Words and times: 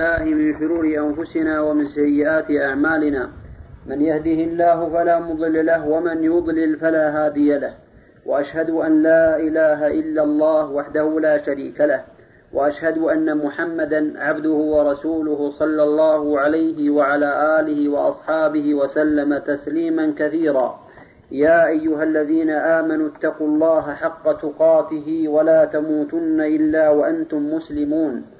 الله 0.00 0.24
من 0.24 0.52
شرور 0.58 0.84
أنفسنا 0.84 1.60
ومن 1.60 1.84
سيئات 1.84 2.50
أعمالنا. 2.50 3.30
من 3.86 4.00
يهده 4.00 4.40
الله 4.48 4.88
فلا 4.88 5.20
مضل 5.20 5.66
له 5.66 5.88
ومن 5.88 6.24
يضلل 6.24 6.76
فلا 6.76 7.06
هادي 7.16 7.58
له. 7.58 7.74
وأشهد 8.26 8.70
أن 8.70 9.02
لا 9.02 9.36
إله 9.36 9.86
إلا 9.86 10.22
الله 10.22 10.70
وحده 10.70 11.20
لا 11.20 11.44
شريك 11.44 11.80
له. 11.80 12.04
وأشهد 12.52 12.98
أن 12.98 13.36
محمدا 13.36 14.12
عبده 14.16 14.50
ورسوله 14.50 15.50
صلى 15.50 15.82
الله 15.82 16.40
عليه 16.40 16.90
وعلى 16.90 17.60
آله 17.60 17.88
وأصحابه 17.88 18.74
وسلم 18.74 19.38
تسليما 19.38 20.14
كثيرا. 20.18 20.80
يا 21.32 21.66
أيها 21.66 22.02
الذين 22.02 22.50
آمنوا 22.50 23.08
اتقوا 23.08 23.46
الله 23.46 23.94
حق 23.94 24.32
تقاته 24.32 25.28
ولا 25.28 25.64
تموتن 25.64 26.40
إلا 26.40 26.90
وأنتم 26.90 27.54
مسلمون. 27.54 28.39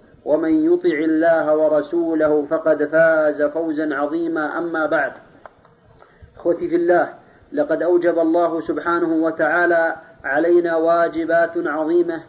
ومن 0.25 0.73
يطع 0.73 0.97
الله 0.97 1.57
ورسوله 1.57 2.45
فقد 2.49 2.85
فاز 2.85 3.41
فوزا 3.41 3.95
عظيما. 3.95 4.57
أما 4.57 4.85
بعد 4.85 5.11
إخوتي 6.37 6.69
في 6.69 6.75
الله 6.75 7.13
لقد 7.53 7.83
أوجب 7.83 8.19
الله 8.19 8.61
سبحانه 8.61 9.13
وتعالى 9.13 9.95
علينا 10.23 10.75
واجبات 10.75 11.51
عظيمة 11.57 12.23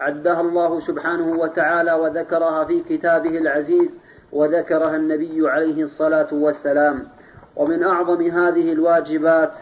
عدها 0.00 0.40
الله 0.40 0.80
سبحانه 0.80 1.40
وتعالى 1.40 1.92
وذكرها 1.92 2.64
في 2.64 2.80
كتابه 2.80 3.38
العزيز 3.38 3.90
وذكرها 4.32 4.96
النبي 4.96 5.50
عليه 5.50 5.84
الصلاة 5.84 6.28
والسلام. 6.32 7.08
ومن 7.56 7.84
أعظم 7.84 8.22
هذه 8.22 8.72
الواجبات 8.72 9.52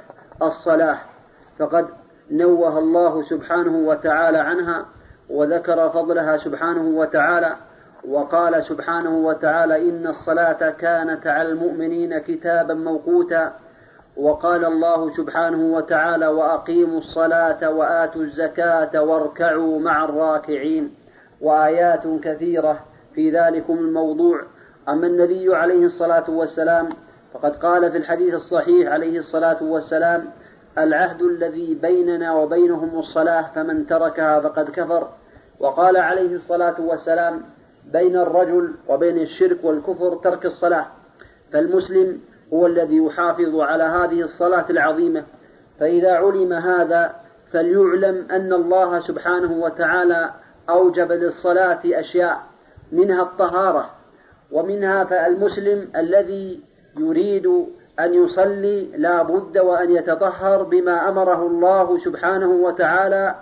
الصلاة 0.43 0.99
فقد 1.59 1.87
نوه 2.31 2.79
الله 2.79 3.23
سبحانه 3.23 3.77
وتعالى 3.77 4.39
عنها 4.39 4.87
وذكر 5.31 5.91
فضلها 5.91 6.37
سبحانه 6.37 6.99
وتعالى 6.99 7.57
وقال 8.05 8.65
سبحانه 8.65 9.17
وتعالى 9.17 9.91
إن 9.91 10.07
الصلاة 10.07 10.71
كانت 10.71 11.27
على 11.27 11.49
المؤمنين 11.49 12.19
كتابا 12.19 12.75
موقوتا. 12.75 13.53
وقال 14.17 14.65
الله 14.65 15.11
سبحانه 15.11 15.75
وتعالى 15.75 16.27
وأقيموا 16.27 16.99
الصلاة 16.99 17.71
وآتوا 17.71 18.23
الزكاة 18.23 19.03
واركعوا 19.03 19.81
مع 19.81 20.05
الراكعين. 20.05 20.95
وآيات 21.41 22.03
كثيرة 22.23 22.81
في 23.15 23.31
ذلكم 23.31 23.79
الموضوع. 23.79 24.43
أما 24.89 25.07
النبي 25.07 25.57
عليه 25.57 25.85
الصلاة 25.85 26.31
والسلام 26.31 26.89
فقد 27.35 27.57
قال 27.57 27.93
في 27.93 27.99
الحديث 27.99 28.35
الصحيح 28.35 28.93
عليه 28.93 29.19
الصلاة 29.19 29.63
والسلام 29.63 30.25
العهد 30.79 31.23
الذي 31.23 31.75
بيننا 31.75 32.35
وبينهم 32.35 32.99
الصلاة 32.99 33.51
فمن 33.55 33.87
تركها 33.87 34.41
فقد 34.41 34.71
كفر. 34.71 35.09
وقال 35.61 35.97
عليه 35.97 36.35
الصلاة 36.35 36.81
والسلام 36.81 37.43
بين 37.93 38.17
الرجل 38.17 38.75
وبين 38.89 39.19
الشرك 39.19 39.65
والكفر 39.65 40.15
ترك 40.15 40.47
الصلاة. 40.47 40.87
فالمسلم 41.53 42.21
هو 42.53 42.67
الذي 42.67 42.97
يحافظ 42.97 43.61
على 43.61 43.85
هذه 43.85 44.23
الصلاة 44.23 44.67
العظيمة. 44.71 45.25
فإذا 45.81 46.13
علم 46.13 46.53
هذا 46.53 47.15
فليعلم 47.53 48.27
أن 48.31 48.53
الله 48.53 49.01
سبحانه 49.01 49.53
وتعالى 49.53 50.31
أوجب 50.69 51.13
للصلاة 51.13 51.81
أشياء 51.85 52.41
منها 52.93 53.23
الطهارة 53.23 53.91
ومنها 54.53 55.05
فالمسلم 55.05 55.89
الذي 55.97 56.61
يريد 56.99 57.47
أن 58.01 58.15
يصلي 58.15 58.91
لا 58.97 59.23
بد 59.23 59.59
وأن 59.59 59.97
يتطهر 59.97 60.63
بما 60.63 61.09
أمره 61.09 61.47
الله 61.47 61.99
سبحانه 61.99 62.51
وتعالى 62.51 63.35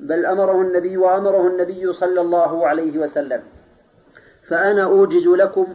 بل 0.00 0.26
أمره 0.26 0.60
النبي 0.60 0.96
وأمره 0.96 1.46
النبي 1.46 1.92
صلى 1.92 2.20
الله 2.20 2.66
عليه 2.66 2.98
وسلم. 2.98 3.42
فأنا 4.52 4.84
أوجز 4.84 5.28
لكم 5.28 5.66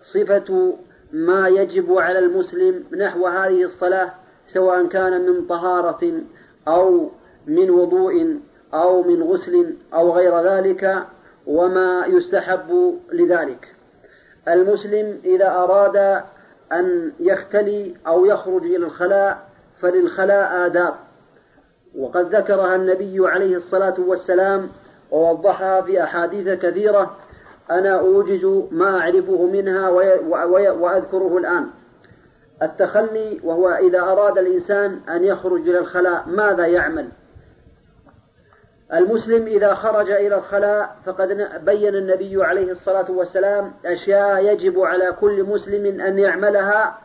صفة 0.00 0.76
ما 1.12 1.48
يجب 1.48 1.98
على 1.98 2.18
المسلم 2.18 2.84
نحو 2.96 3.26
هذه 3.26 3.64
الصلاة 3.64 4.12
سواء 4.46 4.86
كان 4.86 5.26
من 5.26 5.46
طهارة 5.46 6.22
أو 6.68 7.10
من 7.46 7.70
وضوء 7.70 8.40
أو 8.74 9.02
من 9.02 9.22
غسل 9.22 9.76
أو 9.94 10.12
غير 10.12 10.40
ذلك 10.40 10.98
وما 11.46 12.04
يستحب 12.06 12.98
لذلك. 13.12 13.74
المسلم 14.48 15.20
إذا 15.24 15.48
أراد 15.48 16.22
أن 16.72 17.12
يختلي 17.20 17.94
أو 18.06 18.26
يخرج 18.26 18.64
إلى 18.64 18.76
الخلاء 18.86 19.48
فللخلاء 19.80 20.66
آداب. 20.66 20.94
وقد 21.98 22.34
ذكرها 22.34 22.76
النبي 22.76 23.28
عليه 23.28 23.56
الصلاة 23.56 24.00
والسلام 24.00 24.68
ووضحها 25.10 25.80
في 25.80 26.04
أحاديث 26.04 26.48
كثيرة 26.48 27.16
أنا 27.70 27.98
أوجز 27.98 28.44
ما 28.70 28.98
أعرفه 28.98 29.46
منها 29.46 29.88
وأذكره 30.70 31.38
الآن. 31.38 31.66
التخلي 32.62 33.40
وهو 33.44 33.68
إذا 33.68 34.00
أراد 34.00 34.38
الإنسان 34.38 35.00
أن 35.08 35.24
يخرج 35.24 35.68
إلى 35.68 35.78
الخلاء 35.78 36.28
ماذا 36.28 36.66
يعمل؟ 36.66 37.08
المسلم 38.92 39.46
إذا 39.46 39.74
خرج 39.74 40.10
إلى 40.10 40.34
الخلاء 40.34 40.96
فقد 41.04 41.28
بين 41.64 41.94
النبي 41.94 42.44
عليه 42.44 42.70
الصلاة 42.70 43.10
والسلام 43.10 43.72
أشياء 43.86 44.52
يجب 44.52 44.80
على 44.80 45.12
كل 45.20 45.44
مسلم 45.44 46.00
أن 46.00 46.18
يعملها 46.18 46.98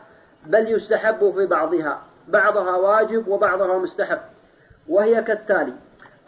بل 0.46 0.72
يستحب 0.72 1.30
في 1.30 1.46
بعضها. 1.46 2.02
بعضها 2.28 2.76
واجب 2.76 3.28
وبعضها 3.28 3.78
مستحب. 3.78 4.18
وهي 4.88 5.22
كالتالي 5.22 5.74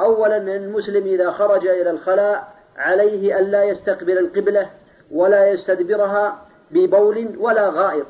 أولا 0.01 0.37
المسلم 0.37 1.07
إذا 1.07 1.31
خرج 1.31 1.67
إلى 1.67 1.91
الخلاء 1.91 2.60
عليه 2.81 3.39
أن 3.39 3.45
لا 3.45 3.65
يستقبل 3.65 4.19
القبلة 4.19 4.71
ولا 5.11 5.51
يستدبرها 5.51 6.47
ببول 6.71 7.37
ولا 7.39 7.69
غائط 7.69 8.07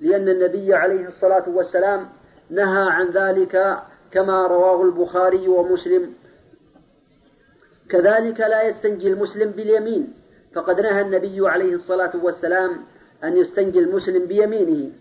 لأن 0.00 0.28
النبي 0.28 0.74
عليه 0.74 1.06
الصلاة 1.06 1.44
والسلام 1.48 2.08
نهى 2.50 2.90
عن 2.90 3.10
ذلك 3.10 3.78
كما 4.10 4.46
رواه 4.46 4.82
البخاري 4.82 5.48
ومسلم. 5.48 6.12
كذلك 7.90 8.40
لا 8.40 8.62
يستنجي 8.62 9.08
المسلم 9.08 9.50
باليمين 9.50 10.14
فقد 10.54 10.80
نهى 10.80 11.00
النبي 11.00 11.48
عليه 11.48 11.74
الصلاة 11.74 12.12
والسلام 12.22 12.70
أن 13.24 13.36
يستنجي 13.36 13.78
المسلم 13.78 14.26
بيمينه. 14.26 14.92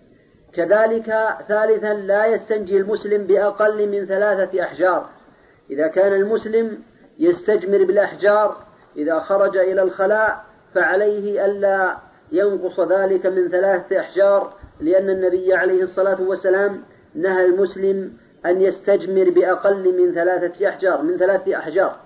كذلك 0.54 1.38
ثالثا 1.48 1.94
لا 1.94 2.26
يستنجي 2.26 2.78
المسلم 2.78 3.24
بأقل 3.24 3.90
من 3.90 4.06
ثلاثة 4.06 4.64
أحجار. 4.64 5.10
إذا 5.70 5.88
كان 5.88 6.14
المسلم 6.14 6.84
يستجمر 7.20 7.84
بالأحجار 7.84 8.63
إذا 8.98 9.20
خرج 9.20 9.58
إلى 9.58 9.82
الخلاء 9.82 10.46
فعليه 10.74 11.46
ألا 11.46 11.98
ينقص 12.32 12.80
ذلك 12.80 13.26
من 13.26 13.50
ثلاثة 13.50 14.00
أحجار 14.00 14.54
لأن 14.80 15.10
النبي 15.10 15.54
عليه 15.54 15.82
الصلاة 15.82 16.22
والسلام 16.22 16.84
نهى 17.16 17.46
المسلم 17.46 18.14
أن 18.46 18.62
يستجمر 18.62 19.30
بأقل 19.30 20.06
من 20.06 20.14
ثلاثة 20.14 20.70
أحجار 20.70 21.02
من 21.02 21.18
ثلاثة 21.18 21.58
أحجار. 21.58 22.00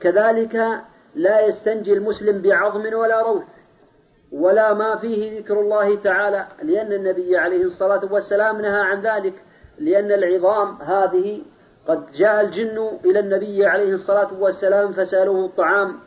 كذلك 0.00 0.80
لا 1.14 1.46
يستنجي 1.46 1.92
المسلم 1.92 2.42
بعظم 2.42 2.94
ولا 2.94 3.22
روث 3.22 3.44
ولا 4.32 4.74
ما 4.74 4.96
فيه 4.96 5.38
ذكر 5.38 5.60
الله 5.60 5.96
تعالى 5.96 6.46
لأن 6.62 6.92
النبي 6.92 7.36
عليه 7.36 7.64
الصلاة 7.64 8.12
والسلام 8.12 8.60
نهى 8.60 8.80
عن 8.80 9.00
ذلك 9.00 9.34
لأن 9.78 10.12
العظام 10.12 10.82
هذه 10.82 11.42
قد 11.88 12.12
جاء 12.12 12.40
الجن 12.40 12.98
إلى 13.04 13.18
النبي 13.20 13.66
عليه 13.66 13.94
الصلاة 13.94 14.28
والسلام 14.40 14.92
فسألوه 14.92 15.46
الطعام 15.46 15.98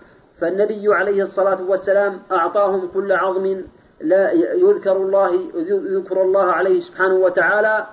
فالنبي 0.41 0.93
عليه 0.93 1.21
الصلاة 1.23 1.61
والسلام 1.69 2.19
أعطاهم 2.31 2.87
كل 2.87 3.11
عظم 3.11 3.61
لا 4.01 4.31
يذكر 4.31 4.97
الله 4.97 5.33
يذكر 5.55 6.21
الله 6.21 6.43
عليه 6.43 6.81
سبحانه 6.81 7.15
وتعالى 7.15 7.87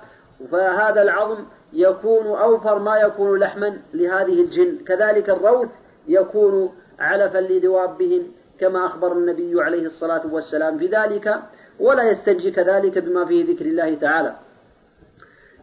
فهذا 0.51 1.01
العظم 1.01 1.45
يكون 1.73 2.27
أوفر 2.27 2.79
ما 2.79 2.97
يكون 2.97 3.39
لحما 3.39 3.77
لهذه 3.93 4.41
الجن. 4.41 4.77
كذلك 4.87 5.29
الروث 5.29 5.69
يكون 6.07 6.71
علفا 6.99 7.37
لدوابهم 7.37 8.31
كما 8.59 8.85
أخبر 8.85 9.11
النبي 9.11 9.61
عليه 9.61 9.85
الصلاة 9.85 10.21
والسلام 10.33 10.77
في 10.77 10.87
ذلك 10.87 11.35
ولا 11.79 12.03
يستنجي 12.03 12.51
كذلك 12.51 12.97
بما 12.97 13.25
فيه 13.25 13.53
ذكر 13.53 13.65
الله 13.65 13.95
تعالى. 13.95 14.35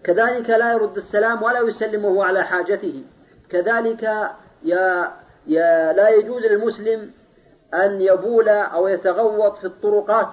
كذلك 0.04 0.50
لا 0.50 0.72
يرد 0.72 0.96
السلام 0.96 1.42
ولا 1.42 1.60
يسلمه 1.60 2.24
على 2.24 2.44
حاجته. 2.44 3.04
كذلك 3.50 4.02
يا 4.62 5.12
يا 5.46 5.92
لا 5.92 6.08
يجوز 6.08 6.46
للمسلم 6.46 7.10
أن 7.74 8.00
يبول 8.00 8.48
أو 8.48 8.88
يتغوط 8.88 9.56
في 9.56 9.64
الطرقات 9.64 10.32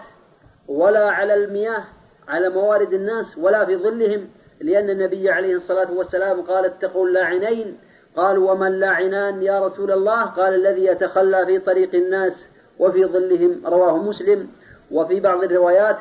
ولا 0.67 1.11
على 1.11 1.33
المياه 1.33 1.83
على 2.27 2.49
موارد 2.49 2.93
الناس 2.93 3.37
ولا 3.37 3.65
في 3.65 3.75
ظلهم 3.75 4.29
لأن 4.61 4.89
النبي 4.89 5.29
عليه 5.31 5.55
الصلاة 5.55 5.91
والسلام 5.91 6.41
قال 6.41 6.65
اتقوا 6.65 7.07
اللاعنين 7.07 7.77
قالوا 8.15 8.51
ومن 8.51 8.79
لاعنان 8.79 9.41
يا 9.41 9.65
رسول 9.65 9.91
الله؟ 9.91 10.25
قال 10.25 10.53
الذي 10.55 10.85
يتخلى 10.85 11.45
في 11.45 11.59
طريق 11.59 11.95
الناس 11.95 12.47
وفي 12.79 13.05
ظلهم 13.05 13.61
رواه 13.65 13.97
مسلم. 13.97 14.49
وفي 14.91 15.19
بعض 15.19 15.43
الروايات 15.43 15.97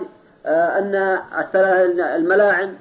آه، 0.47 0.79
أن 0.79 0.95
الملاعن 2.01 2.77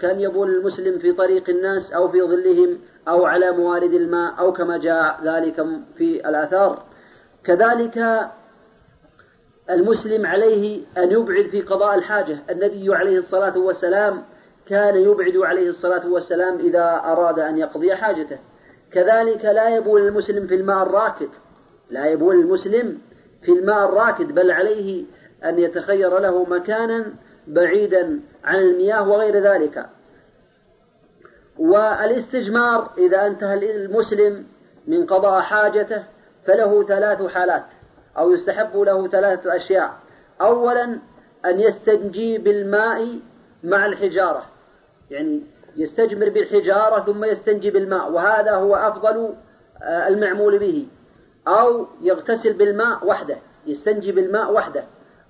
كان 0.00 0.20
يبول 0.20 0.50
المسلم 0.50 0.98
في 0.98 1.12
طريق 1.12 1.50
الناس 1.50 1.92
أو 1.92 2.08
في 2.08 2.22
ظلهم 2.22 2.78
أو 3.08 3.26
على 3.26 3.52
موارد 3.52 3.94
الماء 3.94 4.38
أو 4.38 4.52
كما 4.52 4.78
جاء 4.78 5.20
ذلك 5.24 5.66
في 5.96 6.28
الآثار. 6.28 6.82
كذلك 7.44 8.30
المسلم 9.70 10.26
عليه 10.26 10.80
أن 10.98 11.10
يبعد 11.10 11.46
في 11.46 11.62
قضاء 11.62 11.94
الحاجة. 11.94 12.38
النبي 12.50 12.94
عليه 12.94 13.18
الصلاة 13.18 13.58
والسلام 13.58 14.22
كان 14.66 14.96
يبعد 14.96 15.36
عليه 15.36 15.68
الصلاة 15.68 16.08
والسلام 16.08 16.58
إذا 16.58 17.02
أراد 17.04 17.38
أن 17.38 17.58
يقضي 17.58 17.94
حاجته. 17.94 18.38
كذلك 18.92 19.44
لا 19.44 19.68
يبول 19.68 20.06
المسلم 20.06 20.46
في 20.46 20.54
الماء 20.54 20.82
الراكد. 20.82 21.28
لا 21.90 22.06
يبول 22.06 22.34
المسلم 22.34 22.98
في 23.42 23.52
الماء 23.52 23.84
الراكد 23.88 24.34
بل 24.34 24.50
عليه 24.50 25.04
أن 25.44 25.58
يتخير 25.58 26.18
له 26.18 26.44
مكانا 26.44 27.12
بعيدا 27.46 28.20
عن 28.44 28.58
المياه 28.58 29.08
وغير 29.08 29.38
ذلك. 29.38 29.86
والاستجمار 31.58 32.90
إذا 32.98 33.26
انتهى 33.26 33.76
المسلم 33.76 34.46
من 34.86 35.06
قضاء 35.06 35.40
حاجته 35.40 36.04
فله 36.46 36.84
ثلاث 36.86 37.22
حالات 37.22 37.64
أو 38.18 38.32
يستحب 38.32 38.76
له 38.76 39.08
ثلاثة 39.08 39.56
أشياء. 39.56 39.94
أولا 40.40 40.98
أن 41.44 41.60
يستنجي 41.60 42.38
بالماء 42.38 43.18
مع 43.64 43.86
الحجارة. 43.86 44.44
يعني 45.10 45.42
يستجمر 45.76 46.28
بالحجارة 46.28 47.04
ثم 47.04 47.24
يستنجي 47.24 47.70
بالماء 47.70 48.12
وهذا 48.12 48.54
هو 48.54 48.74
أفضل 48.74 49.34
آه، 49.82 50.08
المعمول 50.08 50.58
به. 50.58 50.86
أو 51.48 51.86
يغتسل 52.00 52.52
بالماء 52.52 53.06
وحده 53.06 53.36
يستنجي 53.66 54.12
بالماء 54.12 54.52
وحده. 54.52 54.84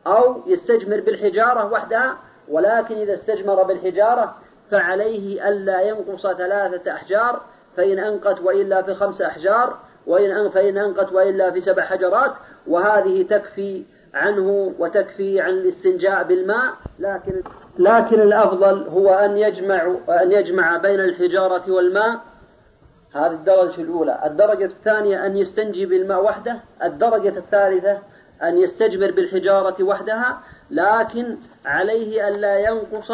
أو 0.06 0.42
يستجمر 0.46 1.00
بالحجارة 1.00 1.72
وحدها 1.72 2.16
ولكن 2.48 2.94
إذا 2.94 3.14
استجمر 3.14 3.62
بالحجارة 3.62 4.36
فعليه 4.70 5.48
ألا 5.48 5.80
ينقص 5.80 6.26
ثلاثة 6.26 6.92
أحجار 6.92 7.40
فإن 7.76 7.98
أنقت 7.98 8.40
وإلا 8.40 8.82
في 8.82 8.94
خمس 8.94 9.22
أحجار 9.22 9.78
وإن 10.06 10.50
فإن 10.50 10.78
أنقت 10.78 11.12
وإلا 11.12 11.50
في 11.50 11.60
سبع 11.60 11.82
حجرات 11.82 12.32
وهذه 12.66 13.22
تكفي 13.22 13.84
عنه 14.14 14.74
وتكفي 14.78 15.40
عن 15.40 15.50
الاستنجاء 15.50 16.22
بالماء 16.22 16.72
لكن 16.98 17.42
لكن 17.78 18.20
الأفضل 18.20 18.88
هو 18.88 19.14
أن 19.14 19.36
يجمع 19.36 19.94
أن 20.08 20.32
يجمع 20.32 20.76
بين 20.76 21.00
الحجارة 21.00 21.72
والماء. 21.72 22.20
هذه 23.14 23.32
الدرجة 23.32 23.80
الأولى. 23.80 24.20
الدرجة 24.24 24.64
الثانية 24.64 25.26
أن 25.26 25.36
يستنجي 25.36 25.86
بالماء 25.86 26.24
وحده. 26.24 26.56
الدرجة 26.82 27.28
الثالثة 27.28 27.98
أن 28.42 28.58
يستجمر 28.58 29.10
بالحجارة 29.10 29.82
وحدها 29.82 30.42
لكن 30.70 31.38
عليه 31.64 32.28
ألا 32.28 32.58
ينقص 32.58 33.10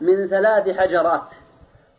من 0.00 0.28
ثلاث 0.28 0.78
حجرات. 0.78 1.28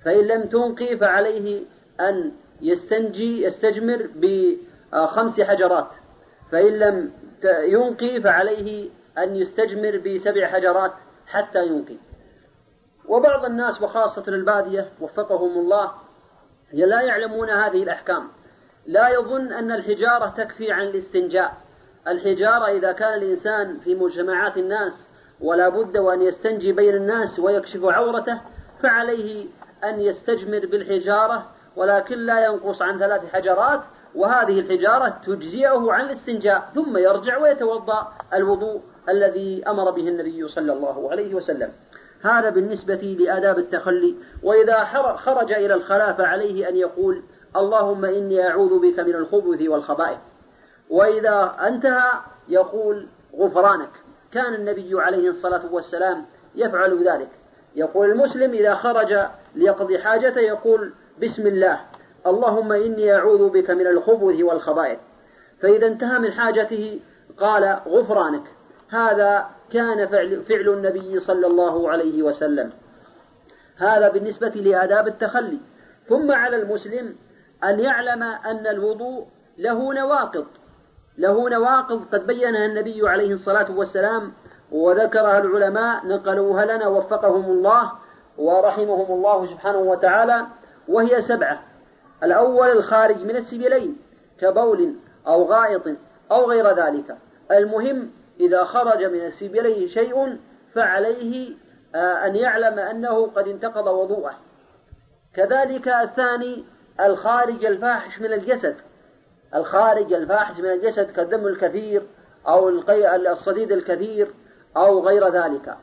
فإن 0.05 0.27
لم 0.27 0.43
تنقي 0.43 0.97
فعليه 0.97 1.65
أن 1.99 2.31
يستنجي 2.61 3.43
يستجمر 3.43 4.09
بخمس 4.15 5.41
حجرات. 5.41 5.87
فإن 6.51 6.79
لم 6.79 7.11
ينقي 7.45 8.21
فعليه 8.21 8.89
أن 9.17 9.35
يستجمر 9.35 9.97
بسبع 9.97 10.47
حجرات 10.47 10.91
حتى 11.27 11.65
ينقي. 11.65 11.97
وبعض 13.07 13.45
الناس 13.45 13.81
وخاصة 13.81 14.23
البادية 14.27 14.89
وفقهم 15.01 15.57
الله 15.59 15.91
لا 16.73 17.01
يعلمون 17.01 17.49
هذه 17.49 17.83
الأحكام. 17.83 18.27
لا 18.85 19.09
يظن 19.09 19.53
أن 19.53 19.71
الحجارة 19.71 20.29
تكفي 20.37 20.71
عن 20.71 20.81
الاستنجاء. 20.81 21.60
الحجارة 22.07 22.65
إذا 22.65 22.91
كان 22.91 23.13
الإنسان 23.13 23.79
في 23.79 23.95
مجتمعات 23.95 24.57
الناس 24.57 25.07
ولا 25.41 25.69
بد 25.69 25.97
وأن 25.97 26.21
يستنجي 26.21 26.71
بين 26.71 26.95
الناس 26.95 27.39
ويكشف 27.39 27.83
عورته 27.83 28.41
فعليه 28.83 29.45
أن 29.83 29.99
يستجمر 29.99 30.65
بالحجارة 30.65 31.45
ولكن 31.75 32.17
لا 32.17 32.45
ينقص 32.45 32.81
عن 32.81 32.99
ثلاث 32.99 33.33
حجرات 33.33 33.81
وهذه 34.15 34.59
الحجارة 34.59 35.21
تجزئه 35.25 35.91
عن 35.91 36.05
الاستنجاء 36.05 36.71
ثم 36.75 36.97
يرجع 36.97 37.37
ويتوضأ 37.37 38.13
الوضوء 38.33 38.81
الذي 39.09 39.63
أمر 39.67 39.91
به 39.91 40.07
النبي 40.07 40.47
صلى 40.47 40.73
الله 40.73 41.11
عليه 41.11 41.35
وسلم. 41.35 41.71
هذا 42.21 42.49
بالنسبة 42.49 43.17
لآداب 43.19 43.59
التخلي 43.59 44.15
وإذا 44.43 44.83
خرج 45.15 45.51
إلى 45.51 45.73
الخلاء 45.73 46.13
فعليه 46.13 46.69
أن 46.69 46.75
يقول 46.75 47.23
اللهم 47.55 48.05
إني 48.05 48.47
أعوذ 48.47 48.79
بك 48.79 48.99
من 48.99 49.15
الخبث 49.15 49.61
والخبائث. 49.61 50.17
وإذا 50.91 51.55
انتهى 51.67 52.11
يقول 52.47 53.07
غفرانك. 53.37 53.89
كان 54.31 54.53
النبي 54.53 55.01
عليه 55.01 55.29
الصلاة 55.29 55.73
والسلام 55.73 56.25
يفعل 56.55 57.07
ذلك. 57.07 57.29
يقول 57.75 58.11
المسلم 58.11 58.51
إذا 58.51 58.75
خرج 58.75 59.19
ليقضي 59.55 59.99
حاجته 59.99 60.41
يقول 60.41 60.93
بسم 61.21 61.47
الله. 61.47 61.79
اللهم 62.27 62.71
إني 62.71 63.15
أعوذ 63.15 63.49
بك 63.49 63.69
من 63.69 63.87
الخبث 63.87 64.41
والخبائث. 64.41 64.99
فإذا 65.61 65.87
انتهى 65.87 66.19
من 66.19 66.31
حاجته 66.31 66.99
قال 67.37 67.79
غفرانك. 67.87 68.43
هذا 68.89 69.49
كان 69.71 70.07
فعل, 70.07 70.43
فعل 70.43 70.69
النبي 70.69 71.19
صلى 71.19 71.47
الله 71.47 71.89
عليه 71.89 72.23
وسلم. 72.23 72.69
هذا 73.77 74.09
بالنسبة 74.09 74.49
لآداب 74.49 75.07
التخلي. 75.07 75.59
ثم 76.09 76.31
على 76.31 76.55
المسلم 76.55 77.15
أن 77.63 77.79
يعلم 77.79 78.23
أن 78.23 78.67
الوضوء 78.67 79.27
له 79.57 79.93
نواقض. 79.93 80.45
له 81.17 81.49
نواقض 81.49 82.05
قد 82.11 82.27
بينها 82.27 82.65
النبي 82.65 83.09
عليه 83.09 83.33
الصلاة 83.33 83.71
والسلام 83.71 84.33
وذكرها 84.71 85.39
العلماء 85.39 86.07
نقلوها 86.07 86.65
لنا 86.65 86.87
وفقهم 86.87 87.45
الله 87.45 87.91
ورحمهم 88.37 89.11
الله 89.11 89.45
سبحانه 89.45 89.77
وتعالى 89.77 90.45
وهي 90.87 91.21
سبعة 91.21 91.59
الأول 92.23 92.69
الخارج 92.69 93.23
من 93.23 93.35
السبيلين 93.35 93.97
كبول 94.39 94.95
أو 95.27 95.43
غائط 95.43 95.83
أو 96.31 96.49
غير 96.49 96.67
ذلك. 96.67 97.17
المهم 97.51 98.11
إذا 98.39 98.63
خرج 98.63 99.03
من 99.03 99.25
السبيلين 99.25 99.87
شيء 99.87 100.37
فعليه 100.73 101.55
آه، 101.95 102.25
أن 102.25 102.35
يعلم 102.35 102.79
أنه 102.79 103.27
قد 103.27 103.47
انتقض 103.47 103.87
وضوءه. 103.87 104.33
كذلك 105.35 105.87
الثاني 105.87 106.63
الخارج 106.99 107.65
الفاحش 107.65 108.19
من 108.19 108.33
الجسد. 108.33 108.75
الخارج 109.55 110.13
الفاحش 110.13 110.59
من 110.59 110.69
الجسد 110.71 111.11
كالدم 111.11 111.47
الكثير 111.47 112.07
أو 112.47 112.69
الصديد 112.69 113.71
الكثير 113.71 114.33
أو 114.77 115.07
غير 115.07 115.27
ذلك. 115.27 115.77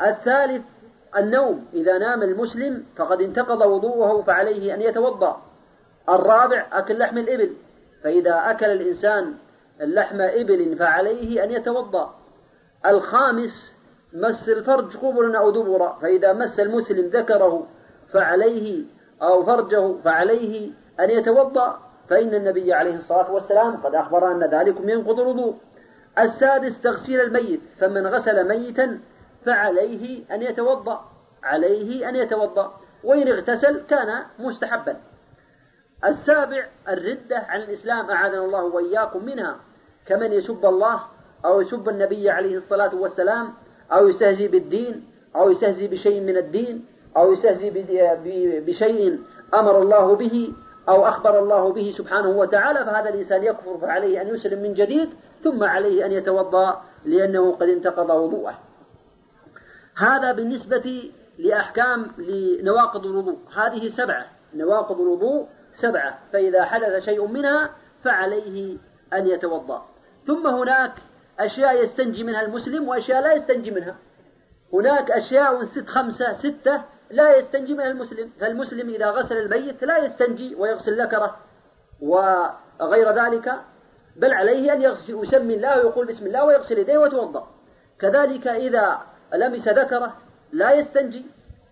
الثالث 0.00 0.62
النوم. 1.16 1.66
إذا 1.74 1.98
نام 1.98 2.22
المسلم 2.22 2.84
فقد 2.96 3.20
انتقض 3.20 3.60
وضوءه 3.60 4.22
فعليه 4.22 4.74
أن 4.74 4.82
يتوضأ. 4.82 5.42
الرابع 6.08 6.66
أكل 6.72 6.98
لحم 6.98 7.18
الإبل. 7.18 7.56
فإذا 8.04 8.50
أكل 8.50 8.66
الإنسان 8.66 9.34
اللحم 9.80 10.20
إبل 10.20 10.76
فعليه 10.78 11.44
أن 11.44 11.50
يتوضأ. 11.50 12.14
الخامس 12.86 13.76
مس 14.12 14.48
الفرج 14.48 14.96
قبل 14.96 15.36
أو 15.36 15.50
دبر. 15.50 15.92
فإذا 16.02 16.32
مس 16.32 16.60
المسلم 16.60 17.06
ذكره 17.06 17.66
فعليه 18.12 18.84
أو 19.22 19.44
فرجه 19.44 19.96
فعليه 20.04 20.70
أن 21.00 21.10
يتوضأ. 21.10 21.87
فإن 22.10 22.34
النبي 22.34 22.72
عليه 22.72 22.94
الصلاة 22.94 23.32
والسلام 23.32 23.76
قد 23.76 23.94
أخبر 23.94 24.32
أن 24.32 24.44
ذلكم 24.44 24.88
ينقض 24.88 25.20
الوضوء. 25.20 25.54
السادس 26.18 26.80
تغسيل 26.80 27.20
الميت. 27.20 27.60
فمن 27.78 28.06
غسل 28.06 28.48
ميتا 28.48 29.00
فعليه 29.46 30.34
أن 30.34 30.42
يتوضأ. 30.42 31.04
عليه 31.42 32.08
أن 32.08 32.16
يتوضأ. 32.16 32.74
وإن 33.04 33.28
اغتسل 33.28 33.80
كان 33.80 34.22
مستحبا. 34.38 34.96
السابع 36.04 36.66
الردة 36.88 37.38
عن 37.38 37.60
الإسلام. 37.60 38.10
أعاذنا 38.10 38.44
الله 38.44 38.64
وإياكم 38.64 39.24
منها. 39.24 39.56
كمن 40.06 40.32
يسب 40.32 40.66
الله 40.66 41.00
أو 41.44 41.60
يسب 41.60 41.88
النبي 41.88 42.30
عليه 42.30 42.56
الصلاة 42.56 42.94
والسلام 42.94 43.54
أو 43.92 44.08
يستهزي 44.08 44.48
بالدين 44.48 45.06
أو 45.36 45.50
يستهزي 45.50 45.86
بشيء 45.88 46.20
من 46.20 46.36
الدين 46.36 46.84
أو 47.16 47.32
يستهزي 47.32 47.70
بشيء 48.60 49.18
أمر 49.54 49.82
الله 49.82 50.16
به 50.16 50.52
أو 50.88 51.08
أخبر 51.08 51.38
الله 51.38 51.72
به 51.72 51.90
سبحانه 51.90 52.28
وتعالى 52.28 52.84
فهذا 52.84 53.08
الإنسان 53.08 53.44
يكفر 53.44 53.78
فعليه 53.78 54.22
أن 54.22 54.28
يسلم 54.28 54.62
من 54.62 54.74
جديد 54.74 55.10
ثم 55.44 55.64
عليه 55.64 56.06
أن 56.06 56.12
يتوضأ 56.12 56.82
لأنه 57.04 57.52
قد 57.52 57.68
انتقض 57.68 58.10
وضوءه. 58.10 58.58
هذا 59.96 60.32
بالنسبة 60.32 61.12
لأحكام 61.38 62.06
لنواقض 62.18 63.06
الوضوء. 63.06 63.38
هذه 63.54 63.88
سبعة 63.88 64.26
نواقض 64.54 65.00
الوضوء 65.00 65.48
سبعة 65.72 66.18
فإذا 66.32 66.64
حدث 66.64 67.04
شيء 67.04 67.26
منها 67.26 67.70
فعليه 68.04 68.76
أن 69.12 69.26
يتوضأ. 69.26 69.86
ثم 70.26 70.46
هناك 70.46 70.92
أشياء 71.38 71.82
يستنجي 71.82 72.24
منها 72.24 72.42
المسلم 72.42 72.88
وأشياء 72.88 73.22
لا 73.22 73.32
يستنجي 73.32 73.70
منها. 73.70 73.96
هناك 74.72 75.10
أشياء 75.10 75.64
ست 75.64 75.88
خمسة 75.88 76.32
ستة 76.32 76.82
لا 77.10 77.36
يستنجي 77.36 77.74
منها 77.74 77.90
المسلم 77.90 78.30
فالمسلم 78.40 78.88
إذا 78.88 79.10
غسل 79.10 79.36
الميت 79.36 79.84
لا 79.84 79.98
يستنجي 79.98 80.54
ويغسل 80.54 81.02
ذكره 81.02 81.36
وغير 82.00 83.10
ذلك 83.10 83.52
بل 84.16 84.32
عليه 84.32 84.72
أن 84.72 84.82
يغسل 84.82 85.22
يسمي 85.22 85.54
الله 85.54 85.76
ويقول 85.76 86.06
بسم 86.06 86.26
الله 86.26 86.44
ويغسل 86.44 86.78
يديه 86.78 86.98
ويتوضأ. 86.98 87.48
كذلك 88.00 88.46
إذا 88.46 88.98
لمس 89.34 89.68
ذكره 89.68 90.16
لا 90.52 90.72
يستنجي 90.72 91.24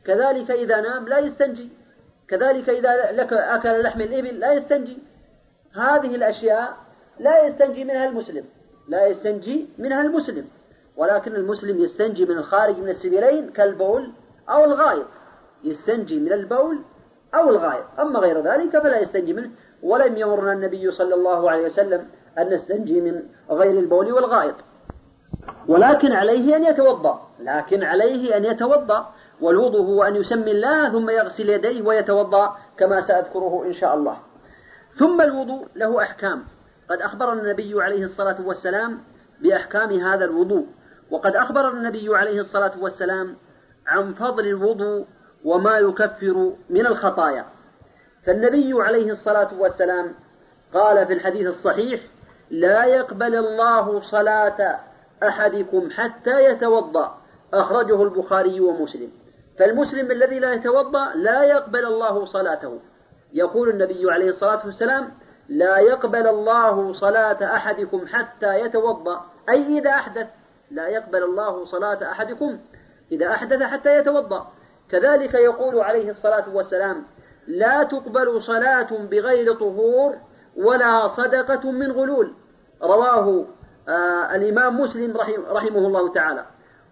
كذلك 0.04 0.50
إذا 0.50 0.80
نام 0.80 1.08
لا 1.08 1.18
يستنجي 1.18 1.68
كذلك 2.28 2.68
إذا 2.68 3.12
لك 3.12 3.32
أكل 3.32 3.82
لحم 3.82 4.00
الإبل 4.00 4.40
لا 4.40 4.52
يستنجي. 4.52 4.98
هذه 5.74 6.14
الأشياء 6.14 6.76
لا 7.18 7.46
يستنجي 7.46 7.84
منها 7.84 8.06
المسلم 8.08 8.44
لا 8.88 9.06
يستنجي 9.06 9.68
منها 9.78 10.02
المسلم. 10.02 10.48
ولكن 10.96 11.36
المسلم 11.36 11.82
يستنجي 11.82 12.24
من 12.24 12.38
الخارج 12.38 12.78
من 12.78 12.88
السبيلين 12.88 13.50
كالبول 13.50 14.12
أو 14.48 14.64
الغائط. 14.64 15.06
يستنجي 15.64 16.18
من 16.18 16.32
البول 16.32 16.78
أو 17.34 17.50
الغائط. 17.50 17.84
أما 18.00 18.18
غير 18.18 18.40
ذلك 18.40 18.78
فلا 18.78 19.00
يستنجي 19.00 19.32
منه. 19.32 19.50
ولم 19.82 20.16
يمرنا 20.16 20.52
النبي 20.52 20.90
صلى 20.90 21.14
الله 21.14 21.50
عليه 21.50 21.64
وسلم 21.64 22.06
أن 22.38 22.48
نستنجي 22.48 23.00
من 23.00 23.22
غير 23.50 23.78
البول 23.78 24.12
والغائط. 24.12 24.54
ولكن 25.68 26.12
عليه 26.12 26.56
أن 26.56 26.64
يتوضأ. 26.64 27.28
لكن 27.40 27.84
عليه 27.84 28.36
أن 28.36 28.44
يتوضأ. 28.44 29.12
والوضوء 29.40 29.80
هو 29.80 30.02
أن 30.02 30.16
يسمي 30.16 30.50
الله 30.50 30.92
ثم 30.92 31.10
يغسل 31.10 31.48
يديه 31.48 31.82
ويتوضأ 31.82 32.56
كما 32.76 33.00
سأذكره 33.00 33.64
إن 33.66 33.72
شاء 33.72 33.94
الله. 33.94 34.18
ثم 34.98 35.20
الوضوء 35.20 35.66
له 35.76 36.02
أحكام. 36.02 36.44
قد 36.90 36.98
أخبرنا 36.98 37.42
النبي 37.42 37.82
عليه 37.82 38.02
الصلاة 38.02 38.46
والسلام 38.46 38.98
بأحكام 39.40 39.92
هذا 39.92 40.24
الوضوء. 40.24 40.66
وقد 41.10 41.36
أخبر 41.36 41.70
النبي 41.70 42.16
عليه 42.16 42.40
الصلاة 42.40 42.72
والسلام 42.80 43.36
عن 43.86 44.14
فضل 44.14 44.46
الوضوء 44.46 45.06
وما 45.46 45.78
يكفر 45.78 46.52
من 46.70 46.86
الخطايا. 46.86 47.44
فالنبي 48.26 48.72
عليه 48.82 49.10
الصلاة 49.10 49.48
والسلام 49.58 50.14
قال 50.74 51.06
في 51.06 51.12
الحديث 51.12 51.46
الصحيح 51.46 52.00
لا 52.50 52.84
يقبل 52.84 53.34
الله 53.34 54.00
صلاة 54.00 54.80
أحدكم 55.22 55.90
حتى 55.90 56.44
يتوضأ. 56.44 57.18
أخرجه 57.54 58.02
البخاري 58.02 58.60
ومسلم. 58.60 59.10
فالمسلم 59.58 60.10
الذي 60.10 60.38
لا 60.38 60.52
يتوضأ 60.52 61.14
لا 61.14 61.42
يقبل 61.42 61.84
الله 61.86 62.24
صلاته. 62.24 62.80
يقول 63.32 63.68
النبي 63.68 64.12
عليه 64.12 64.28
الصلاة 64.28 64.66
والسلام 64.66 65.12
لا 65.48 65.78
يقبل 65.78 66.26
الله 66.26 66.92
صلاة 66.92 67.56
أحدكم 67.56 68.06
حتى 68.06 68.60
يتوضأ. 68.60 69.24
أي 69.48 69.78
إذا 69.78 69.90
أحدث 69.90 70.26
لا 70.70 70.88
يقبل 70.88 71.22
الله 71.24 71.64
صلاة 71.64 72.10
أحدكم 72.10 72.58
إذا 73.12 73.30
أحدث 73.30 73.62
حتى 73.62 73.98
يتوضأ. 73.98 74.46
كذلك 74.90 75.34
يقول 75.34 75.80
عليه 75.80 76.10
الصلاة 76.10 76.44
والسلام 76.54 77.04
لا 77.46 77.82
تقبل 77.82 78.42
صلاة 78.42 78.88
بغير 79.10 79.54
طهور 79.54 80.16
ولا 80.56 81.06
صدقة 81.06 81.70
من 81.70 81.92
غلول. 81.92 82.32
رواه 82.82 83.44
آه 83.88 84.34
الإمام 84.34 84.80
مسلم 84.80 85.16
رحمه 85.50 85.78
الله 85.78 86.12
تعالى. 86.12 86.44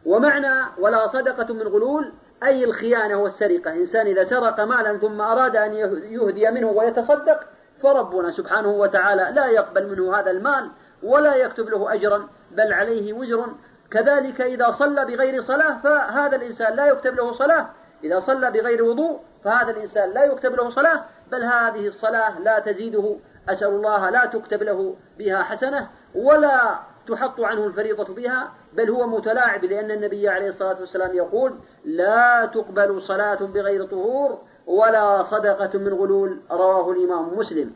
ومعنى 0.07 0.65
ولا 0.79 1.07
صدقة 1.07 1.55
من 1.55 1.63
غلول 1.63 2.13
أي 2.43 2.65
الخيانة 2.65 3.17
والسرقة. 3.17 3.73
إنسان 3.73 4.07
إذا 4.07 4.25
سرق 4.25 4.61
مالا 4.61 4.99
ثم 4.99 5.21
أراد 5.21 5.57
أن 5.57 5.73
يهدي 6.03 6.51
منه 6.51 6.71
ويتصدق 6.71 7.41
فربنا 7.83 8.31
سبحانه 8.31 8.71
وتعالى 8.71 9.33
لا 9.35 9.47
يقبل 9.47 9.91
منه 9.91 10.17
هذا 10.17 10.31
المال 10.31 10.71
ولا 11.03 11.35
يكتب 11.35 11.69
له 11.69 11.95
أجرا 11.95 12.29
بل 12.51 12.73
عليه 12.73 13.13
وزر. 13.13 13.47
كذلك 13.91 14.41
إذا 14.41 14.71
صلى 14.71 15.05
بغير 15.05 15.41
صلاة 15.41 15.79
فهذا 15.79 16.37
الإنسان 16.37 16.77
لا 16.77 16.87
يكتب 16.87 17.15
له 17.15 17.33
صلاة 17.33 17.71
إذا 18.05 18.19
صلى 18.19 18.51
بغير 18.51 18.85
وضوء 18.85 19.21
فهذا 19.45 19.71
الإنسان 19.71 20.11
لا 20.11 20.25
يكتب 20.25 20.53
له 20.53 20.71
صلاة 20.71 21.05
بل 21.33 21.45
هذه 21.45 21.87
الصلاة 21.87 22.39
لا 22.39 22.59
تزيده. 22.59 23.17
أسأل 23.49 23.69
الله 23.69 24.11
لا 24.11 24.27
تكتب 24.27 24.63
له 24.63 24.97
بها 25.19 25.43
حسنة 25.43 25.89
ولا 26.15 26.79
تحط 27.09 27.41
عنه 27.41 27.67
الفريضة 27.67 28.15
بها 28.15 28.53
بل 28.73 28.91
هو 28.91 29.07
متلاعب 29.07 29.65
لأن 29.65 29.91
النبي 29.91 30.29
عليه 30.29 30.49
الصلاة 30.49 30.81
والسلام 30.81 31.17
يقول 31.17 31.55
لا 31.85 32.47
تقبل 32.55 33.03
صلاة 33.03 33.35
بغير 33.35 33.85
طهور 33.85 34.39
ولا 34.67 35.23
صدقة 35.23 35.79
من 35.79 35.93
غلول. 35.93 36.41
رواه 36.51 36.91
الإمام 36.91 37.39
مسلم. 37.39 37.73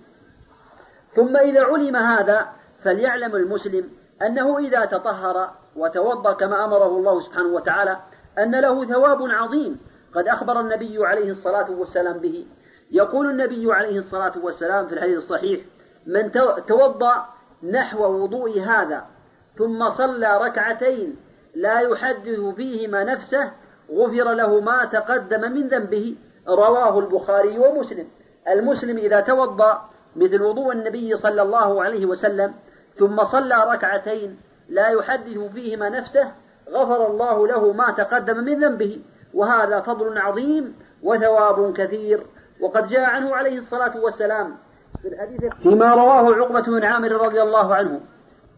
ثم 1.15 1.37
إذا 1.37 1.65
علم 1.65 1.97
هذا 1.97 2.49
فليعلم 2.85 3.37
المسلم 3.37 3.91
أنه 4.23 4.59
إذا 4.59 4.85
تطهر 4.85 5.51
وتوضأ 5.77 6.33
كما 6.33 6.65
أمره 6.65 6.87
الله 6.87 7.21
سبحانه 7.21 7.49
وتعالى 7.49 7.97
أن 8.39 8.61
له 8.61 8.85
ثواب 8.85 9.23
عظيم. 9.23 9.81
قد 10.15 10.29
أخبر 10.29 10.61
النبي 10.61 11.07
عليه 11.07 11.31
الصلاة 11.31 11.71
والسلام 11.71 12.19
به. 12.19 12.47
يقول 12.91 13.31
النبي 13.31 13.73
عليه 13.73 13.99
الصلاة 13.99 14.33
والسلام 14.43 14.87
في 14.87 14.93
الحديث 14.93 15.17
الصحيح 15.17 15.61
من 16.07 16.33
توضأ 16.67 17.27
نحو 17.63 18.05
وضوء 18.05 18.61
هذا 18.61 19.07
ثم 19.59 19.91
صلى 19.91 20.39
ركعتين 20.43 21.17
لا 21.55 21.81
يحدث 21.81 22.41
فيهما 22.41 23.05
نفسه 23.05 23.53
غفر 23.91 24.33
له 24.33 24.61
ما 24.61 24.85
تقدم 24.85 25.53
من 25.53 25.69
ذنبه. 25.69 26.17
رواه 26.49 26.99
البخاري 26.99 27.59
ومسلم. 27.59 28.07
المسلم 28.49 28.97
إذا 28.99 29.21
توضأ 29.21 29.83
مثل 30.17 30.43
وضوء 30.43 30.73
النبي 30.73 31.17
صلى 31.17 31.43
الله 31.43 31.83
عليه 31.83 32.07
وسلم 32.07 32.55
ثم 32.99 33.25
صلى 33.25 33.65
ركعتين 33.73 34.41
لا 34.69 34.89
يحدث 34.89 35.39
فيهما 35.39 35.89
نفسه 35.89 36.33
غفر 36.71 37.07
الله 37.07 37.47
له 37.47 37.73
ما 37.73 37.91
تقدم 37.91 38.45
من 38.45 38.65
ذنبه. 38.65 39.01
وهذا 39.35 39.81
فضل 39.81 40.19
عظيم 40.19 40.75
وثواب 41.03 41.73
كثير. 41.77 42.27
وقد 42.61 42.87
جاء 42.87 43.05
عنه 43.11 43.37
عليه 43.37 43.59
الصلاة 43.59 44.01
والسلام 44.01 44.57
في 45.03 45.09
الحديث 45.09 45.55
فيما 45.63 45.95
رواه 45.95 46.35
عقبة 46.35 46.61
بن 46.61 46.85
عامر 46.85 47.13
رضي 47.13 47.43
الله 47.43 47.75
عنه. 47.75 48.01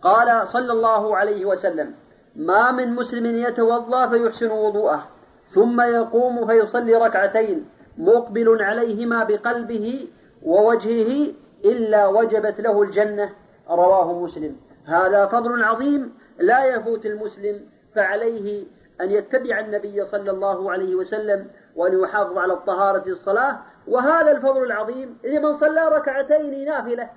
قال 0.03 0.49
صلى 0.49 0.73
الله 0.73 1.17
عليه 1.17 1.45
وسلم 1.45 1.95
ما 2.37 2.73
من 2.73 2.95
مسلم 2.95 3.27
يتوضأ 3.27 4.09
فيحسن 4.09 4.51
وضوءه 4.51 5.07
ثم 5.55 5.81
يقوم 5.81 6.47
فيصلي 6.47 6.95
ركعتين 6.95 7.69
مقبل 7.99 8.63
عليهما 8.63 9.25
بقلبه 9.25 10.09
ووجهه 10.43 11.33
إلا 11.65 12.07
وجبت 12.07 12.61
له 12.61 12.83
الجنة. 12.83 13.31
رواه 13.71 14.23
مسلم. 14.23 14.57
هذا 14.87 15.27
فضل 15.27 15.63
عظيم 15.63 16.13
لا 16.39 16.65
يفوت 16.65 17.07
المسلم 17.07 17.61
فعليه 17.95 18.67
أن 19.01 19.11
يتبع 19.11 19.61
النبي 19.61 20.07
صلى 20.07 20.31
الله 20.31 20.73
عليه 20.73 20.95
وسلم 20.95 21.51
وأن 21.77 22.01
يحافظ 22.01 22.39
على 22.39 22.53
الطهارة 22.53 23.09
الصلاة 23.09 23.59
وهذا 23.89 24.31
الفضل 24.33 24.63
العظيم 24.65 25.19
لمن 25.25 25.55
صلى 25.55 25.89
ركعتين 25.89 26.65
نافلة. 26.65 27.11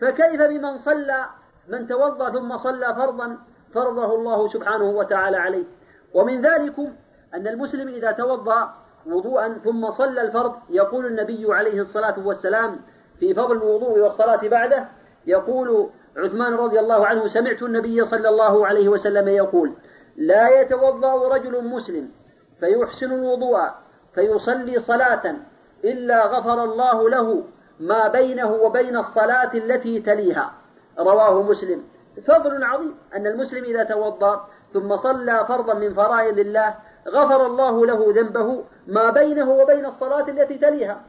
فكيف 0.00 0.42
بمن 0.42 0.78
صلى 0.78 1.26
من 1.68 1.86
توضأ 1.88 2.30
ثم 2.30 2.56
صلى 2.56 2.94
فرضا 2.94 3.38
فرضه 3.74 4.14
الله 4.14 4.48
سبحانه 4.48 4.90
وتعالى 4.90 5.36
عليه. 5.36 5.64
ومن 6.14 6.42
ذلك 6.42 6.78
أن 7.34 7.46
المسلم 7.46 7.88
إذا 7.88 8.10
توضأ 8.12 8.74
وضوءا 9.06 9.60
ثم 9.64 9.90
صلى 9.90 10.22
الفرض 10.22 10.54
يقول 10.70 11.06
النبي 11.06 11.54
عليه 11.54 11.80
الصلاة 11.80 12.14
والسلام 12.26 12.80
في 13.20 13.34
فضل 13.34 13.56
الوضوء 13.56 13.98
والصلاة 13.98 14.48
بعده 14.48 14.88
يقول 15.26 15.90
عثمان 16.16 16.54
رضي 16.54 16.80
الله 16.80 17.06
عنه 17.06 17.28
سمعت 17.28 17.62
النبي 17.62 18.04
صلى 18.04 18.28
الله 18.28 18.66
عليه 18.66 18.88
وسلم 18.88 19.28
يقول 19.28 19.72
لا 20.16 20.60
يتوضأ 20.60 21.28
رجل 21.28 21.64
مسلم 21.64 22.10
فيحسن 22.60 23.12
الوضوء 23.12 23.70
فيصلي 24.14 24.78
صلاة 24.78 25.34
إلا 25.84 26.26
غفر 26.26 26.64
الله 26.64 27.08
له 27.08 27.44
ما 27.80 28.08
بينه 28.08 28.52
وبين 28.52 28.96
الصلاة 28.96 29.54
التي 29.54 30.00
تليها. 30.00 30.52
رواه 30.98 31.42
مسلم. 31.42 31.84
فضل 32.26 32.64
عظيم 32.64 32.94
أن 33.14 33.26
المسلم 33.26 33.64
إذا 33.64 33.84
توضأ 33.84 34.48
ثم 34.72 34.96
صلى 34.96 35.44
فرضا 35.48 35.74
من 35.74 35.94
فرائض 35.94 36.38
الله 36.38 36.74
غفر 37.08 37.46
الله 37.46 37.86
له 37.86 38.06
ذنبه 38.08 38.64
ما 38.86 39.10
بينه 39.10 39.50
وبين 39.50 39.86
الصلاة 39.86 40.28
التي 40.28 40.58
تليها. 40.58 41.00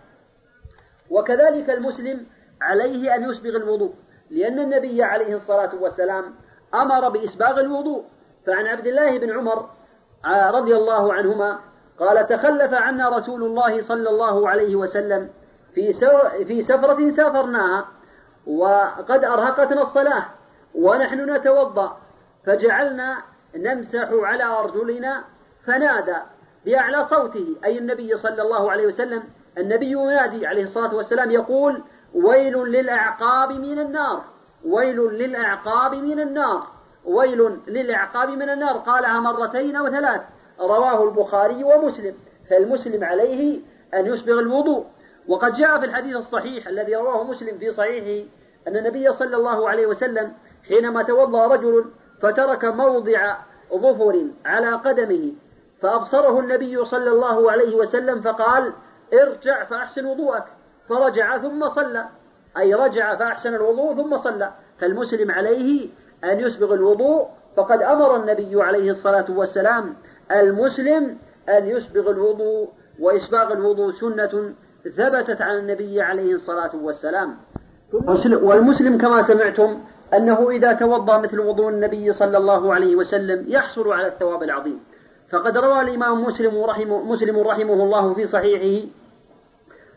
وكذلك 1.10 1.70
المسلم 1.70 2.26
عليه 2.62 3.16
أن 3.16 3.30
يسبغ 3.30 3.56
الوضوء 3.56 3.94
لأن 4.30 4.60
النبي 4.60 5.04
عليه 5.04 5.36
الصلاة 5.36 5.76
والسلام 5.82 6.36
أمر 6.74 7.10
بإسباغ 7.10 7.60
الوضوء. 7.60 8.04
فعن 8.48 8.68
عبد 8.68 8.88
الله 8.88 9.18
بن 9.20 9.38
عمر 9.38 9.70
رضي 10.54 10.76
الله 10.76 11.14
عنهما 11.14 11.60
قال 12.00 12.28
تخلف 12.28 12.74
عنا 12.74 13.10
رسول 13.10 13.44
الله 13.44 13.82
صلى 13.82 14.10
الله 14.10 14.50
عليه 14.50 14.76
وسلم 14.76 15.30
في 15.74 15.94
في 16.46 16.62
سفرة 16.62 17.10
سافرناها 17.10 17.86
وقد 18.48 19.26
أرهقتنا 19.26 19.82
الصلاة 19.82 20.26
ونحن 20.76 21.36
نتوضأ 21.36 21.98
فجعلنا 22.46 23.18
نمسح 23.56 24.10
على 24.12 24.44
أرجلنا 24.44 25.24
فنادى 25.66 26.18
بأعلى 26.66 27.04
صوته 27.04 27.56
أي 27.66 27.78
النبي 27.78 28.18
صلى 28.18 28.42
الله 28.42 28.72
عليه 28.72 28.88
وسلم 28.88 29.24
النبي 29.58 29.92
ينادي 29.92 30.48
عليه 30.48 30.64
الصلاة 30.64 30.96
والسلام 30.96 31.32
يقول 31.32 31.84
ويل 32.14 32.58
للأعقاب 32.58 33.52
من 33.52 33.80
النار 33.80 34.24
ويل 34.66 35.00
للأعقاب 35.00 35.96
من 35.96 36.20
النار. 36.20 36.77
ويل 37.08 37.60
للعقاب 37.68 38.30
من 38.30 38.50
النار. 38.50 38.78
قالها 38.78 39.20
مرتين 39.20 39.76
أو 39.76 39.90
ثلاث 39.90 40.22
رواه 40.60 41.04
البخاري 41.04 41.64
ومسلم. 41.64 42.16
فالمسلم 42.50 43.04
عليه 43.04 43.60
أن 43.94 44.06
يسبغ 44.06 44.40
الوضوء. 44.40 44.86
وقد 45.28 45.54
جاء 45.54 45.80
في 45.80 45.86
الحديث 45.86 46.16
الصحيح 46.16 46.68
الذي 46.68 46.96
رواه 46.96 47.24
مسلم 47.24 47.58
في 47.58 47.72
صحيحه 47.72 48.30
أن 48.68 48.78
النبي 48.78 49.12
صلى 49.12 49.36
الله 49.36 49.70
عليه 49.70 49.86
وسلم 49.88 50.34
حينما 50.68 51.04
توضأ 51.04 51.48
رجل 51.48 51.86
فترك 52.22 52.66
موضع 52.66 53.38
ظفر 53.74 54.28
على 54.46 54.72
قدمه 54.72 55.34
فأبصره 55.82 56.40
النبي 56.40 56.86
صلى 56.86 57.12
الله 57.12 57.52
عليه 57.52 57.76
وسلم 57.76 58.22
فقال 58.22 58.74
ارجع 59.14 59.64
فأحسن 59.64 60.06
وضوءك. 60.06 60.44
فرجع 60.90 61.38
ثم 61.38 61.68
صلى. 61.70 62.06
أي 62.58 62.74
رجع 62.74 63.16
فأحسن 63.16 63.56
الوضوء 63.56 63.96
ثم 63.96 64.18
صلى. 64.18 64.54
فالمسلم 64.80 65.32
عليه 65.32 65.90
أن 66.24 66.40
يسبغ 66.40 66.74
الوضوء 66.74 67.28
فقد 67.58 67.82
أمر 67.82 68.16
النبي 68.16 68.64
عليه 68.64 68.90
الصلاة 68.92 69.26
والسلام 69.30 69.96
المسلم 70.32 71.18
أن 71.50 71.66
يسبغ 71.66 72.10
الوضوء 72.10 72.70
وإسباغ 73.00 73.54
الوضوء 73.54 73.92
سنة 73.92 74.54
ثبتت 74.98 75.42
عن 75.42 75.58
النبي 75.58 76.02
عليه 76.02 76.34
الصلاة 76.34 76.76
والسلام. 76.76 77.38
والمسلم 78.42 78.98
كما 78.98 79.22
سمعتم 79.22 79.80
أنه 80.14 80.50
إذا 80.50 80.74
توضأ 80.74 81.18
مثل 81.18 81.40
وضوء 81.40 81.70
النبي 81.70 82.12
صلى 82.12 82.38
الله 82.38 82.74
عليه 82.74 82.96
وسلم 82.96 83.46
يحصل 83.48 83.92
على 83.92 84.08
الثواب 84.08 84.44
العظيم. 84.44 84.80
فقد 85.32 85.58
روى 85.58 85.82
الإمام 85.82 86.24
مسلم 86.24 86.64
رحمه, 86.64 87.04
مسلم 87.04 87.40
رحمه 87.40 87.74
الله 87.74 88.14
في 88.14 88.26
صحيحه 88.26 88.88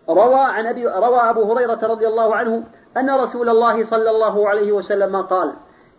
روى 0.08 0.40
عن 0.40 0.66
أبي 0.66 0.86
روى 0.86 1.20
أبو 1.20 1.52
هريرة 1.52 1.86
رضي 1.86 2.06
الله 2.06 2.34
عنه 2.34 2.64
أن 2.96 3.10
رسول 3.10 3.48
الله 3.48 3.84
صلى 3.84 4.10
الله 4.10 4.48
عليه 4.48 4.72
وسلم 4.72 5.16
قال 5.16 5.52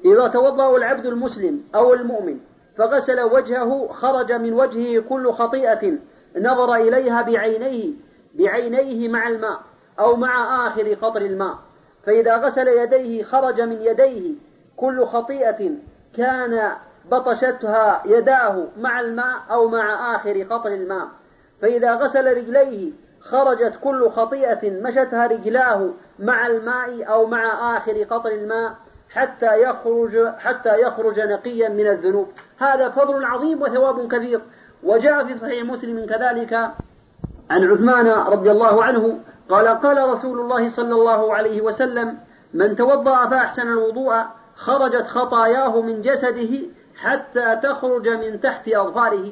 إذا 0.06 0.28
توضأ 0.28 0.78
العبد 0.78 1.06
المسلم 1.06 1.64
أو 1.76 1.94
المؤمن 1.94 2.40
فغسل 2.78 3.22
وجهه 3.22 3.88
خرج 3.88 4.32
من 4.32 4.54
وجهه 4.54 5.02
كل 5.02 5.32
خطيئة 5.32 5.98
نظر 6.38 6.76
إليها 6.76 7.22
بعينيه 7.22 7.94
بعينيه 8.36 9.10
مع 9.10 9.28
الماء 9.28 9.60
أو 10.00 10.16
مع 10.16 10.68
آخر 10.68 10.94
قطر 10.94 11.22
الماء. 11.22 11.56
فإذا 12.04 12.36
غسل 12.38 12.68
يديه 12.68 13.24
خرج 13.24 13.62
من 13.62 13.82
يديه 13.82 14.36
كل 14.78 15.06
خطيئة 15.06 15.72
كان 16.18 16.72
بطشتها 17.12 18.04
يداه 18.06 18.68
مع 18.78 19.00
الماء 19.00 19.42
أو 19.52 19.68
مع 19.68 20.16
آخر 20.16 20.44
قطر 20.44 20.70
الماء. 20.70 21.08
فإذا 21.62 21.96
غسل 21.96 22.38
رجليه 22.38 22.92
خرجت 23.22 23.80
كل 23.84 24.10
خطيئة 24.10 24.82
مشتها 24.82 25.28
رجلاه 25.28 25.94
مع 26.20 26.48
الماء 26.48 27.12
أو 27.12 27.28
مع 27.28 27.78
آخر 27.78 28.04
قطر 28.04 28.30
الماء. 28.30 28.76
حتى 29.14 29.62
يخرج 29.64 30.28
حتى 30.38 30.82
يخرج 30.82 31.20
نقيا 31.20 31.70
من 31.70 31.88
الذنوب. 31.88 32.28
هذا 32.60 32.90
فضل 32.90 33.26
عظيم 33.26 33.62
وثواب 33.62 34.12
كبير. 34.12 34.42
وجاء 34.84 35.26
في 35.26 35.38
صحيح 35.38 35.64
مسلم 35.64 36.06
كذلك 36.06 36.54
عن 37.50 37.72
عثمان 37.72 38.08
رضي 38.08 38.52
الله 38.52 38.84
عنه 38.84 39.20
قال 39.50 39.68
قال 39.68 40.10
رسول 40.10 40.40
الله 40.40 40.70
صلى 40.70 40.94
الله 40.94 41.34
عليه 41.34 41.62
وسلم 41.62 42.18
من 42.54 42.76
توضأ 42.76 43.30
فأحسن 43.30 43.68
الوضوء 43.68 44.24
خرجت 44.56 45.08
خطاياه 45.08 45.82
من 45.82 46.02
جسده 46.02 46.60
حتى 46.96 47.56
تخرج 47.64 48.10
من 48.10 48.42
تحت 48.42 48.68
أظفاره. 48.68 49.32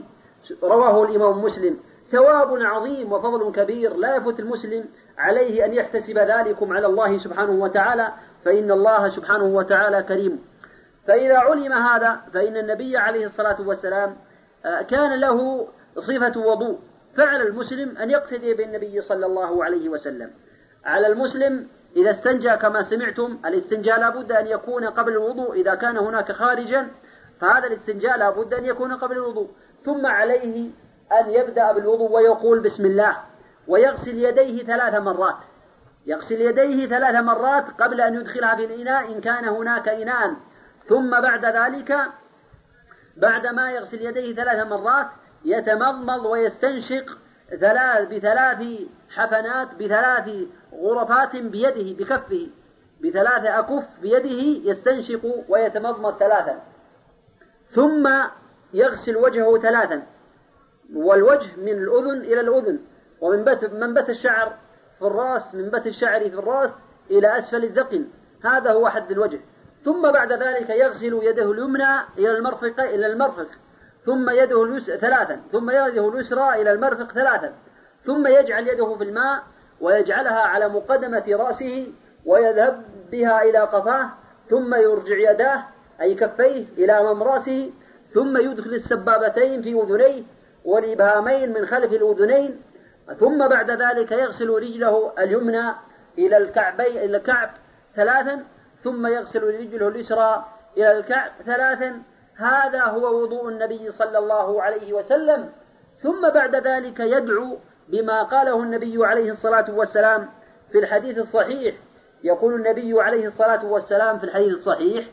رواه 0.64 1.04
الإمام 1.04 1.44
مسلم. 1.44 1.78
ثواب 2.12 2.62
عظيم 2.62 3.14
وفضل 3.14 3.52
كبير. 3.52 3.96
لا 3.96 4.16
يفوت 4.16 4.40
المسلم 4.40 4.86
عليه 5.18 5.66
أن 5.66 5.74
يحتسب 5.74 6.18
ذلكم 6.18 6.74
على 6.74 6.88
الله 6.88 7.18
سبحانه 7.18 7.64
وتعالى. 7.64 8.14
فإن 8.46 8.72
الله 8.72 9.10
سبحانه 9.10 9.44
وتعالى 9.44 10.04
كريم. 10.04 10.46
فإذا 11.08 11.38
علم 11.38 11.74
هذا 11.74 12.22
فإن 12.34 12.58
النبي 12.58 12.98
عليه 12.98 13.26
الصلاة 13.26 13.62
والسلام 13.62 14.16
آه، 14.66 14.82
كان 14.82 15.20
له 15.20 15.68
صفة 15.98 16.40
وضوء. 16.40 16.80
فعلى 17.18 17.44
المسلم 17.44 17.98
أن 17.98 18.10
يقتدي 18.10 18.54
بالنبي 18.54 19.02
صلى 19.02 19.26
الله 19.26 19.64
عليه 19.64 19.90
وسلم. 19.90 20.32
على 20.86 21.08
المسلم 21.08 21.68
إذا 21.96 22.12
استنجى 22.12 22.58
كما 22.58 22.82
سمعتم 22.82 23.40
الاستنجاء 23.46 24.00
لابد 24.00 24.32
أن 24.32 24.48
يكون 24.48 24.86
قبل 24.86 25.12
الوضوء. 25.12 25.54
إذا 25.54 25.76
كان 25.76 25.98
هناك 25.98 26.32
خارجا 26.32 26.88
فهذا 27.42 27.68
الاستنجاء 27.68 28.18
لابد 28.18 28.54
أن 28.54 28.66
يكون 28.66 28.94
قبل 28.94 29.16
الوضوء. 29.16 29.50
ثم 29.86 30.06
عليه 30.06 30.72
أن 31.22 31.30
يبدأ 31.30 31.72
بالوضوء 31.72 32.12
ويقول 32.12 32.60
بسم 32.60 32.86
الله 32.86 33.18
ويغسل 33.68 34.18
يديه 34.18 34.64
ثلاث 34.64 34.96
مرات. 34.96 35.36
يغسل 36.10 36.42
يديه 36.42 36.88
ثلاث 36.88 37.16
مرات 37.16 37.66
قبل 37.82 38.02
أن 38.02 38.16
يدخلها 38.16 38.56
في 38.56 38.66
الإناء 38.66 39.12
إن 39.12 39.22
كان 39.22 39.48
هناك 39.48 39.88
إناء. 39.88 40.36
ثم 40.88 41.22
بعد 41.22 41.46
ذلك 41.46 41.98
بعد 43.18 43.48
ما 43.48 43.72
يغسل 43.72 44.02
يديه 44.02 44.36
ثلاث 44.36 44.68
مرات 44.68 45.08
يتمضمض 45.46 46.26
ويستنشق 46.26 47.18
ثلاث 47.50 48.08
بثلاث 48.08 48.64
حفنات 49.10 49.76
بثلاث 49.76 50.30
غرفات 50.74 51.36
بيده 51.36 51.98
بكفه. 51.98 52.48
بثلاث 53.04 53.46
أكف 53.46 53.84
بيده 54.02 54.70
يستنشق 54.72 55.46
ويتمضمض 55.50 56.18
ثلاثا. 56.18 56.62
ثم 57.76 58.10
يغسل 58.74 59.18
وجهه 59.18 59.60
ثلاثا. 59.60 60.04
والوجه 60.96 61.56
من 61.58 61.84
الأذن 61.84 62.22
إلى 62.22 62.40
الأذن. 62.40 62.80
ومن 63.22 63.44
بت 63.44 63.74
منبت 63.74 64.10
الشعر 64.10 64.54
في 65.00 65.06
الرأس 65.06 65.56
من 65.56 65.70
بت 65.70 65.88
الشعر 65.88 66.30
في 66.30 66.36
الرأس 66.36 66.72
إلى 67.12 67.40
أسفل 67.40 67.64
الذقن 67.64 68.08
هذا 68.46 68.72
هو 68.72 68.90
حد 68.90 69.12
الوجه. 69.12 69.40
ثم 69.86 70.12
بعد 70.12 70.34
ذلك 70.34 70.70
يغسل 70.70 71.20
يده 71.24 71.52
اليمنى 71.52 72.00
إلى 72.18 72.38
المرفق 72.38 72.80
إلى 72.80 73.08
المرفق. 73.08 73.48
ثم 74.06 74.30
يده 74.30 74.64
اليسرى 74.64 74.98
ثلاثا. 74.98 75.42
ثم 75.52 75.70
يده 75.70 76.10
اليسرى 76.10 76.62
إلى 76.62 76.72
المرفق 76.72 77.12
ثلاثا. 77.12 77.54
ثم 78.06 78.28
يجعل 78.28 78.68
يده 78.68 78.96
في 78.96 79.04
الماء 79.04 79.44
ويجعلها 79.82 80.42
على 80.42 80.70
مقدمة 80.70 81.24
رأسه 81.30 81.88
ويذهب 82.26 82.84
بها 83.12 83.44
إلى 83.44 83.60
قفاه. 83.60 84.10
ثم 84.50 84.76
يرجع 84.76 85.32
يداه 85.32 85.64
أي 86.02 86.16
كفيه 86.16 86.66
إلى 86.78 86.92
أمام 86.92 87.24
رأسه. 87.24 87.72
ثم 88.14 88.38
يدخل 88.38 88.74
السبابتين 88.74 89.62
في 89.62 89.74
أذنيه 89.74 90.24
والإبهامين 90.66 91.54
من 91.54 91.66
خلف 91.66 91.94
الأذنين. 91.94 92.62
ثم 93.20 93.48
بعد 93.48 93.72
ذلك 93.72 94.12
يغسل 94.12 94.50
رجله 94.50 95.12
اليمنى 95.20 95.74
إلى 96.18 96.38
الكعبين 96.38 96.98
إلى 96.98 97.18
الكعب 97.18 97.50
ثلاثا 97.96 98.44
ثم 98.84 99.08
يغسل 99.08 99.44
رجله 99.44 99.88
اليسرى 99.88 100.46
إلى 100.78 100.98
الكعب 100.98 101.32
ثلاثا. 101.46 102.02
هذا 102.36 102.84
هو 102.84 103.22
وضوء 103.22 103.50
النبي 103.50 103.92
صلى 103.92 104.18
الله 104.18 104.64
عليه 104.64 104.94
وسلم. 104.94 105.50
ثم 106.04 106.30
بعد 106.30 106.56
ذلك 106.56 107.00
يدعو 107.00 107.58
بما 107.90 108.24
قاله 108.24 108.64
النبي 108.64 109.06
عليه 109.06 109.32
الصلاة 109.32 109.66
والسلام 109.72 110.30
في 110.72 110.80
الحديث 110.80 111.18
الصحيح. 111.18 111.76
يقول 112.24 112.54
النبي 112.54 113.02
عليه 113.02 113.28
الصلاة 113.28 113.66
والسلام 113.66 114.18
في 114.18 114.24
الحديث 114.24 114.54
الصحيح 114.54 115.06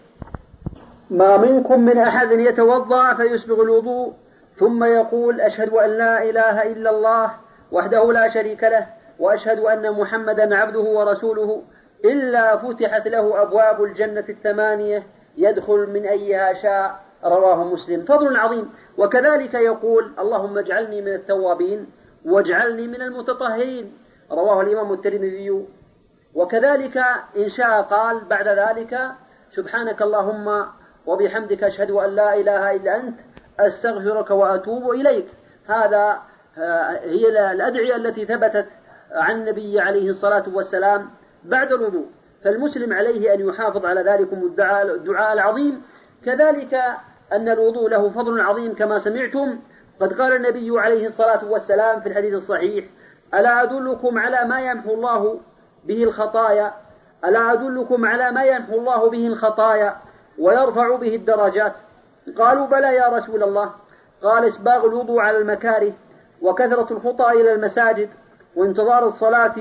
ما 1.11 1.37
منكم 1.37 1.81
من 1.81 1.99
أحد 1.99 2.31
يتوضأ 2.33 3.15
فيسبغ 3.15 3.63
الوضوء. 3.63 4.15
ثم 4.57 4.85
يقول 4.85 5.41
أشهد 5.41 5.69
أن 5.69 5.91
لا 5.91 6.23
إله 6.23 6.73
إلا 6.73 6.91
الله. 6.91 7.46
وحده 7.73 8.13
لا 8.13 8.29
شريك 8.29 8.65
له 8.65 8.87
وأشهد 9.19 9.59
أن 9.59 9.93
محمدا 9.93 10.57
عبده 10.57 10.81
ورسوله 10.81 11.63
إلا 12.05 12.57
فتحت 12.57 13.09
له 13.09 13.43
أبواب 13.43 13.85
الجنة 13.85 14.25
الثمانية 14.29 15.07
يدخل 15.37 15.87
من 15.87 16.07
أيها 16.07 16.55
شاء 16.55 17.01
رواه 17.25 17.65
مسلم. 17.65 18.05
فضل 18.05 18.37
عظيم. 18.37 18.71
وكذلك 18.99 19.55
يقول 19.55 20.13
اللهم 20.19 20.59
اجعلني 20.59 21.01
من 21.03 21.15
التوابين 21.15 21.87
واجعلني 22.25 22.87
من 22.87 23.03
المتطهرين 23.03 23.93
رواه 24.31 24.61
الإمام 24.61 24.93
الترمذي. 24.93 25.67
وكذلك 26.35 26.97
إن 27.37 27.49
شاء 27.49 27.83
قال 27.83 28.25
بعد 28.25 28.49
ذلك 28.49 29.11
سبحانك 29.53 30.03
اللهم 30.03 30.67
وبحمدك 31.07 31.65
أشهد 31.65 31.91
أن 31.91 32.11
لا 32.17 32.35
إله 32.35 32.77
إلا 32.77 32.97
أنت 32.97 33.21
أستغفرك 33.61 34.31
وأتوب 34.31 34.91
إليك 34.91 35.27
هذا 35.67 36.21
هي 36.57 37.53
الأدعية 37.53 37.97
التي 37.97 38.25
ثبتت 38.27 38.67
عن 39.13 39.35
النبي 39.35 39.81
عليه 39.81 40.11
الصلاة 40.11 40.45
والسلام 40.53 41.11
بعد 41.45 41.73
الوضوء. 41.73 42.07
فالمسلم 42.45 42.93
عليه 42.93 43.35
أن 43.35 43.49
يحافظ 43.49 43.87
على 43.87 44.03
ذلكم 44.03 44.37
الدعاء, 44.37 44.95
الدعاء 44.95 45.33
العظيم. 45.33 45.83
كذلك 46.25 46.75
أن 47.33 47.49
الوضوء 47.49 47.89
له 47.89 48.11
فضل 48.11 48.41
عظيم 48.41 48.75
كما 48.75 48.99
سمعتم. 48.99 49.59
قد 50.01 50.21
قال 50.21 50.37
النبي 50.37 50.81
عليه 50.81 51.07
الصلاة 51.07 51.45
والسلام 51.45 52.01
في 52.01 52.09
الحديث 52.09 52.35
الصحيح 52.35 52.85
ألا 53.35 53.63
أدلكم 53.63 54.19
على 54.19 54.49
ما 54.49 54.61
يمحو 54.61 54.95
الله 54.95 55.41
به 55.85 56.05
الخطايا؟ 56.05 56.73
ألا 57.25 57.53
أدلكم 57.53 58.07
على 58.07 58.31
ما 58.31 58.45
يمحو 58.45 58.79
الله 58.79 59.11
به 59.11 59.27
الخطايا 59.27 59.97
ويرفع 60.39 60.97
به 60.97 61.15
الدرجات؟ 61.15 61.73
قالوا 62.39 62.67
بلى 62.67 62.95
يا 62.95 63.09
رسول 63.09 63.43
الله. 63.43 63.71
قال 64.23 64.45
إسباغ 64.45 64.87
الوضوء 64.87 65.21
على 65.21 65.39
المكاره. 65.39 65.93
وكثرة 66.43 66.93
الخطى 66.93 67.31
إلى 67.31 67.53
المساجد 67.53 68.09
وانتظار 68.57 69.07
الصلاة 69.09 69.55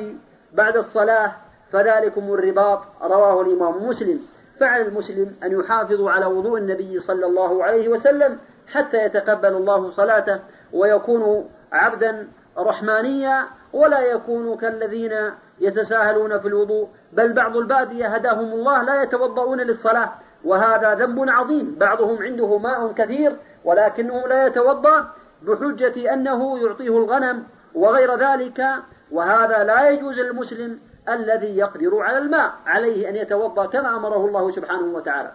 بعد 0.53 0.77
الصلاة 0.77 1.31
فذلكم 1.71 2.33
الرباط 2.33 2.81
رواه 3.01 3.41
الإمام 3.41 3.87
مسلم. 3.87 4.19
فعلى 4.59 4.81
المسلم 4.87 5.35
أن 5.43 5.59
يحافظ 5.59 6.01
على 6.01 6.25
وضوء 6.25 6.57
النبي 6.57 6.99
صلى 6.99 7.25
الله 7.25 7.63
عليه 7.63 7.89
وسلم 7.89 8.39
حتى 8.67 9.05
يتقبل 9.05 9.53
الله 9.55 9.91
صلاته 9.91 10.39
ويكون 10.73 11.49
عبدا 11.71 12.27
رحمانيا 12.57 13.45
ولا 13.73 13.99
يكون 13.99 14.57
كالذين 14.57 15.11
يتساهلون 15.59 16.39
في 16.39 16.47
الوضوء 16.47 16.87
بل 17.13 17.33
بعض 17.33 17.57
البادية 17.57 18.07
هداهم 18.07 18.53
الله 18.53 18.83
لا 18.83 19.03
يتوضؤون 19.03 19.61
للصلاة. 19.61 20.09
وهذا 20.45 20.95
ذنب 20.95 21.29
عظيم 21.29 21.75
بعضهم 21.79 22.23
عنده 22.23 22.57
ماء 22.57 22.93
كثير 22.93 23.35
ولكنه 23.63 24.27
لا 24.27 24.47
يتوضأ 24.47 25.05
بحجة 25.47 26.13
أنه 26.13 26.59
يعطيه 26.59 26.97
الغنم 26.97 27.43
وغير 27.75 28.15
ذلك 28.15 28.65
وهذا 29.11 29.63
لا 29.63 29.89
يجوز 29.89 30.19
للمسلم 30.19 30.79
الذي 31.09 31.57
يقدر 31.57 32.01
على 32.01 32.17
الماء 32.17 32.53
عليه 32.65 33.09
أن 33.09 33.15
يتوضأ 33.15 33.65
كما 33.65 33.97
أمره 33.97 34.25
الله 34.25 34.51
سبحانه 34.51 34.95
وتعالى. 34.95 35.31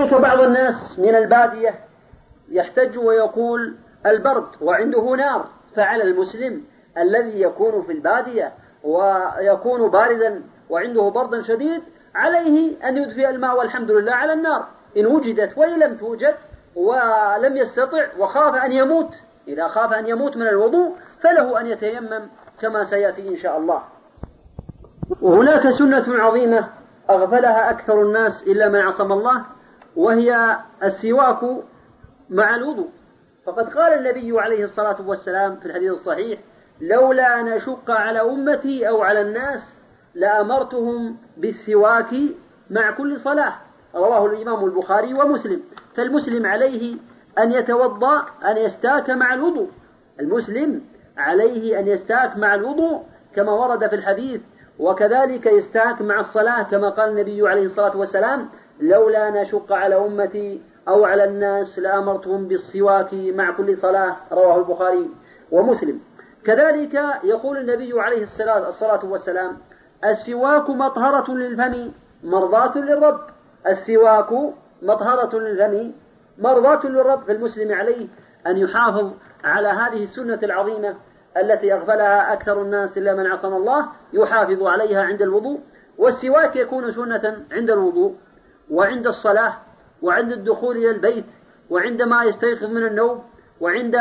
بعض 0.00 0.40
الناس 0.40 0.98
من 0.98 1.14
البادية 1.14 1.74
يحتج 2.48 2.98
ويقول 2.98 3.76
البرد 4.06 4.46
وعنده 4.60 5.14
نار 5.16 5.48
فعلى 5.76 6.02
المسلم 6.02 6.64
الذي 6.98 7.42
يكون 7.42 7.82
في 7.82 7.92
البادية 7.92 8.52
ويكون 8.84 9.90
باردا 9.90 10.42
وعنده 10.70 11.08
برد 11.08 11.40
شديد 11.40 11.82
عليه 12.14 12.88
أن 12.88 12.96
يدفئ 12.96 13.28
الماء 13.30 13.58
والحمد 13.58 13.90
لله 13.90 14.12
على 14.12 14.32
النار. 14.32 14.66
إن 14.96 15.06
وجدت 15.06 15.58
وإن 15.58 15.78
لم 15.78 15.96
توجد 15.96 16.34
ولم 16.76 17.56
يستطع 17.56 18.06
وخاف 18.18 18.54
أن 18.54 18.72
يموت 18.72 19.14
إذا 19.48 19.68
خاف 19.68 19.92
أن 19.92 20.06
يموت 20.06 20.36
من 20.36 20.46
الوضوء 20.46 20.96
فله 21.20 21.60
أن 21.60 21.66
يتيمم 21.66 22.28
كما 22.60 22.84
سيأتي 22.84 23.28
إن 23.28 23.36
شاء 23.36 23.58
الله. 23.58 23.82
وهناك 25.22 25.70
سنة 25.70 26.04
عظيمة 26.08 26.68
أغفلها 27.10 27.70
أكثر 27.70 28.02
الناس 28.02 28.42
إلا 28.42 28.68
من 28.68 28.80
عصم 28.80 29.12
الله 29.12 29.44
وهي 29.96 30.58
السواك 30.82 31.38
مع 32.30 32.54
الوضوء. 32.54 32.88
فقد 33.46 33.68
قال 33.68 33.92
النبي 33.92 34.40
عليه 34.40 34.64
الصلاة 34.64 34.96
والسلام 35.06 35.56
في 35.56 35.66
الحديث 35.66 35.92
الصحيح 35.92 36.40
لولا 36.80 37.40
أن 37.40 37.48
أشق 37.48 37.90
على 37.90 38.20
أمتي 38.20 38.88
أو 38.88 39.02
على 39.02 39.20
الناس 39.20 39.74
لأمرتهم 40.14 41.16
بالسواك 41.36 42.14
مع 42.70 42.90
كل 42.90 43.18
صلاة. 43.18 43.54
رواه 43.94 44.26
الإمام 44.26 44.64
البخاري 44.64 45.14
ومسلم. 45.14 45.62
فالمسلم 45.96 46.46
عليه 46.46 46.96
أن 47.38 47.52
يتوضأ 47.52 48.26
أن 48.44 48.56
يستاك 48.56 49.10
مع 49.10 49.34
الوضوء. 49.34 49.68
المسلم 50.20 50.82
عليه 51.18 51.78
أن 51.78 51.88
يستاك 51.88 52.36
مع 52.36 52.54
الوضوء 52.54 53.02
كما 53.34 53.52
ورد 53.52 53.88
في 53.88 53.94
الحديث 53.94 54.40
وكذلك 54.78 55.46
يستاك 55.46 56.02
مع 56.02 56.20
الصلاة 56.20 56.62
كما 56.62 56.88
قال 56.88 57.08
النبي 57.08 57.48
عليه 57.48 57.64
الصلاة 57.64 57.96
والسلام 57.96 58.48
لولا 58.80 59.28
أن 59.28 59.36
أشق 59.36 59.72
على 59.72 59.96
أمتي 59.96 60.62
أو 60.88 61.04
على 61.04 61.24
الناس 61.24 61.78
لأمرتهم 61.78 62.48
بالسواك 62.48 63.14
مع 63.14 63.50
كل 63.50 63.76
صلاة 63.76 64.16
رواه 64.32 64.58
البخاري 64.58 65.10
ومسلم. 65.52 66.00
كذلك 66.44 66.94
يقول 67.24 67.58
النبي 67.58 68.00
عليه 68.00 68.22
الصلاة 68.22 69.04
والسلام 69.04 69.56
السواك 70.04 70.70
مطهرة 70.70 71.34
للفم 71.34 71.90
مرضاة 72.24 72.78
للرب. 72.78 73.20
السواك 73.68 74.28
مطهرة 74.82 75.38
للفم 75.38 75.92
مرضاة 76.38 76.86
للرب 76.86 77.24
فالمسلم 77.24 77.72
عليه 77.72 78.06
أن 78.46 78.56
يحافظ 78.56 79.12
على 79.44 79.68
هذه 79.68 80.02
السنة 80.02 80.38
العظيمة 80.42 80.96
التي 81.36 81.74
أغفلها 81.74 82.32
أكثر 82.32 82.62
الناس 82.62 82.98
إلا 82.98 83.14
من 83.14 83.26
عصم 83.26 83.54
الله 83.54 83.88
يحافظ 84.12 84.62
عليها 84.62 85.02
عند 85.02 85.22
الوضوء 85.22 85.60
والسواك 85.98 86.56
يكون 86.56 86.92
سنة 86.92 87.44
عند 87.52 87.70
الوضوء 87.70 88.14
وعند 88.70 89.06
الصلاة 89.06 89.54
وعند 90.02 90.32
الدخول 90.32 90.76
إلى 90.76 90.90
البيت 90.90 91.24
وعندما 91.70 92.24
يستيقظ 92.24 92.64
من 92.70 92.86
النوم 92.86 93.24
وعند 93.60 93.96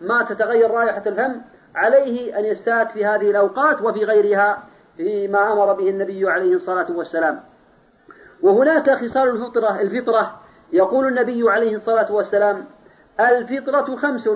ما 0.00 0.22
تتغير 0.28 0.70
رائحة 0.70 1.02
الفم 1.06 1.40
عليه 1.74 2.38
أن 2.38 2.44
يستاك 2.44 2.90
في 2.90 3.06
هذه 3.06 3.30
الأوقات 3.30 3.82
وفي 3.82 4.04
غيرها 4.04 4.62
فيما 4.96 5.52
أمر 5.52 5.72
به 5.72 5.90
النبي 5.90 6.30
عليه 6.30 6.54
الصلاة 6.54 6.92
والسلام. 6.92 7.40
وهناك 8.42 8.90
خصال 8.90 9.28
الفطرة 9.28 9.80
الفطرة 9.80 10.40
يقول 10.72 11.06
النبي 11.06 11.50
عليه 11.50 11.76
الصلاة 11.76 12.12
والسلام 12.12 12.64
الفطرة 13.20 13.96
خمس 13.96 14.28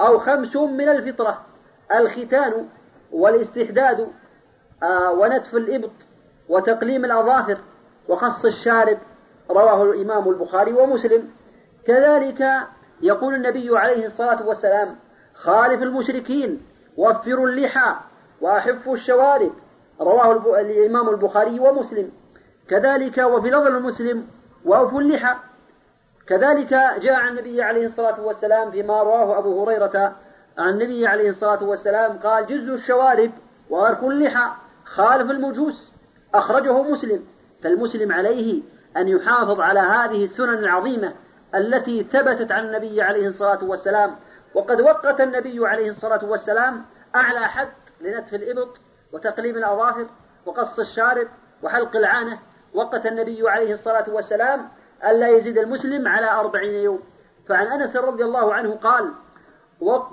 أو 0.00 0.18
خمس 0.18 0.56
من 0.56 0.88
الفطرة 0.88 1.46
الختان 1.94 2.68
والاستحداد 3.12 4.08
آه، 4.82 5.12
ونتف 5.12 5.54
الإبط 5.54 5.92
وتقليم 6.48 7.04
الأظافر 7.04 7.58
وقص 8.08 8.44
الشارب 8.44 8.98
رواه 9.50 9.82
الإمام 9.82 10.28
البخاري 10.28 10.72
ومسلم. 10.72 11.30
كذلك 11.86 12.42
يقول 13.02 13.34
النبي 13.34 13.78
عليه 13.78 14.06
الصلاة 14.06 14.46
والسلام 14.46 14.96
خالف 15.34 15.82
المشركين 15.82 16.62
وفروا 16.96 17.48
اللحى 17.48 17.94
وأحفوا 18.40 18.94
الشوارب 18.94 19.52
رواه 20.00 20.60
الإمام 20.60 21.08
البخاري 21.08 21.60
ومسلم. 21.60 22.12
كذلك 22.68 23.18
وفي 23.18 23.50
لفظ 23.50 23.66
المسلم 23.66 24.26
وأوفوا 24.64 25.00
اللحى. 25.00 25.36
كذلك 26.26 26.70
جاء 27.00 27.12
عن 27.12 27.28
النبي 27.28 27.62
عليه 27.62 27.86
الصلاة 27.86 28.20
والسلام 28.20 28.70
فيما 28.70 29.02
رواه 29.02 29.38
أبو 29.38 29.62
هريرة. 29.62 30.16
عن 30.58 30.68
النبي 30.68 31.06
عليه 31.06 31.28
الصلاة 31.28 31.64
والسلام 31.64 32.18
قال 32.18 32.46
جزوا 32.46 32.74
الشوارب 32.74 33.30
وأركوا 33.70 34.12
اللحى 34.12 34.50
خالف 34.84 35.30
المجوس 35.30 35.92
أخرجه 36.34 36.82
مسلم. 36.82 37.24
فالمسلم 37.62 38.12
عليه 38.12 38.62
أن 38.96 39.08
يحافظ 39.08 39.60
على 39.60 39.80
هذه 39.80 40.24
السنن 40.24 40.58
العظيمة 40.58 41.14
التي 41.54 42.02
ثبتت 42.04 42.52
عن 42.52 42.64
النبي 42.64 43.02
عليه 43.02 43.26
الصلاة 43.26 43.64
والسلام. 43.64 44.16
وقد 44.54 44.80
وقت 44.80 45.20
النبي 45.20 45.68
عليه 45.68 45.88
الصلاة 45.88 46.24
والسلام 46.24 46.84
أعلى 47.16 47.40
حد 47.40 47.68
لنتف 48.00 48.34
الإبط 48.34 48.78
وتقليم 49.12 49.56
الأظافر 49.56 50.06
وقص 50.46 50.78
الشارب 50.78 51.28
وحلق 51.62 51.96
العانة. 51.96 52.38
وقت 52.74 53.06
النبي 53.06 53.50
عليه 53.50 53.74
الصلاة 53.74 54.04
والسلام 54.10 54.68
ألا 55.04 55.28
يزيد 55.28 55.58
المسلم 55.58 56.08
على 56.08 56.30
أربعين 56.30 56.74
يوم. 56.74 57.00
فعن 57.48 57.66
أنس 57.66 57.96
رضي 57.96 58.24
الله 58.24 58.54
عنه 58.54 58.74
قال 58.74 59.10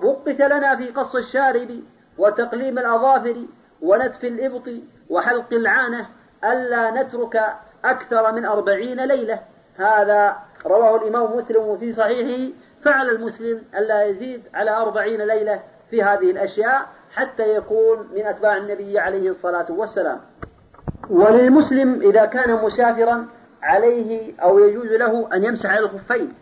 وقت 0.04 0.42
لنا 0.42 0.76
في 0.76 0.88
قص 0.88 1.16
الشارب 1.16 1.80
وتقليم 2.18 2.80
الأظافر 2.80 3.36
ونتف 3.82 4.24
الإبط 4.24 4.70
وحلق 5.10 5.54
العانة 5.54 6.06
ألا 6.44 7.02
نترك 7.02 7.56
أكثر 7.86 8.32
من 8.32 8.46
أربعين 8.46 9.06
ليلة. 9.06 9.40
هذا 9.78 10.38
رواه 10.66 10.96
الإمام 10.96 11.38
مسلم 11.38 11.78
في 11.78 11.94
صحيحه. 11.94 12.54
فعل 12.84 13.10
المسلم 13.10 13.64
ألا 13.76 14.04
يزيد 14.04 14.44
على 14.54 14.72
أربعين 14.72 15.22
ليلة 15.22 15.62
في 15.90 16.04
هذه 16.04 16.32
الأشياء 16.32 16.88
حتى 17.16 17.56
يكون 17.56 18.10
من 18.16 18.26
أتباع 18.26 18.58
النبي 18.58 19.00
عليه 19.00 19.30
الصلاة 19.30 19.66
والسلام. 19.70 20.22
وللمسلم 21.10 22.02
إذا 22.02 22.26
كان 22.26 22.64
مسافرا 22.64 23.28
عليه 23.64 24.34
أو 24.42 24.60
يجوز 24.60 24.86
له 24.86 25.30
أن 25.34 25.44
يمسح 25.44 25.70
على 25.70 25.80
الخفين 25.80 26.34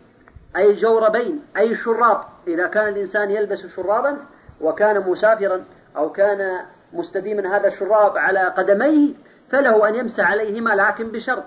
أي 0.56 0.70
الجوربين 0.70 1.42
أي 1.56 1.72
الشراب. 1.72 2.20
إذا 2.48 2.66
كان 2.66 2.88
الإنسان 2.88 3.30
يلبس 3.30 3.66
شرابا 3.66 4.16
وكان 4.60 5.10
مسافرا 5.10 5.64
أو 5.96 6.12
كان 6.12 6.60
مستديما 6.92 7.56
هذا 7.56 7.68
الشراب 7.68 8.18
على 8.18 8.40
قدميه 8.40 9.14
فله 9.50 9.88
أن 9.88 9.94
يمسح 9.94 10.30
عليهما 10.30 10.70
لكن 10.70 11.12
بشرط. 11.12 11.44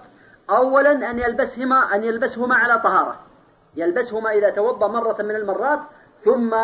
أولا 0.49 1.11
أن 1.11 1.19
يلبسهما 1.19 1.95
أن 1.95 2.03
يلبسهما 2.03 2.55
على 2.55 2.79
طهارة. 2.79 3.19
يلبسهما 3.75 4.31
إذا 4.31 4.49
توضأ 4.49 4.87
مرة 4.87 5.21
من 5.21 5.35
المرات 5.35 5.79
ثم 6.25 6.55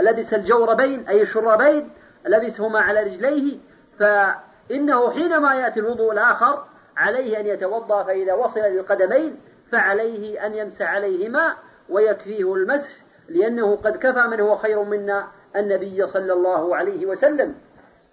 لبس 0.00 0.34
الجوربين 0.34 1.08
أي 1.08 1.22
الشرابين 1.22 1.90
لبسهما 2.26 2.80
على 2.80 3.02
رجليه 3.02 3.58
فإنه 3.98 5.10
حينما 5.10 5.54
يأتي 5.54 5.80
الوضوء 5.80 6.12
الآخر 6.12 6.64
عليه 6.98 7.40
أن 7.40 7.46
يتوضأ 7.46 8.02
فإذا 8.02 8.34
وصل 8.34 8.60
للقدمين 8.60 9.40
فعليه 9.72 10.46
أن 10.46 10.54
يمسح 10.54 10.90
عليهما 10.90 11.56
ويكفيه 11.88 12.54
المسح 12.54 12.90
لأنه 13.28 13.76
قد 13.76 13.96
كفى 13.96 14.22
من 14.22 14.40
هو 14.40 14.56
خير 14.56 14.82
منا 14.82 15.28
النبي 15.56 16.06
صلى 16.06 16.32
الله 16.32 16.76
عليه 16.76 17.06
وسلم. 17.06 17.54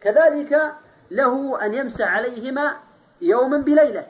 كذلك 0.01 0.73
له 1.11 1.65
أن 1.65 1.73
يمسح 1.73 2.15
عليهما 2.15 2.75
يوما 3.21 3.57
بليلة 3.57 4.05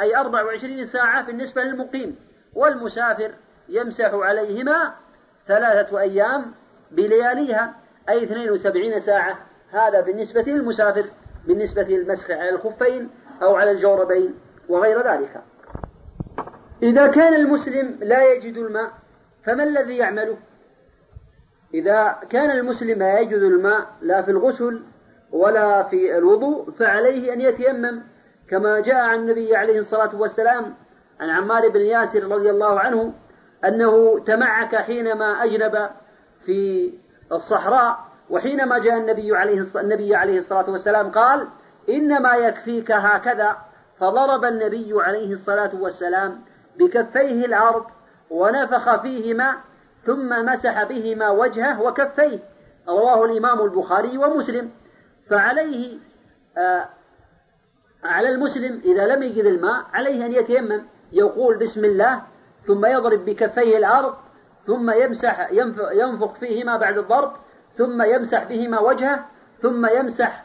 أي 0.00 0.16
24 0.16 0.86
ساعة 0.86 1.26
بالنسبة 1.26 1.62
للمقيم 1.62 2.16
والمسافر 2.54 3.34
يمسح 3.68 4.14
عليهما 4.14 4.94
ثلاثة 5.48 6.00
أيام 6.00 6.54
بلياليها 6.90 7.74
أي 8.08 8.24
72 8.24 9.00
ساعة. 9.00 9.38
هذا 9.70 10.00
بالنسبة 10.00 10.42
للمسافر 10.42 11.04
بالنسبة 11.46 11.82
للمسح 11.82 12.30
على 12.30 12.50
الخفين 12.50 13.10
أو 13.42 13.56
على 13.56 13.70
الجوربين 13.70 14.34
وغير 14.68 15.06
ذلك. 15.06 15.42
إذا 16.82 17.06
كان 17.06 17.34
المسلم 17.34 17.98
لا 18.00 18.32
يجد 18.32 18.56
الماء 18.56 18.90
فما 19.44 19.62
الذي 19.62 19.96
يعمله؟ 19.96 20.36
إذا 21.74 22.18
كان 22.30 22.50
المسلم 22.50 22.98
لا 22.98 23.20
يجد 23.20 23.42
الماء 23.42 23.86
لا 24.02 24.22
في 24.22 24.30
الغسل 24.30 24.82
ولا 25.32 25.82
في 25.82 26.18
الوضوء 26.18 26.70
فعليه 26.70 27.32
أن 27.32 27.40
يتيمم. 27.40 28.02
كما 28.48 28.80
جاء 28.80 28.96
عن 28.96 29.18
النبي 29.18 29.56
عليه 29.56 29.78
الصلاة 29.78 30.16
والسلام 30.16 30.74
عن 31.20 31.30
عمار 31.30 31.68
بن 31.68 31.80
ياسر 31.80 32.22
رضي 32.24 32.50
الله 32.50 32.80
عنه 32.80 33.14
أنه 33.64 34.18
تمعك 34.24 34.76
حينما 34.76 35.44
أجنب 35.44 35.90
في 36.46 36.92
الصحراء 37.32 37.98
وحينما 38.30 38.78
جاء 38.78 38.96
النبي 38.96 39.36
عليه 39.36 39.62
النبي 39.76 40.16
عليه 40.16 40.38
الصلاة 40.38 40.70
والسلام 40.70 41.10
قال 41.10 41.48
إنما 41.88 42.34
يكفيك 42.34 42.92
هكذا. 42.92 43.56
فضرب 44.00 44.44
النبي 44.44 44.92
عليه 44.96 45.32
الصلاة 45.32 45.70
والسلام 45.74 46.40
بكفيه 46.78 47.44
الأرض 47.44 47.84
ونفخ 48.30 49.02
فيهما 49.02 49.56
ثم 50.06 50.28
مسح 50.28 50.82
بهما 50.82 51.30
وجهه 51.30 51.82
وكفيه. 51.82 52.38
رواه 52.88 53.24
الإمام 53.24 53.60
البخاري 53.60 54.18
ومسلم. 54.18 54.70
فعليه 55.30 55.98
آه 56.58 56.88
على 58.04 58.28
المسلم 58.28 58.80
إذا 58.84 59.06
لم 59.06 59.22
يجد 59.22 59.44
الماء 59.44 59.84
عليه 59.92 60.26
أن 60.26 60.32
يتيمم. 60.32 60.82
يقول 61.12 61.58
بسم 61.58 61.84
الله. 61.84 62.22
ثم 62.66 62.86
يضرب 62.86 63.24
بكفيه 63.24 63.78
الأرض. 63.78 64.14
ثم 64.66 64.90
يمسح 64.90 65.50
ينفخ 65.92 66.34
فيهما 66.34 66.76
بعد 66.76 66.98
الضرب. 66.98 67.32
ثم 67.72 68.02
يمسح 68.02 68.44
بهما 68.44 68.80
وجهه. 68.80 69.24
ثم 69.62 69.86
يمسح 69.86 70.44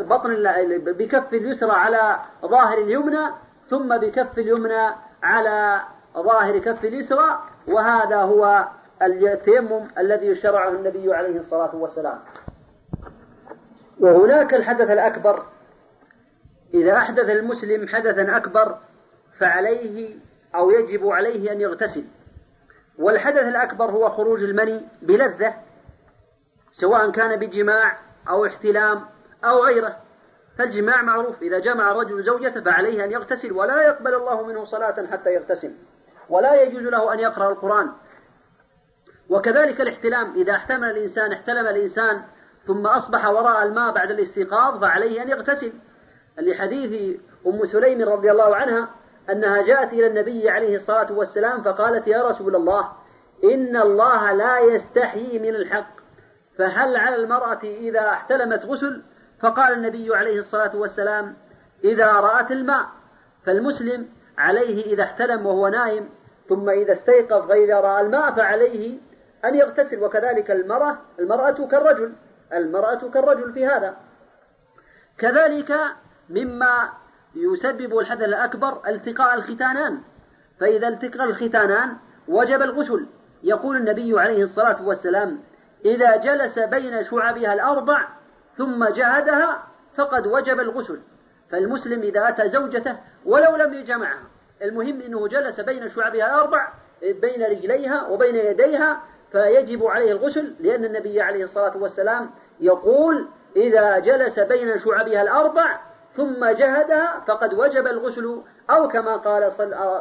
بطن 0.00 0.34
بكف 0.78 1.34
اليسرى 1.34 1.72
على 1.72 2.18
ظاهر 2.44 2.78
اليمنى 2.78 3.30
ثم 3.68 3.98
بكف 3.98 4.38
اليمنى 4.38 4.90
على 5.22 5.80
ظاهر 6.16 6.58
كف 6.58 6.84
اليسرى 6.84 7.42
وهذا 7.68 8.16
هو 8.16 8.68
التيمم 9.02 9.88
الذي 9.98 10.34
شرعه 10.34 10.68
النبي 10.68 11.14
عليه 11.14 11.40
الصلاة 11.40 11.74
والسلام. 11.76 12.18
وهناك 14.00 14.54
الحدث 14.54 14.90
الأكبر. 14.90 15.42
إذا 16.74 16.96
أحدث 16.96 17.28
المسلم 17.30 17.88
حدثا 17.88 18.36
أكبر 18.36 18.78
فعليه 19.38 20.16
أو 20.54 20.70
يجب 20.70 21.06
عليه 21.06 21.52
أن 21.52 21.60
يغتسل. 21.60 22.04
والحدث 22.98 23.42
الأكبر 23.42 23.90
هو 23.90 24.10
خروج 24.10 24.42
المني 24.42 24.80
بلذة 25.02 25.54
سواء 26.72 27.10
كان 27.10 27.36
بجماع 27.40 27.98
أو 28.28 28.46
احتلام 28.46 29.00
أو 29.50 29.64
غيره. 29.64 29.96
فالجماع 30.58 31.02
معروف. 31.02 31.42
إذا 31.42 31.58
جمع 31.58 31.90
الرجل 31.90 32.22
زوجته 32.22 32.60
فعليه 32.60 33.04
أن 33.04 33.12
يغتسل 33.12 33.52
ولا 33.52 33.82
يقبل 33.82 34.14
الله 34.14 34.46
منه 34.46 34.64
صلاة 34.64 35.06
حتى 35.06 35.34
يغتسل. 35.34 35.74
ولا 36.28 36.62
يجوز 36.62 36.82
له 36.82 37.12
أن 37.12 37.20
يقرأ 37.20 37.48
القرآن. 37.48 37.92
وكذلك 39.30 39.80
الاحتلام. 39.80 40.34
إذا 40.34 40.52
احتمل 40.52 40.90
الإنسان 40.90 41.32
احتلم 41.32 41.66
الإنسان 41.66 42.22
ثم 42.66 42.86
أصبح 42.86 43.28
وراء 43.28 43.62
الماء 43.62 43.92
بعد 43.92 44.10
الاستيقاظ 44.10 44.80
فعليه 44.80 45.22
أن 45.22 45.28
يغتسل. 45.28 45.72
لحديث 46.38 47.20
أم 47.46 47.64
سليم 47.64 48.08
رضي 48.08 48.30
الله 48.30 48.56
عنها 48.56 48.88
أنها 49.30 49.62
جاءت 49.62 49.92
إلى 49.92 50.06
النبي 50.06 50.50
عليه 50.50 50.76
الصلاة 50.76 51.12
والسلام 51.12 51.62
فقالت 51.62 52.06
يا 52.06 52.22
رسول 52.22 52.56
الله 52.56 52.92
إن 53.44 53.76
الله 53.76 54.32
لا 54.32 54.58
يستحيي 54.58 55.38
من 55.38 55.54
الحق. 55.54 55.94
فهل 56.58 56.96
على 56.96 57.16
المرأة 57.16 57.60
إذا 57.62 58.08
احتلمت 58.08 58.64
غسل؟ 58.64 59.02
فقال 59.44 59.72
النبي 59.72 60.16
عليه 60.16 60.38
الصلاة 60.38 60.76
والسلام 60.76 61.34
إذا 61.84 62.12
رأت 62.12 62.50
الماء 62.50 62.86
فالمسلم 63.46 64.08
عليه 64.38 64.86
إذا 64.86 65.02
احتلم 65.02 65.46
وهو 65.46 65.68
نائم 65.68 66.08
ثم 66.48 66.70
إذا 66.70 66.92
استيقظ 66.92 67.48
فإذا 67.48 67.80
رأى 67.80 68.00
الماء 68.00 68.32
فعليه 68.32 68.98
أن 69.44 69.54
يغتسل. 69.54 70.04
وكذلك 70.04 70.50
المرأة 70.50 70.98
المرأة 71.18 71.66
كالرجل 71.66 72.12
المرأة 72.52 73.10
كالرجل 73.14 73.52
في 73.52 73.66
هذا. 73.66 73.96
كذلك 75.18 75.76
مما 76.30 76.88
يسبب 77.34 77.98
الحدث 77.98 78.22
الأكبر 78.22 78.88
التقاء 78.88 79.34
الختانان. 79.34 80.00
فإذا 80.60 80.88
التقى 80.88 81.24
الختانان 81.24 81.96
وجب 82.28 82.62
الغسل. 82.62 83.06
يقول 83.42 83.76
النبي 83.76 84.20
عليه 84.20 84.42
الصلاة 84.42 84.82
والسلام 84.82 85.40
إذا 85.84 86.16
جلس 86.16 86.58
بين 86.58 87.04
شعبها 87.04 87.54
الأربع 87.54 88.08
ثم 88.58 88.84
جهدها 88.84 89.62
فقد 89.96 90.26
وجب 90.26 90.60
الغسل. 90.60 91.00
فالمسلم 91.50 92.02
إذا 92.02 92.28
أتى 92.28 92.48
زوجته 92.48 92.96
ولو 93.24 93.56
لم 93.56 93.74
يجمعها 93.74 94.22
المهم 94.62 95.00
أنه 95.00 95.28
جلس 95.28 95.60
بين 95.60 95.88
شعبها 95.88 96.26
الأربع 96.26 96.68
بين 97.02 97.42
رجليها 97.42 98.06
وبين 98.06 98.36
يديها 98.36 99.02
فيجب 99.32 99.84
عليه 99.84 100.12
الغسل 100.12 100.54
لأن 100.60 100.84
النبي 100.84 101.20
عليه 101.20 101.44
الصلاة 101.44 101.76
والسلام 101.76 102.30
يقول 102.60 103.28
إذا 103.56 103.98
جلس 103.98 104.40
بين 104.40 104.78
شعبها 104.78 105.22
الأربع 105.22 105.80
ثم 106.16 106.44
جهدها 106.44 107.20
فقد 107.26 107.54
وجب 107.54 107.86
الغسل 107.86 108.42
أو 108.70 108.88
كما 108.88 109.16
قال 109.16 109.52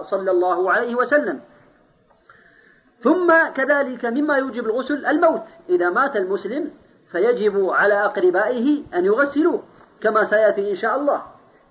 صلى 0.06 0.32
الله 0.32 0.72
عليه 0.72 0.96
وسلم. 0.96 1.40
ثم 3.04 3.34
كذلك 3.56 4.06
مما 4.06 4.38
يوجب 4.38 4.66
الغسل 4.66 5.06
الموت. 5.06 5.44
إذا 5.70 5.90
مات 5.90 6.16
المسلم 6.16 6.72
فيجب 7.14 7.70
على 7.70 8.06
أقربائه 8.06 8.84
أن 8.94 9.06
يغسلوه 9.06 9.64
كما 10.02 10.24
سيأتي 10.24 10.72
إن 10.72 10.76
شاء 10.76 10.96
الله. 10.96 11.24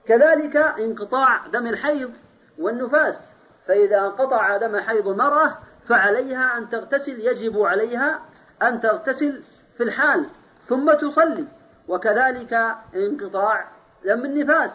كذلك 0.06 0.56
انقطاع 0.56 1.46
دم 1.46 1.66
الحيض 1.66 2.10
والنفاس 2.58 3.18
فإذا 3.66 4.00
انقطع 4.00 4.56
دم 4.56 4.80
حيض 4.80 5.08
المرأة 5.08 5.58
فعليها 5.88 6.58
أن 6.58 6.68
تغتسل 6.70 7.20
يجب 7.20 7.62
عليها 7.62 8.20
أن 8.62 8.80
تغتسل 8.80 9.42
في 9.76 9.82
الحال 9.82 10.26
ثم 10.68 10.92
تصلي. 10.92 11.44
وكذلك 11.88 12.74
انقطاع 12.94 13.68
دم 14.04 14.24
النفاس 14.24 14.70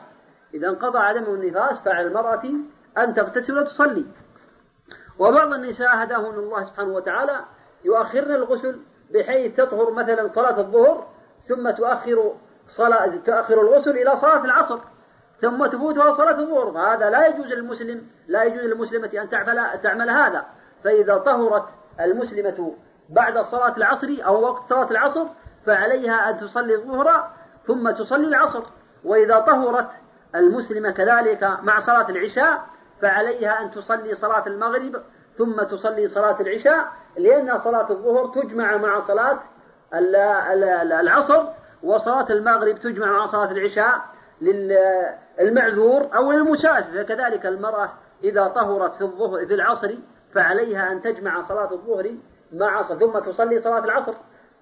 إذا 0.53 0.69
انقطع 0.69 1.11
دم 1.11 1.33
النفاس 1.33 1.79
فعلى 1.79 2.07
المرأة 2.07 2.43
أن 2.97 3.13
تغتسل 3.13 3.57
وتصلي. 3.57 4.05
وبعض 5.19 5.53
النساء 5.53 6.03
هداهن 6.03 6.39
الله 6.39 6.63
سبحانه 6.63 6.93
وتعالى 6.93 7.45
يؤخرن 7.85 8.31
الغسل 8.31 8.79
بحيث 9.13 9.55
تطهر 9.55 9.91
مثلا 9.91 10.27
صلاة 10.35 10.59
الظهر 10.59 11.07
ثم 11.47 11.69
تؤخر 11.69 12.33
صلاة 12.67 13.15
تؤخر 13.25 13.61
الغسل 13.61 13.91
إلى 13.91 14.17
صلاة 14.17 14.45
العصر 14.45 14.79
ثم 15.41 15.65
تفوتها 15.65 16.17
صلاة 16.17 16.39
الظهر. 16.39 16.71
فهذا 16.71 17.09
لا 17.09 17.27
يجوز 17.27 17.45
للمسلم 17.45 18.07
لا 18.27 18.43
يجوز 18.43 18.61
للمسلمة 18.61 19.09
أن 19.21 19.29
تعمل 19.29 19.81
تعمل 19.83 20.09
هذا. 20.09 20.45
فإذا 20.83 21.17
طهرت 21.17 21.65
المسلمة 21.99 22.75
بعد 23.09 23.37
صلاة 23.37 23.77
العصر 23.77 24.07
أو 24.25 24.41
وقت 24.41 24.69
صلاة 24.69 24.91
العصر 24.91 25.25
فعليها 25.65 26.29
أن 26.29 26.37
تصلي 26.37 26.75
الظهر 26.75 27.31
ثم 27.67 27.91
تصلي 27.91 28.27
العصر. 28.27 28.63
وإذا 29.03 29.39
طهرت 29.39 29.89
المسلمة 30.35 30.91
كذلك 30.91 31.43
مع 31.43 31.79
صلاة 31.79 32.09
العشاء 32.09 32.65
فعليها 33.01 33.61
أن 33.61 33.71
تصلي 33.71 34.15
صلاة 34.15 34.47
المغرب 34.47 35.03
ثم 35.37 35.63
تصلي 35.63 36.07
صلاة 36.07 36.41
العشاء 36.41 36.91
لأن 37.17 37.59
صلاة 37.59 37.89
الظهر 37.89 38.27
تجمع 38.27 38.77
مع 38.77 38.99
صلاة 38.99 39.39
العصر 40.99 41.45
وصلاة 41.83 42.25
المغرب 42.29 42.79
تجمع 42.79 43.11
مع 43.11 43.25
صلاة 43.25 43.51
العشاء 43.51 44.01
للمعذور 44.41 46.09
أو 46.15 46.31
للمسافر 46.31 47.03
فكذلك 47.03 47.45
المرأة 47.45 47.89
إذا 48.23 48.47
طهرت 48.47 48.95
في 48.95 49.01
الظهر 49.01 49.45
في 49.45 49.53
العصر 49.53 49.95
فعليها 50.33 50.91
أن 50.91 51.01
تجمع 51.01 51.41
صلاة 51.41 51.71
الظهر 51.71 52.15
مع 52.53 52.81
ثم 52.81 53.19
تصلي 53.19 53.59
صلاة 53.59 53.85
العصر. 53.85 54.13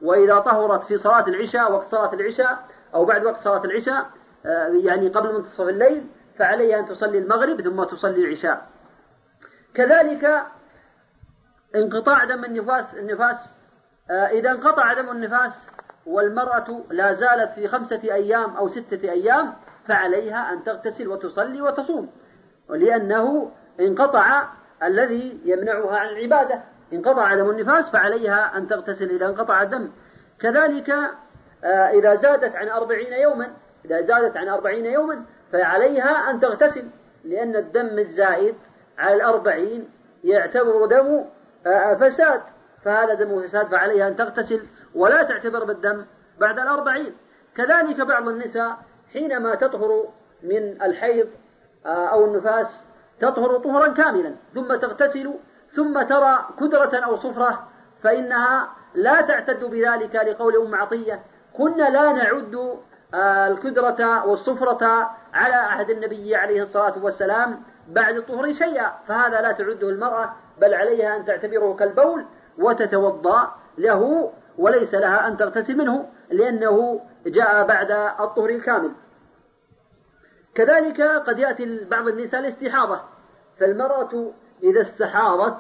وإذا 0.02 0.40
طهرت 0.40 0.84
في 0.84 0.98
صلاة 0.98 1.28
العشاء 1.28 1.72
وقت 1.72 1.88
صلاة 1.88 2.14
العشاء 2.14 2.60
أو 2.94 3.06
بعد 3.06 3.26
وقت 3.26 3.38
صلاة 3.38 3.64
العشاء 3.66 4.06
آه، 4.46 4.68
يعني 4.68 5.10
قبل 5.10 5.34
منتصف 5.34 5.70
الليل 5.70 6.08
فعليها 6.40 6.80
أن 6.80 6.86
تصلي 6.86 7.18
المغرب 7.18 7.62
ثم 7.62 7.84
تصلي 7.84 8.26
العشاء. 8.26 8.68
كذلك 9.76 10.44
انقطاع 11.76 12.24
دم 12.24 12.46
النفاس 12.46 12.94
النفاس 12.94 13.56
آه، 14.12 14.28
إذا 14.28 14.52
انقطع 14.52 14.94
دم 14.94 15.10
النفاس 15.10 15.68
والمرأة 16.06 16.84
لا 16.90 17.14
زالت 17.14 17.52
في 17.52 17.68
خمسة 17.68 18.02
أيام 18.04 18.56
أو 18.58 18.68
ستة 18.68 19.12
أيام 19.12 19.54
فعليها 19.88 20.54
أن 20.54 20.64
تغتسل 20.64 21.08
وتصلي 21.08 21.62
وتصوم 21.62 22.10
لأنه 22.70 23.52
انقطع 23.80 24.48
الذي 24.84 25.42
يمنعها 25.46 25.98
عن 25.98 26.08
العبادة. 26.08 26.62
انقطع 26.94 27.36
دم 27.36 27.50
النفاس 27.50 27.90
فعليها 27.90 28.58
أن 28.58 28.68
تغتسل 28.68 29.10
إذا 29.10 29.26
انقطع 29.26 29.62
الدم. 29.62 29.92
كذلك 30.40 30.90
آه، 31.64 31.68
إذا 31.68 32.16
زادت 32.16 32.56
عن 32.56 32.68
أربعين 32.68 33.14
يوما 33.14 33.54
إذا 33.86 34.02
زادت 34.02 34.38
عن 34.38 34.48
أربعين 34.48 34.86
يوما 34.86 35.26
فعليها 35.52 36.32
أن 36.32 36.40
تغتسل 36.40 36.86
لأن 37.24 37.56
الدم 37.56 38.00
الزائد 38.00 38.56
على 38.98 39.16
الأربعين 39.16 39.90
يعتبر 40.24 40.86
دم 40.86 41.26
فساد. 42.00 42.42
فهذا 42.84 43.14
دم 43.14 43.42
فساد 43.42 43.68
فعليها 43.68 44.08
أن 44.08 44.16
تغتسل 44.16 44.62
ولا 44.96 45.24
تعتبر 45.24 45.64
بالدم 45.64 46.06
بعد 46.40 46.60
الأربعين. 46.60 47.16
كذلك 47.58 48.02
بعض 48.02 48.28
النساء 48.28 48.78
حينما 49.14 49.56
تطهر 49.56 50.10
من 50.44 50.82
الحيض 50.82 51.28
آه، 51.86 52.08
أو 52.08 52.26
النفاس 52.26 52.86
تطهر 53.20 53.58
طهرا 53.58 53.88
كاملا 53.88 54.36
ثم 54.54 54.76
تغتسل 54.76 55.34
ثم 55.76 56.02
ترى 56.02 56.48
كدرة 56.60 57.00
أو 57.06 57.16
صفرة 57.16 57.68
فإنها 58.04 58.70
لا 58.96 59.22
تعتد 59.22 59.64
بذلك 59.64 60.16
لقول 60.16 60.56
أم 60.56 60.76
عطية. 60.76 61.20
كنا 61.54 61.90
لا 61.90 62.12
نعد 62.12 62.80
آه، 63.14 63.48
الكدرة 63.48 64.26
والصفرة 64.26 65.12
على 65.34 65.56
عهد 65.56 65.90
النبي 65.90 66.36
عليه 66.36 66.62
الصلاة 66.62 66.94
والسلام 67.04 67.64
بعد 67.88 68.18
الطهر 68.18 68.54
شيئا 68.54 68.92
فهذا 69.08 69.42
لا 69.42 69.52
تعده 69.52 69.90
المرأة. 69.90 70.34
بل 70.62 70.74
عليها 70.74 71.16
أن 71.16 71.26
تعتبره 71.26 71.76
كالبول 71.76 72.26
وتتوضأ 72.58 73.56
له 73.78 74.32
وليس 74.58 74.94
لها 74.94 75.28
أن 75.28 75.38
تغتسل 75.38 75.78
منه 75.78 76.10
لأنه 76.30 77.02
جاء 77.26 77.68
بعد 77.68 77.92
الطهر 78.20 78.50
الكامل. 78.50 78.92
كذلك 80.56 81.02
قد 81.02 81.40
يأتي 81.40 81.84
بعض 81.84 82.08
النساء 82.08 82.42
الاستحاضة. 82.42 83.02
فالمرأة 83.60 84.32
إذا 84.64 84.82
استحاضت 84.82 85.58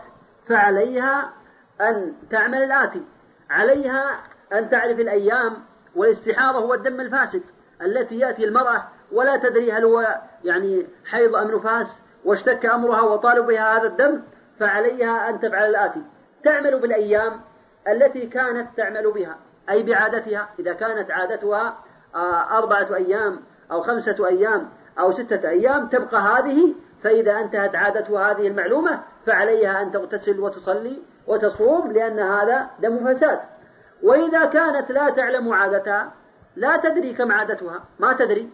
فعليها 0.47 1.34
أن 1.81 2.13
تعمل 2.29 2.63
الآتي. 2.63 3.05
عليها 3.49 4.23
أن 4.53 4.69
تعرف 4.69 4.99
الأيام 4.99 5.58
والاستحاضة 5.95 6.60
هو 6.60 6.73
الدم 6.73 7.01
الفاسد 7.01 7.41
التي 7.81 8.19
يأتي 8.19 8.45
المرأة 8.45 8.88
ولا 9.12 9.38
تدري 9.38 9.71
هل 9.71 9.84
هو 9.84 10.21
يعني 10.43 10.88
حيض 11.05 11.36
أم 11.36 11.55
نفاس 11.55 11.88
واشتك 12.25 12.65
أمرها 12.65 13.01
وطالب 13.01 13.45
بها 13.45 13.77
هذا 13.77 13.88
الدم 13.88 14.21
فعليها 14.59 15.29
أن 15.29 15.39
تفعل 15.39 15.69
الآتي. 15.69 16.01
تعمل 16.43 16.79
بالأيام 16.79 17.41
التي 17.87 18.27
كانت 18.27 18.77
تعمل 18.77 19.11
بها 19.11 19.37
أي 19.69 19.83
بعادتها 19.83 20.49
إذا 20.59 20.73
كانت 20.73 21.11
عادتها 21.11 21.77
آه، 22.15 22.57
أربعة 22.57 22.95
أيام 22.95 23.39
أو 23.71 23.81
خمسة 23.81 24.27
أيام 24.27 24.69
أو 24.99 25.13
ستة 25.13 25.49
أيام 25.49 25.87
تبقى 25.87 26.21
هذه 26.21 26.75
فإذا 27.03 27.39
انتهت 27.39 27.75
عادتها 27.75 28.31
هذه 28.31 28.47
المعلومة 28.47 29.01
فعليها 29.25 29.81
أن 29.81 29.91
تغتسل 29.91 30.39
وتصلي 30.39 31.01
وتصوم 31.27 31.91
لأن 31.91 32.19
هذا 32.19 32.69
دم 32.79 33.13
فساد. 33.13 33.39
وإذا 34.03 34.45
كانت 34.45 34.91
لا 34.91 35.09
تعلم 35.09 35.53
عادتها 35.53 36.11
لا 36.55 36.77
تدري 36.77 37.13
كم 37.13 37.31
عادتها. 37.31 37.83
ما 37.99 38.13
تدري. 38.13 38.49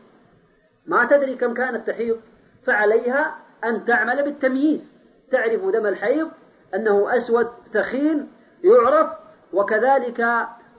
ما 0.85 1.05
تدري 1.05 1.35
كم 1.35 1.53
كانت 1.53 1.87
تحيض. 1.87 2.19
فعليها 2.67 3.35
أن 3.63 3.85
تعمل 3.85 4.23
بالتمييز. 4.23 4.90
تعرف 5.31 5.65
دم 5.65 5.87
الحيض 5.87 6.31
أنه 6.75 7.17
أسود 7.17 7.47
ثخين 7.73 8.31
يعرف 8.63 9.09
وكذلك 9.53 10.17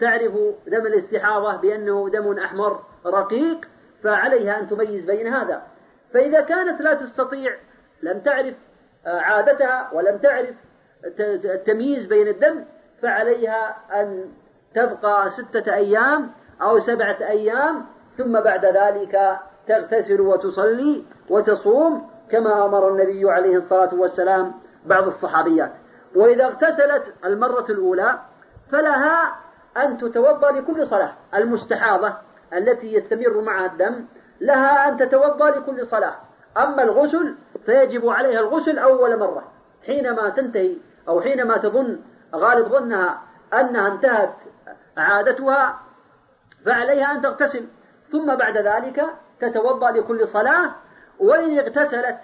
تعرف 0.00 0.32
دم 0.66 0.86
الاستحاضة 0.86 1.56
بأنه 1.56 2.08
دم 2.08 2.38
أحمر 2.38 2.80
رقيق 3.06 3.68
فعليها 4.02 4.60
أن 4.60 4.68
تميز 4.68 5.04
بين 5.04 5.34
هذا. 5.34 5.62
فإذا 6.14 6.40
كانت 6.40 6.80
لا 6.80 6.94
تستطيع 6.94 7.52
لم 8.02 8.18
تعرف 8.20 8.54
عادتها 9.06 9.90
ولم 9.92 10.18
تعرف 10.18 10.54
التمييز 11.44 12.06
بين 12.06 12.28
الدم 12.28 12.64
فعليها 13.02 13.76
أن 14.00 14.32
تبقى 14.74 15.30
ستة 15.30 15.74
أيام 15.74 16.30
أو 16.62 16.78
سبعة 16.78 17.16
أيام 17.20 17.86
ثم 18.18 18.40
بعد 18.40 18.64
ذلك 18.64 19.38
تغتسل 19.68 20.20
وتصلي 20.20 21.04
وتصوم 21.30 22.10
كما 22.32 22.64
أمر 22.64 22.88
النبي 22.88 23.30
عليه 23.30 23.56
الصلاة 23.56 23.94
والسلام 23.94 24.54
بعض 24.86 25.06
الصحابيات. 25.06 25.72
وإذا 26.14 26.44
اغتسلت 26.44 27.14
المرة 27.24 27.66
الأولى 27.70 28.18
فلها 28.70 29.36
أن 29.76 29.98
تتوضأ 29.98 30.50
لكل 30.50 30.86
صلاة 30.86 31.12
المستحاضة 31.34 32.14
التي 32.52 32.94
يستمر 32.94 33.40
معها 33.40 33.66
الدم 33.66 34.04
لها 34.40 34.88
أن 34.88 34.96
تتوضأ 34.96 35.50
لكل 35.50 35.86
صلاة. 35.86 36.14
أما 36.56 36.82
الغسل 36.82 37.34
فيجب 37.66 38.08
عليها 38.08 38.40
الغسل 38.40 38.78
أول 38.78 39.18
مرة 39.18 39.42
حينما 39.86 40.28
تنتهي 40.28 40.76
أو 41.08 41.20
حينما 41.20 41.56
تظن 41.56 42.00
غالب 42.34 42.68
ظنها 42.68 43.22
أنها 43.54 43.88
انتهت 43.88 44.34
عادتها 44.96 45.80
فعليها 46.66 47.12
أن 47.12 47.22
تغتسل. 47.22 47.66
ثم 48.12 48.34
بعد 48.34 48.58
ذلك 48.58 49.04
تتوضأ 49.40 49.90
لكل 49.90 50.28
صلاة 50.28 50.70
وإن 51.22 51.58
اغتسلت 51.58 52.18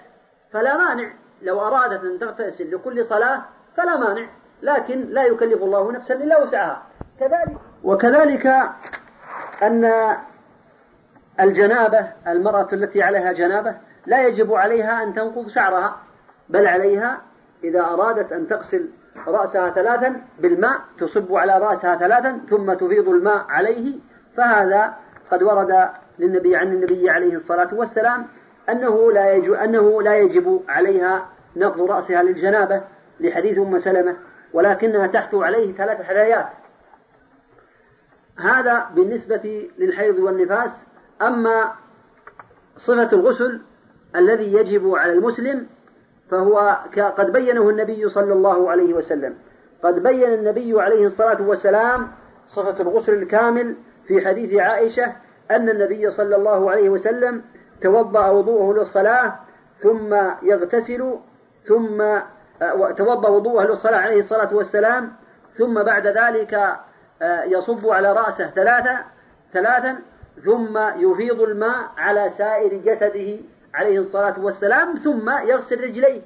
فلا 0.51 0.77
مانع. 0.77 1.11
لو 1.41 1.61
أرادت 1.61 2.03
أن 2.03 2.19
تغتسل 2.19 2.75
لكل 2.75 3.05
صلاة 3.05 3.41
فلا 3.77 3.97
مانع 3.97 4.29
لكن 4.61 5.05
لا 5.09 5.23
يكلف 5.23 5.63
الله 5.63 5.91
نفسا 5.91 6.13
إلا 6.13 6.43
وسعها. 6.43 6.83
كذلك 7.19 7.57
وكذلك 7.83 8.45
أن 9.61 10.15
الجنابة 11.39 12.07
المرأة 12.27 12.67
التي 12.73 13.03
عليها 13.03 13.31
جنابة 13.31 13.75
لا 14.05 14.27
يجب 14.27 14.53
عليها 14.53 15.03
أن 15.03 15.13
تنقض 15.13 15.47
شعرها 15.47 15.97
بل 16.49 16.67
عليها 16.67 17.21
إذا 17.63 17.81
أرادت 17.81 18.31
أن 18.31 18.47
تغسل 18.47 18.89
رأسها 19.27 19.69
ثلاثا 19.69 20.21
بالماء 20.39 20.79
تصب 20.99 21.33
على 21.33 21.57
رأسها 21.57 21.95
ثلاثا 21.95 22.41
ثم 22.49 22.73
تفيض 22.73 23.09
الماء 23.09 23.45
عليه 23.49 23.99
فهذا 24.37 24.93
قد 25.31 25.43
ورد 25.43 25.89
للنبي 26.19 26.55
عن 26.55 26.67
النبي 26.67 27.09
عليه 27.09 27.35
الصلاة 27.35 27.69
والسلام 27.73 28.27
أنه 28.71 29.11
لا 29.11 29.33
يجب 29.33 29.53
أنه 29.53 30.01
لا 30.01 30.17
يجب 30.17 30.61
عليها 30.69 31.29
نقض 31.55 31.81
رأسها 31.81 32.23
للجنابة 32.23 32.81
لحديث 33.19 33.57
أم 33.57 33.79
سلمة 33.79 34.15
ولكنها 34.53 35.07
تحتو 35.07 35.43
عليه 35.43 35.73
ثلاث 35.73 36.01
حذايات 36.01 36.47
هذا 38.39 38.89
بالنسبة 38.95 39.69
للحيض 39.77 40.19
والنفاس. 40.19 40.71
أما 41.21 41.73
صفة 42.77 43.09
الغسل 43.13 43.61
الذي 44.15 44.53
يجب 44.53 44.95
على 44.95 45.13
المسلم 45.13 45.67
فهو 46.31 46.79
قد 47.17 47.31
بينه 47.31 47.69
النبي 47.69 48.09
صلى 48.09 48.33
الله 48.33 48.71
عليه 48.71 48.93
وسلم. 48.93 49.35
قد 49.83 50.03
بين 50.03 50.33
النبي 50.33 50.81
عليه 50.81 51.05
الصلاة 51.05 51.41
والسلام 51.41 52.07
صفة 52.47 52.81
الغسل 52.81 53.13
الكامل 53.13 53.75
في 54.07 54.25
حديث 54.25 54.53
عائشة 54.53 55.15
أن 55.51 55.69
النبي 55.69 56.11
صلى 56.11 56.35
الله 56.35 56.71
عليه 56.71 56.89
وسلم 56.89 57.41
توضأ 57.81 58.29
وضوءه 58.29 58.79
للصلاة 58.79 59.35
ثم 59.81 60.15
يغتسل 60.41 61.15
ثم 61.67 62.01
آه، 62.61 62.91
توضأ 62.97 63.29
وضوءه 63.29 63.63
للصلاة 63.63 63.97
عليه 63.97 64.19
الصلاة 64.19 64.55
والسلام 64.55 65.13
ثم 65.57 65.83
بعد 65.83 66.07
ذلك 66.07 66.53
آه، 67.21 67.43
يصب 67.43 67.87
على 67.87 68.13
رأسه 68.13 68.49
ثلاثة 68.49 68.99
ثلاثا 69.53 69.99
ثم 70.45 70.77
يفيض 70.77 71.41
الماء 71.41 71.91
على 71.97 72.29
سائر 72.37 72.73
جسده 72.73 73.37
عليه 73.73 73.99
الصلاة 73.99 74.39
والسلام 74.39 74.97
ثم 74.97 75.29
يغسل 75.29 75.83
رجليه 75.83 76.21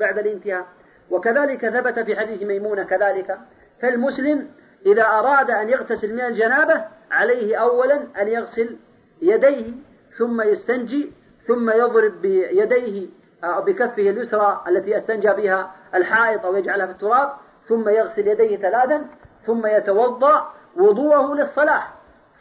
بعد 0.00 0.18
الانتهاء. 0.18 0.66
وكذلك 1.10 1.68
ثبت 1.68 1.98
في 1.98 2.16
حديث 2.16 2.42
ميمونة 2.42 2.82
كذلك. 2.82 3.38
فالمسلم 3.82 4.48
إذا 4.86 5.02
أراد 5.02 5.50
أن 5.50 5.68
يغتسل 5.68 6.14
من 6.14 6.20
الجنابة 6.20 6.84
عليه 7.10 7.56
أولا 7.56 8.00
أن 8.22 8.28
يغسل 8.28 8.76
يديه 9.22 9.72
ثم 10.18 10.42
يستنجي 10.42 11.12
ثم 11.46 11.70
يضرب 11.70 12.22
بيديه 12.22 13.08
أو 13.44 13.62
بكفه 13.62 14.10
اليسرى 14.10 14.64
التي 14.68 14.98
استنجى 14.98 15.28
بها 15.28 15.70
الحائط 15.94 16.46
أو 16.46 16.56
يجعلها 16.56 16.86
في 16.86 16.92
التراب 16.92 17.32
ثم 17.68 17.88
يغسل 17.88 18.28
يديه 18.28 18.56
ثلاثا 18.56 19.06
ثم 19.46 19.66
يتوضأ 19.66 20.52
وضوءه 20.76 21.34
للصلاة 21.34 21.82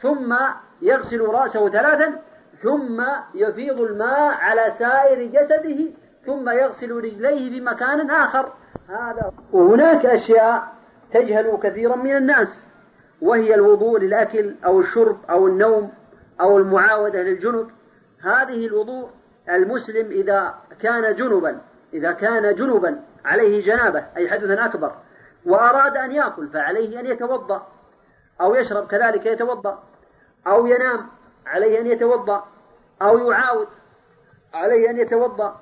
ثم 0.01 0.35
يغسل 0.81 1.21
رأسه 1.21 1.69
ثلاثا 1.69 2.21
ثم 2.63 3.03
يفيض 3.35 3.81
الماء 3.81 4.37
على 4.37 4.71
سائر 4.79 5.25
جسده 5.25 5.91
ثم 6.25 6.49
يغسل 6.49 6.91
رجليه 6.91 7.49
في 7.49 7.61
مكان 7.61 8.09
آخر. 8.09 8.53
هذا 8.89 9.31
وهناك 9.53 10.05
أشياء 10.05 10.63
تجهل 11.11 11.59
كثيرا 11.63 11.95
من 11.95 12.15
الناس 12.15 12.67
وهي 13.21 13.55
الوضوء 13.55 13.99
للأكل 13.99 14.55
أو 14.65 14.79
الشرب 14.79 15.17
أو 15.29 15.47
النوم 15.47 15.91
أو 16.41 16.57
المعاودة 16.57 17.21
للجنب 17.21 17.69
هذه 18.21 18.67
الوضوء 18.67 19.09
المسلم 19.49 20.11
إذا 20.11 20.55
كان 20.79 21.15
جنبا 21.15 21.61
إذا 21.93 22.11
كان 22.11 22.55
جنبا 22.55 22.99
عليه 23.25 23.61
جنابة 23.65 24.05
أي 24.17 24.29
حدث 24.29 24.49
أكبر 24.49 24.95
وأراد 25.45 25.97
أن 25.97 26.11
يأكل 26.11 26.47
فعليه 26.47 26.99
أن 26.99 27.05
يتوضأ 27.05 27.67
أو 28.41 28.55
يشرب 28.55 28.87
كذلك 28.87 29.25
يتوضأ 29.25 29.83
أو 30.47 30.65
ينام 30.65 31.07
عليه 31.45 31.81
أن 31.81 31.87
يتوضأ 31.87 32.45
أو 33.01 33.31
يعاود 33.31 33.67
عليه 34.53 34.89
أن 34.89 34.97
يتوضأ. 34.97 35.61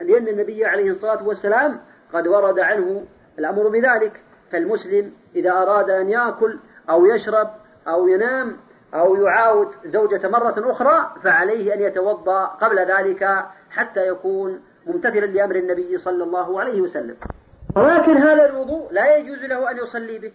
لأن 0.00 0.28
النبي 0.28 0.64
عليه 0.64 0.90
الصلاة 0.90 1.26
والسلام 1.26 1.80
قد 2.12 2.26
ورد 2.26 2.58
عنه 2.58 3.06
الأمر 3.38 3.68
بذلك 3.68 4.20
فالمسلم 4.52 5.12
إذا 5.36 5.50
أراد 5.50 5.90
أن 5.90 6.08
يأكل 6.08 6.58
أو 6.90 7.06
يشرب 7.06 7.50
أو 7.88 8.08
ينام 8.08 8.56
أو 8.94 9.14
يعاود 9.14 9.68
زوجة 9.84 10.28
مرة 10.28 10.72
أخرى 10.72 11.10
فعليه 11.24 11.74
أن 11.74 11.80
يتوضأ 11.80 12.44
قبل 12.44 12.78
ذلك 12.78 13.46
حتى 13.70 14.08
يكون 14.08 14.60
ممتثلا 14.86 15.26
لأمر 15.26 15.56
النبي 15.56 15.98
صلى 15.98 16.24
الله 16.24 16.60
عليه 16.60 16.80
وسلم. 16.80 17.16
ولكن 17.76 18.16
هذا 18.16 18.46
الوضوء 18.46 18.92
لا 18.92 19.16
يجوز 19.16 19.38
له 19.38 19.70
أن 19.70 19.76
يصلي 19.76 20.18
به. 20.18 20.32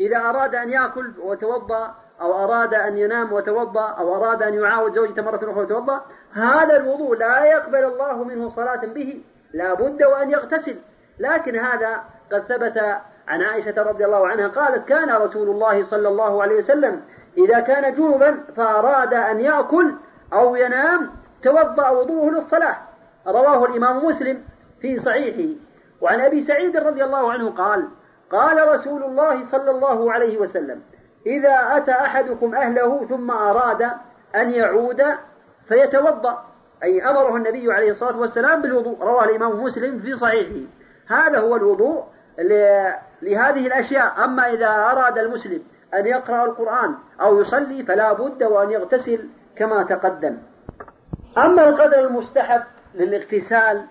إذا 0.00 0.16
أراد 0.16 0.54
أن 0.54 0.70
يأكل 0.70 1.12
وتوضأ 1.18 1.94
أو 2.20 2.44
أراد 2.44 2.74
أن 2.74 2.96
ينام 2.96 3.32
وتوضأ 3.32 3.88
أو 3.98 4.16
أراد 4.16 4.42
أن 4.42 4.54
يعاود 4.54 4.92
زوجته 4.92 5.22
مرة 5.22 5.36
أخرى 5.36 5.62
وتوضأ 5.62 6.00
هذا 6.32 6.76
الوضوء 6.76 7.16
لا 7.16 7.44
يقبل 7.44 7.84
الله 7.84 8.24
منه 8.24 8.48
صلاة 8.48 8.86
به. 8.86 9.24
لا 9.54 9.74
بد 9.74 10.02
وأن 10.02 10.30
يغتسل. 10.30 10.76
لكن 11.18 11.56
هذا 11.56 12.02
قد 12.32 12.42
ثبت 12.42 12.78
عن 13.28 13.42
عائشة 13.42 13.82
رضي 13.82 14.04
الله 14.04 14.28
عنها 14.28 14.48
قالت 14.48 14.88
كان 14.88 15.12
رسول 15.12 15.50
الله 15.50 15.84
صلى 15.84 16.08
الله 16.08 16.42
عليه 16.42 16.56
وسلم 16.56 17.02
إذا 17.38 17.60
كان 17.60 17.94
جنبا 17.94 18.44
فأراد 18.56 19.14
أن 19.14 19.40
يأكل 19.40 19.94
أو 20.32 20.56
ينام 20.56 21.10
توضأ 21.42 21.90
وضوءه 21.90 22.30
للصلاة. 22.30 22.76
رواه 23.26 23.64
الإمام 23.64 24.04
مسلم 24.04 24.42
في 24.80 24.98
صحيحه. 24.98 25.54
وعن 26.00 26.20
أبي 26.20 26.44
سعيد 26.44 26.76
رضي 26.76 27.04
الله 27.04 27.32
عنه 27.32 27.50
قال 27.50 27.88
قال 28.30 28.68
رسول 28.74 29.02
الله 29.02 29.46
صلى 29.46 29.70
الله 29.70 30.12
عليه 30.12 30.38
وسلم 30.38 30.82
إذا 31.26 31.76
أتى 31.76 31.92
أحدكم 31.92 32.54
أهله 32.54 33.06
ثم 33.06 33.30
أراد 33.30 33.82
أن 34.36 34.50
يعود 34.50 35.02
فيتوضأ. 35.68 36.44
أي 36.82 37.02
أمره 37.10 37.36
النبي 37.36 37.72
عليه 37.72 37.90
الصلاة 37.90 38.18
والسلام 38.18 38.62
بالوضوء. 38.62 38.98
رواه 39.00 39.24
الإمام 39.24 39.62
مسلم 39.62 39.98
في 39.98 40.16
صحيحه. 40.16 40.66
هذا 41.08 41.38
هو 41.38 41.56
الوضوء 41.56 42.04
لهذه 43.22 43.66
الأشياء. 43.66 44.24
أما 44.24 44.52
إذا 44.52 44.68
أراد 44.68 45.18
المسلم 45.18 45.62
أن 45.94 46.06
يقرأ 46.06 46.44
القرآن 46.44 46.94
أو 47.20 47.40
يصلي 47.40 47.82
فلا 47.82 48.12
بد 48.12 48.42
وأن 48.42 48.70
يغتسل 48.70 49.28
كما 49.56 49.82
تقدم. 49.82 50.38
أما 51.38 51.68
القدر 51.68 51.98
المستحب 52.06 52.62
للاغتسال 52.94 53.84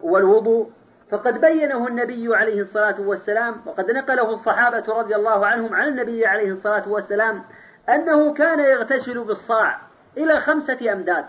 والوضوء 0.00 0.70
فقد 1.10 1.40
بينه 1.40 1.86
النبي 1.86 2.36
عليه 2.36 2.62
الصلاة 2.62 3.00
والسلام 3.00 3.56
وقد 3.66 3.90
نقله 3.90 4.30
الصحابة 4.34 4.84
رضي 4.88 5.16
الله 5.16 5.46
عنهم 5.46 5.74
عن 5.74 5.88
النبي 5.88 6.26
عليه 6.26 6.52
الصلاة 6.52 6.88
والسلام 6.88 7.42
أنه 7.88 8.34
كان 8.34 8.60
يغتسل 8.60 9.24
بالصاع 9.24 9.80
إلى 10.16 10.40
خمسة 10.40 10.92
أمداد 10.92 11.24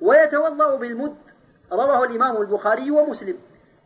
ويتوضأ 0.00 0.76
بالمد 0.76 1.16
رواه 1.72 2.04
الإمام 2.04 2.36
البخاري 2.36 2.90
ومسلم. 2.90 3.36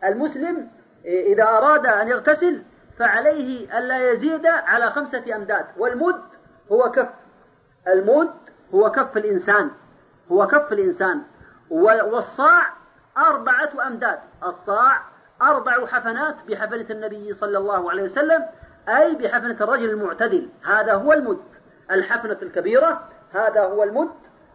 المسلم 0.04 0.68
إذا 1.04 1.44
أراد 1.44 1.86
أن 1.86 2.08
يغتسل 2.08 2.62
فعليه 2.98 3.78
ألا 3.78 4.10
يزيد 4.12 4.46
على 4.46 4.90
خمسة 4.90 5.36
أمداد 5.36 5.66
والمد 5.76 6.22
هو 6.72 6.90
كف. 6.90 7.08
المد 7.88 8.34
هو 8.74 8.90
كف 8.90 9.16
الإنسان 9.16 9.70
هو 10.32 10.46
كف 10.46 10.72
الإنسان. 10.72 11.22
والصاع 11.70 12.62
أربعة 13.18 13.70
أمداد. 13.86 14.18
الصاع 14.46 15.02
أربع 15.42 15.86
حفنات 15.86 16.34
بحفنة 16.48 16.86
النبي 16.90 17.34
صلى 17.34 17.58
الله 17.58 17.90
عليه 17.90 18.02
وسلم 18.02 18.46
أي 18.88 19.14
بحفنة 19.14 19.56
الرجل 19.60 19.90
المعتدل. 19.90 20.48
هذا 20.64 20.94
هو 20.94 21.12
المد. 21.12 21.38
الحفنة 21.90 22.38
الكبيرة 22.42 23.08
هذا 23.32 23.60
هو 23.60 23.82
المد. 23.82 24.10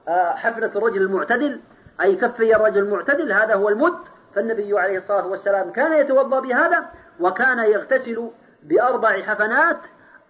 آه، 0.07 0.35
حفنة 0.35 0.71
الرجل 0.75 1.01
المعتدل 1.01 1.59
أي 2.01 2.15
كفي 2.15 2.55
الرجل 2.55 2.77
المعتدل 2.77 3.31
هذا 3.31 3.55
هو 3.55 3.69
المد. 3.69 3.99
فالنبي 4.35 4.79
عليه 4.79 4.97
الصلاة 4.97 5.27
والسلام 5.27 5.71
كان 5.71 5.93
يتوضأ 5.93 6.39
بهذا. 6.39 6.85
وكان 7.19 7.59
يغتسل 7.59 8.29
بأربع 8.63 9.21
حفنات 9.21 9.77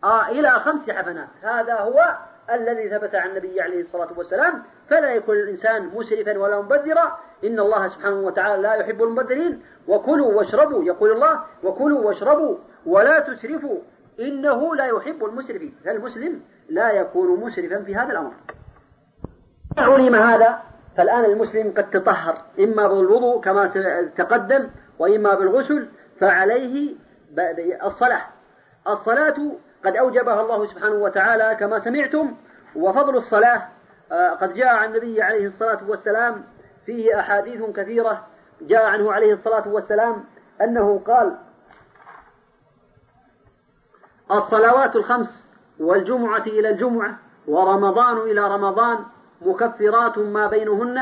آه 0.03 0.27
إلى 0.27 0.49
خمس 0.49 0.89
حفنات. 0.89 1.27
هذا 1.41 1.73
هو 1.73 2.17
الذي 2.53 2.89
ثبت 2.89 3.15
عن 3.15 3.29
النبي 3.29 3.61
عليه 3.61 3.81
الصلاة 3.81 4.07
والسلام. 4.17 4.63
فلا 4.89 5.11
يكون 5.13 5.35
الإنسان 5.35 5.89
مسرفا 5.95 6.37
ولا 6.37 6.61
مبذرا 6.61 7.19
إن 7.43 7.59
الله 7.59 7.87
سبحانه 7.87 8.19
وتعالى 8.19 8.61
لا 8.61 8.73
يحب 8.73 9.03
المبذرين 9.03 9.61
وكلوا 9.87 10.33
واشربوا 10.33 10.83
يقول 10.83 11.11
الله 11.11 11.41
وكلوا 11.63 12.01
واشربوا 12.01 12.57
ولا 12.85 13.19
تسرفوا. 13.19 13.77
إنه 14.19 14.75
لا 14.75 14.85
يحب 14.85 15.25
المسرفين. 15.25 15.75
فالمسلم 15.85 16.41
لا 16.69 16.91
يكون 16.91 17.39
مسرفا 17.39 17.83
في 17.83 17.95
هذا 17.95 18.11
الأمر. 18.11 18.33
علم 19.77 20.15
هذا؟ 20.15 20.61
فالآن 20.97 21.25
المسلم 21.25 21.73
قد 21.77 21.89
تطهر 21.89 22.41
إما 22.59 22.87
بالوضوء 22.87 23.41
كما 23.41 23.67
تقدم 24.17 24.69
وإما 24.99 25.35
بالغسل. 25.35 25.87
فعليه 26.19 26.95
الصلاة. 27.83 28.25
الصلاة 28.87 29.51
قد 29.85 29.95
أوجبها 29.95 30.41
الله 30.41 30.65
سبحانه 30.65 30.95
وتعالى 30.95 31.55
كما 31.59 31.79
سمعتم 31.79 32.35
وفضل 32.75 33.17
الصلاة 33.17 33.67
آه، 34.11 34.29
قد 34.29 34.53
جاء 34.53 34.75
عن 34.75 34.89
النبي 34.89 35.21
عليه 35.21 35.47
الصلاة 35.47 35.79
والسلام 35.89 36.43
فيه 36.85 37.19
أحاديث 37.19 37.61
كثيرة 37.75 38.27
جاء 38.61 38.85
عنه 38.85 39.13
عليه 39.13 39.33
الصلاة 39.33 39.67
والسلام 39.67 40.23
أنه 40.61 40.99
قال 41.07 41.37
الصلوات 44.31 44.95
الخمس 44.95 45.47
والجمعة 45.79 46.41
إلى 46.41 46.69
الجمعة 46.69 47.17
ورمضان 47.47 48.17
إلى 48.17 48.41
رمضان 48.41 48.97
مكفرات 49.41 50.17
ما 50.17 50.47
بينهن 50.47 50.97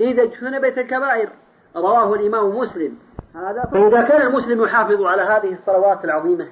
إذا 0.00 0.22
اجتنبت 0.22 0.78
الكبائر. 0.78 1.28
رواه 1.76 2.14
الإمام 2.14 2.58
مسلم. 2.58 2.98
هذا 3.34 3.62
فإذا 3.72 4.02
كان 4.02 4.22
المسلم 4.22 4.64
يحافظ 4.64 5.02
على 5.02 5.22
هذه 5.22 5.52
الصلوات 5.52 6.04
العظيمة 6.04 6.48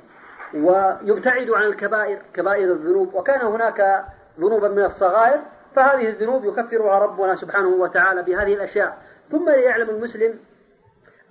ويبتعد 0.54 1.50
عن 1.50 1.62
الكبائر 1.62 2.18
كبائر 2.34 2.72
الذنوب 2.72 3.14
وكان 3.14 3.40
هناك 3.40 4.04
ذنوبا 4.40 4.68
من 4.68 4.84
الصغائر 4.84 5.40
فهذه 5.76 6.08
الذنوب 6.08 6.44
يكفرها 6.44 6.98
ربنا 6.98 7.34
سبحانه 7.34 7.68
وتعالى 7.68 8.22
بهذه 8.22 8.54
الأشياء. 8.54 8.98
ثم 9.30 9.48
يعلم 9.48 9.90
المسلم 9.90 10.38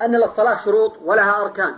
أن 0.02 0.16
للصلاة 0.16 0.58
شروط 0.66 0.98
ولها 1.02 1.42
أركان. 1.42 1.76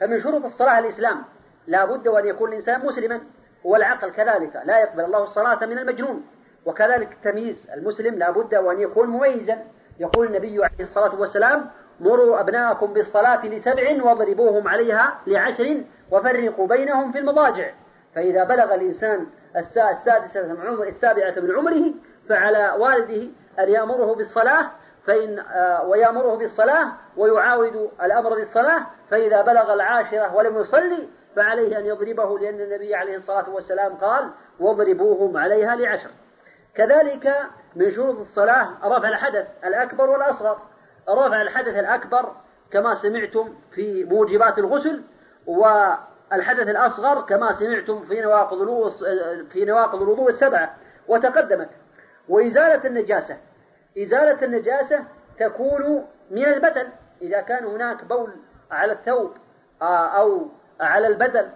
فمن 0.00 0.20
شروط 0.20 0.44
الصلاة 0.44 0.78
الإسلام 0.78 1.22
لا 1.66 1.84
بد 1.84 2.08
وأن 2.08 2.26
يكون 2.26 2.48
الإنسان 2.48 2.86
مسلما 2.86 3.20
والعقل 3.64 4.10
كذلك 4.10 4.62
لا 4.64 4.78
يقبل 4.78 5.04
الله 5.04 5.22
الصلاة 5.22 5.66
من 5.66 5.78
المجنون. 5.78 6.26
وكذلك 6.66 7.12
التمييز 7.12 7.70
المسلم 7.74 8.14
لا 8.14 8.30
بد 8.30 8.54
وأن 8.54 8.80
يكون 8.80 9.08
مميزا. 9.08 9.58
يقول 10.00 10.26
النبي 10.26 10.64
عليه 10.64 10.80
الصلاة 10.80 11.20
والسلام 11.20 11.70
مروا 12.00 12.40
أبناءكم 12.40 12.92
بالصلاة 12.92 13.46
لسبع 13.46 14.02
واضربوهم 14.02 14.68
عليها 14.68 15.18
لعشر 15.26 15.82
وفرقوا 16.10 16.66
بينهم 16.66 17.12
في 17.12 17.18
المضاجع. 17.18 17.70
فإذا 18.14 18.44
بلغ 18.44 18.74
الإنسان 18.74 19.26
السادسة 19.56 20.42
من 20.42 20.66
عمر 20.66 20.88
السابعة 20.88 21.34
من 21.36 21.56
عمره 21.56 21.94
فعلى 22.28 22.74
والده 22.78 23.28
أن 23.58 23.68
يأمره 23.68 24.14
بالصلاة 24.14 24.70
فإن 25.06 25.38
آه، 25.38 25.84
ويأمره 25.84 26.34
بالصلاة 26.36 26.92
ويعاود 27.16 27.90
الأمر 28.02 28.34
بالصلاة 28.34 28.86
فإذا 29.10 29.42
بلغ 29.42 29.72
العاشرة 29.72 30.34
ولم 30.34 30.58
يصلي 30.58 31.08
فعليه 31.36 31.78
أن 31.78 31.86
يضربه 31.86 32.38
لأن 32.38 32.60
النبي 32.60 32.94
عليه 32.94 33.16
الصلاة 33.16 33.50
والسلام 33.50 33.94
قال 33.94 34.30
واضربوهم 34.60 35.36
عليها 35.36 35.76
لعشر. 35.76 36.10
كذلك 36.74 37.36
من 37.76 37.90
شروط 37.90 38.18
الصلاة 38.18 38.68
رفع 38.84 39.08
الحدث 39.08 39.46
الأكبر 39.64 40.10
والأصغر. 40.10 40.58
رفع 41.08 41.42
الحدث 41.42 41.76
الأكبر 41.76 42.32
كما 42.70 42.94
سمعتم 42.94 43.54
في 43.70 44.04
موجبات 44.04 44.58
الغسل 44.58 45.02
والحدث 45.46 46.68
الأصغر 46.68 47.20
كما 47.20 47.52
سمعتم 47.52 48.04
في 48.04 48.20
نواقض 48.20 48.62
الوضوء 48.62 48.92
في 49.50 49.64
نواقض 49.64 50.02
الوضوء 50.02 50.28
السبعة 50.28 50.74
وتقدمت. 51.08 51.68
وإزالة 52.28 52.86
النجاسة 52.86 53.36
إزالة 53.98 54.44
النجاسة 54.44 55.04
تكون 55.38 56.06
من 56.30 56.44
البدن. 56.44 56.88
إذا 57.22 57.40
كان 57.40 57.64
هناك 57.64 58.04
بول 58.04 58.30
على 58.70 58.92
الثوب 58.92 59.32
آه، 59.82 60.06
أو 60.06 60.46
على 60.80 61.06
البدن 61.06 61.48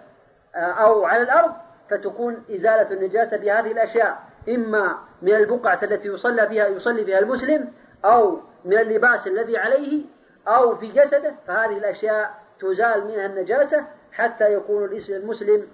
آه، 0.55 0.57
أو 0.57 1.05
على 1.05 1.23
الأرض 1.23 1.53
فتكون 1.89 2.43
إزالة 2.51 2.91
النجاسة 2.91 3.37
بهذه 3.37 3.71
الأشياء. 3.71 4.19
إما 4.49 4.97
من 5.21 5.35
البقعة 5.35 5.79
التي 5.83 6.07
يصلى 6.07 6.47
فيها 6.47 6.67
يصلي 6.67 7.05
فيها 7.05 7.19
المسلم 7.19 7.73
أو 8.05 8.39
من 8.65 8.77
اللباس 8.77 9.27
الذي 9.27 9.57
عليه 9.57 10.05
أو 10.47 10.75
في 10.75 10.87
جسده 10.87 11.33
فهذه 11.47 11.77
الأشياء 11.77 12.43
تزال 12.59 13.07
منها 13.07 13.25
النجاسة 13.25 13.85
حتى 14.11 14.53
يكون 14.53 14.83
المسلم 15.09 15.67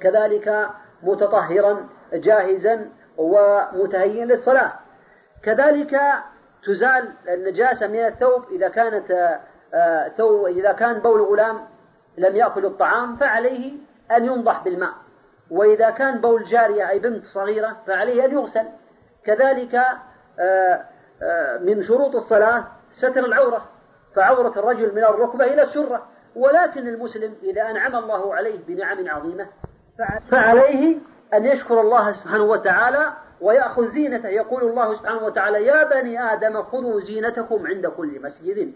كذلك 0.00 0.68
متطهرا 1.02 1.88
جاهزا 2.12 2.90
ومتهيئا 3.16 4.24
للصلاة. 4.24 4.72
كذلك 5.42 6.00
تزال 6.66 7.12
النجاسة 7.28 7.86
من 7.86 8.04
الثوب 8.04 8.44
إذا 8.50 8.68
كانت 8.68 9.38
آه، 9.74 10.08
ثوب 10.08 10.46
إذا 10.46 10.72
كان 10.72 10.98
بول 10.98 11.20
غلام 11.20 11.60
لم 12.18 12.36
يأكل 12.36 12.66
الطعام 12.66 13.16
فعليه 13.16 13.72
أن 14.16 14.24
ينضح 14.24 14.64
بالماء. 14.64 14.92
وإذا 15.50 15.90
كان 15.90 16.20
بول 16.20 16.44
جارية 16.44 16.90
أي 16.90 16.98
بنت 16.98 17.26
صغيرة 17.26 17.76
فعليه 17.86 18.24
أن 18.24 18.32
يغسل. 18.32 18.64
كذلك 19.24 19.74
آه، 20.40 20.84
من 21.60 21.82
شروط 21.82 22.16
الصلاة 22.16 22.64
ستر 22.90 23.24
العورة 23.24 23.64
فعورة 24.14 24.52
الرجل 24.56 24.94
من 24.94 25.04
الركبة 25.04 25.44
إلى 25.44 25.62
السرة. 25.62 26.06
ولكن 26.36 26.88
المسلم 26.88 27.34
إذا 27.42 27.62
أنعم 27.62 27.96
الله 27.96 28.34
عليه 28.34 28.58
بنعم 28.68 29.08
عظيمة 29.08 29.46
فعليه 30.30 30.98
أن 31.34 31.46
يشكر 31.46 31.80
الله 31.80 32.12
سبحانه 32.12 32.44
وتعالى 32.44 33.12
ويأخذ 33.40 33.90
زينته. 33.92 34.28
يقول 34.28 34.62
الله 34.62 34.94
سبحانه 34.94 35.24
وتعالى 35.24 35.66
يا 35.66 35.84
بني 35.84 36.32
آدم 36.32 36.62
خذوا 36.62 37.00
زينتكم 37.00 37.66
عند 37.66 37.86
كل 37.86 38.22
مسجد. 38.22 38.72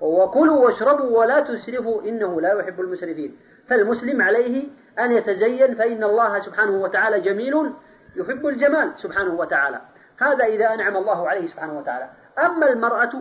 وكلوا 0.00 0.64
واشربوا 0.64 1.18
ولا 1.18 1.40
تسرفوا 1.40 2.02
إنه 2.02 2.40
لا 2.40 2.52
يحب 2.60 2.80
المسرفين. 2.80 3.36
فالمسلم 3.68 4.22
عليه 4.22 4.68
أن 4.98 5.12
يتزين 5.12 5.74
فإن 5.74 6.04
الله 6.04 6.40
سبحانه 6.40 6.82
وتعالى 6.82 7.20
جميل 7.20 7.72
يحب 8.16 8.46
الجمال 8.46 8.92
سبحانه 8.96 9.34
وتعالى. 9.34 9.80
هذا 10.24 10.44
إذا 10.44 10.74
أنعم 10.74 10.96
الله 10.96 11.28
عليه 11.28 11.46
سبحانه 11.46 11.78
وتعالى. 11.78 12.08
أما 12.38 12.68
المرأة 12.68 13.12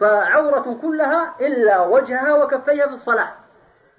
فعورة 0.00 0.78
كلها 0.82 1.34
إلا 1.40 1.80
وجهها 1.86 2.34
وكفيها 2.34 2.86
في 2.86 2.94
الصلاة. 2.94 3.32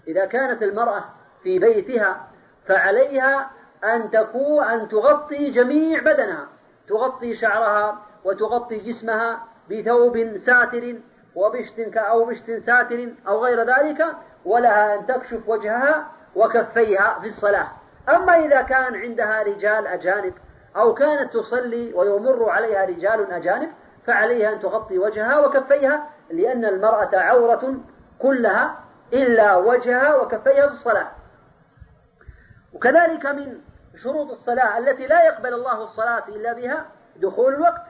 إذا 0.08 0.26
كانت 0.26 0.64
المرأة 0.64 1.04
في 1.44 1.60
بيتها 1.60 2.28
فعليها 2.66 3.52
أن 3.84 4.10
تكون 4.10 4.64
أن 4.64 4.88
تغطي 4.88 5.50
جميع 5.50 6.00
بدنها. 6.00 6.48
تغطي 6.88 7.36
شعرها 7.36 8.02
وتغطي 8.24 8.78
جسمها 8.78 9.44
بثوب 9.72 10.38
ساتر 10.46 10.96
وبشت 11.36 11.98
أو 11.98 12.26
بشت 12.26 12.52
ساتر 12.66 13.10
أو 13.28 13.46
غير 13.46 13.64
ذلك 13.64 14.06
ولها 14.46 14.96
أن 14.96 15.06
تكشف 15.06 15.40
وجهها 15.48 16.08
وكفيها 16.36 17.20
في 17.20 17.28
الصلاة. 17.28 17.68
أما 18.10 18.38
إذا 18.38 18.62
كان 18.62 18.96
عندها 18.96 19.44
رجال 19.44 19.88
أجانب 19.88 20.34
أو 20.76 20.94
كانت 20.94 21.34
تصلي 21.34 21.94
ويمر 21.94 22.50
عليها 22.50 22.86
رجال 22.86 23.32
أجانب 23.32 23.70
فعليها 24.06 24.54
أن 24.54 24.60
تغطي 24.60 25.00
وجهها 25.00 25.40
وكفيها 25.40 26.10
لأن 26.32 26.66
المرأة 26.66 27.10
عورة 27.14 27.76
كلها 28.20 28.80
إلا 29.14 29.56
وجهها 29.56 30.16
وكفيها 30.16 30.68
في 30.68 30.74
الصلاة. 30.74 31.12
وكذلك 32.74 33.26
من 33.26 33.58
شروط 34.04 34.30
الصلاة 34.30 34.78
التي 34.78 35.08
لا 35.08 35.24
يقبل 35.26 35.54
الله 35.54 35.84
الصلاة 35.84 36.28
إلا 36.28 36.54
بها 36.54 36.86
دخول 37.16 37.54
الوقت 37.54 37.82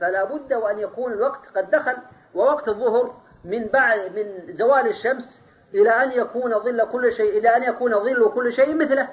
فلا 0.00 0.24
بد 0.24 0.52
وأن 0.52 0.78
يكون 0.78 1.12
الوقت 1.12 1.40
قد 1.56 1.70
دخل 1.70 1.96
ووقت 2.34 2.68
الظهر 2.68 3.14
من 3.44 3.66
بعد 3.66 4.18
من 4.18 4.54
زوال 4.54 4.86
الشمس 4.86 5.40
إلى 5.74 5.90
أن 5.90 6.12
يكون 6.12 6.58
ظل 6.58 6.88
كل 6.92 7.12
شيء 7.12 7.38
إلى 7.38 7.56
أن 7.56 7.62
يكون 7.62 7.94
ظل 7.94 8.32
كل 8.34 8.52
شيء 8.52 8.74
مثله. 8.74 9.08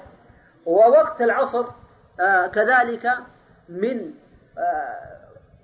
ووقت 0.66 1.20
العصر 1.20 1.64
آه 2.20 2.46
كذلك 2.46 3.08
من 3.68 4.10
آه 4.58 5.16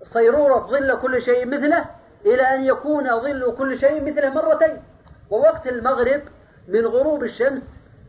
صيرورة 0.02 0.58
ظل 0.58 0.98
كل 1.00 1.22
شيء 1.22 1.46
مثله 1.46 1.84
إلى 2.26 2.42
أن 2.54 2.64
يكون 2.64 3.20
ظل 3.20 3.54
كل 3.58 3.78
شيء 3.78 4.04
مثله 4.10 4.30
مرتين 4.30 4.82
ووقت 5.30 5.66
المغرب 5.66 6.22
من 6.68 6.86
غروب 6.86 7.24
الشمس 7.24 7.62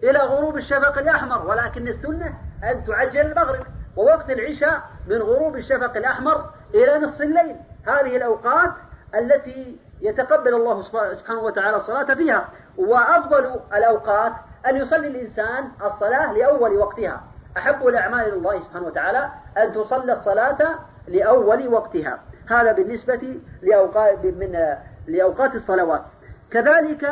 إلى 0.04 0.20
غروب 0.20 0.58
الشفق 0.58 0.98
الأحمر 0.98 1.48
ولكن 1.48 1.88
السنة 1.88 2.34
أن 2.64 2.86
تعجل 2.86 3.22
المغرب 3.22 3.66
ووقت 3.98 4.30
العشاء 4.30 4.82
من 5.08 5.18
غروب 5.22 5.56
الشفق 5.56 5.98
الأحمر 5.98 6.50
إلى 6.74 7.00
نصف 7.00 7.22
الليل. 7.22 7.56
هذه 7.88 8.18
الأوقات 8.18 8.72
التي 9.16 9.78
يتقبل 10.02 10.54
الله 10.54 10.82
سبحانه 11.14 11.40
وتعالى 11.40 11.78
الصلاة 11.78 12.14
فيها 12.14 12.50
وأفضل 12.78 13.60
الأوقات 13.74 14.34
أن 14.70 14.76
يصلي 14.76 15.08
الإنسان 15.08 15.72
الصلاة 15.86 16.34
لأول 16.34 16.72
وقتها. 16.78 17.24
أحب 17.58 17.88
الأعمال 17.88 18.20
إلى 18.20 18.34
الله 18.34 18.60
سبحانه 18.60 18.86
وتعالى 18.88 19.30
أن 19.58 19.74
تصلى 19.74 20.14
الصلاة 20.14 20.80
لأول 21.08 21.68
وقتها. 21.68 22.20
هذا 22.50 22.72
بالنسبة 22.72 23.40
لأوقات 23.62 24.26
من 24.26 24.76
لأوقات 25.08 25.56
الصلوات. 25.56 26.02
كذلك 26.52 27.04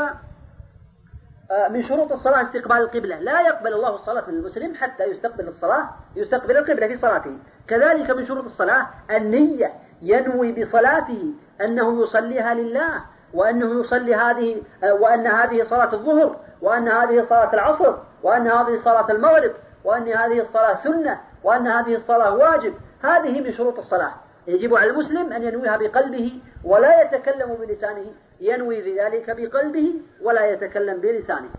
آه، 1.52 1.68
من 1.68 1.82
شروط 1.82 2.12
الصلاة 2.12 2.42
استقبال 2.42 2.78
القبلة. 2.78 3.20
لا 3.20 3.42
يقبل 3.42 3.74
الله 3.74 3.96
الصلاة 3.96 4.24
من 4.28 4.34
المسلم 4.34 4.76
حتى 4.76 5.04
يستقبل 5.04 5.48
الصلاة 5.48 5.90
يستقبل 6.16 6.58
القبلة 6.58 6.88
في 6.88 6.96
صلاته. 6.96 7.38
كذلك 7.68 8.10
من 8.10 8.26
شروط 8.26 8.44
الصلاة 8.44 8.88
النية. 9.12 9.74
ينوي 10.02 10.52
بصلاته 10.52 11.34
أنه 11.62 12.04
يصليها 12.04 12.54
لله 12.54 13.02
وأنه 13.34 13.80
يصلي 13.80 14.16
هذه 14.16 14.62
آه، 14.84 14.94
وأن 14.94 15.28
هذه 15.28 15.64
صلاة 15.64 15.94
الظهر 15.94 16.40
وأن 16.62 16.88
هذه 16.88 17.26
صلاة 17.30 17.54
العصر 17.54 17.96
وأن 18.24 18.48
هذه 18.48 18.78
صلاة 18.78 19.12
المغرب. 19.12 19.52
وأن 19.84 20.08
هذه 20.08 20.42
الصلاة 20.42 20.76
سنة 20.76 21.22
وأن 21.44 21.68
هذه 21.68 21.96
الصلاة 21.96 22.34
واجب. 22.36 22.74
هذه 23.04 23.42
من 23.42 23.52
شروط 23.52 23.78
الصلاة. 23.78 24.14
يجب 24.48 24.76
على 24.76 24.90
المسلم 24.90 25.34
أن 25.34 25.44
ينويها 25.44 25.78
بقلبه 25.78 26.42
ولا 26.64 27.02
يتكلم 27.02 27.56
بلسانه. 27.56 28.06
ينوي 28.40 28.82
بذلك 28.82 29.30
بقلبه 29.30 29.94
ولا 30.22 30.46
يتكلم 30.46 31.02
بلسانه. 31.02 31.50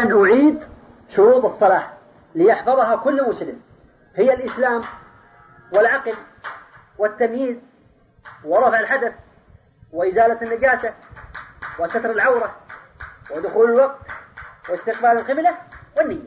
أن 0.00 0.22
أعيد 0.22 0.62
شروط 1.08 1.44
الصلاة 1.44 1.86
ليحفظها 2.34 2.96
كل 2.96 3.28
مسلم. 3.28 3.60
هي 4.14 4.34
الإسلام 4.34 4.82
والعقل 5.72 6.14
والتمييز 6.98 7.56
ورفع 8.44 8.80
الحدث 8.80 9.12
وإزالة 9.92 10.42
النجاسة 10.42 10.94
وستر 11.78 12.10
العورة 12.10 12.56
ودخول 13.30 13.70
الوقت 13.70 13.98
واستقبال 14.70 15.18
القبلة 15.18 15.58
والنية. 15.96 16.26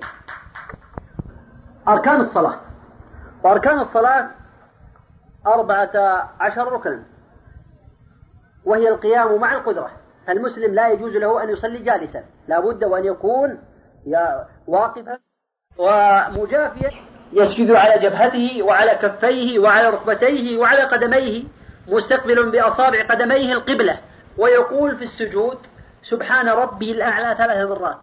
أركان 1.88 2.22
الصلاة. 2.22 2.60
وأركان 3.44 3.80
الصلاة 3.80 4.30
أربعة 5.48 5.92
عشر 6.40 6.74
ركنا 6.74 7.04
وهي 8.66 8.90
القيام 8.90 9.42
مع 9.42 9.54
القدرة. 9.54 9.92
فالمسلم 10.28 10.74
لا 10.74 10.90
يجوز 10.90 11.14
له 11.14 11.44
أن 11.44 11.50
يصلي 11.50 11.80
جالسا. 11.80 12.24
لا 12.48 12.60
بد 12.60 12.84
وأن 12.84 13.06
يكون 13.06 13.60
واقفا 14.68 15.20
ومجافيا 15.78 16.92
يسجد 17.34 17.72
على 17.72 18.00
جبهته 18.00 18.64
وعلى 18.64 18.96
كفيه 18.96 19.60
وعلى 19.60 19.90
ركبتيه 19.90 20.58
وعلى 20.58 20.84
قدميه 20.84 21.44
مستقبل 21.88 22.52
بأصابع 22.52 23.04
قدميه 23.10 23.54
القبلة. 23.54 24.00
ويقول 24.38 24.98
في 24.98 25.04
السجود 25.04 25.58
سبحان 26.04 26.50
ربي 26.50 26.92
الأعلى 26.92 27.36
ثلاث 27.38 27.70
مرات. 27.70 27.98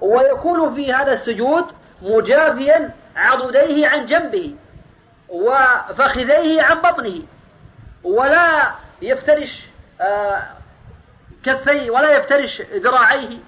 ويكون 0.00 0.74
في 0.74 0.92
هذا 0.92 1.12
السجود 1.12 1.64
مجافيا 2.02 2.90
عضديه 3.16 3.88
عن 3.88 4.06
جنبه 4.06 4.54
وفخذيه 5.28 6.62
عن 6.62 6.80
بطنه 6.80 7.22
ولا 8.04 8.70
يفترش 9.02 9.62
آه، 10.00 10.42
كفيه 11.44 11.90
ولا 11.90 12.10
يفترش 12.12 12.62
ذراعيه. 12.74 13.38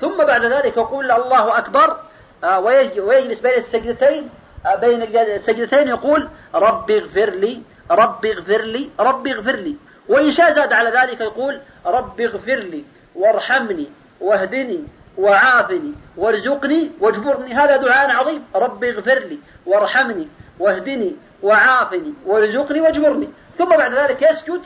ثم 0.00 0.24
بعد 0.24 0.44
ذلك 0.44 0.76
يقول 0.76 1.10
الله 1.10 1.58
أكبر 1.58 1.96
آه، 2.44 2.60
ويجلس 2.60 3.40
بين 3.40 3.58
السجدتين 3.58 4.30
آه، 4.66 4.76
بين 4.76 5.02
السجدتين 5.02 5.88
يقول 5.88 6.28
رب 6.54 6.90
اغفر 6.90 7.30
لي 7.30 7.62
رب 7.90 8.26
اغفر 8.26 8.62
لي 8.62 8.90
رب 9.00 9.26
اغفر 9.26 9.56
لي. 9.56 9.76
وإن 10.08 10.32
شاء 10.32 10.54
زاد 10.54 10.72
على 10.72 10.90
ذلك 10.90 11.20
يقول 11.20 11.60
رب 11.86 12.20
اغفر 12.20 12.58
لي 12.58 12.84
وارحمني 13.14 13.88
واهدني 14.20 14.84
وعافني 15.18 15.92
وارزقني 16.16 16.90
واجبرني. 17.00 17.54
هذا 17.54 17.76
دعاء 17.76 18.10
عظيم. 18.10 18.44
رب 18.54 18.84
اغفر 18.84 19.18
لي 19.18 19.38
وارحمني 19.66 20.28
واهدني 20.58 21.16
وعافني 21.42 22.14
وارزقني 22.26 22.80
واجبرني. 22.80 23.28
ثم 23.58 23.68
بعد 23.68 23.94
ذلك 23.94 24.22
يسجد 24.22 24.60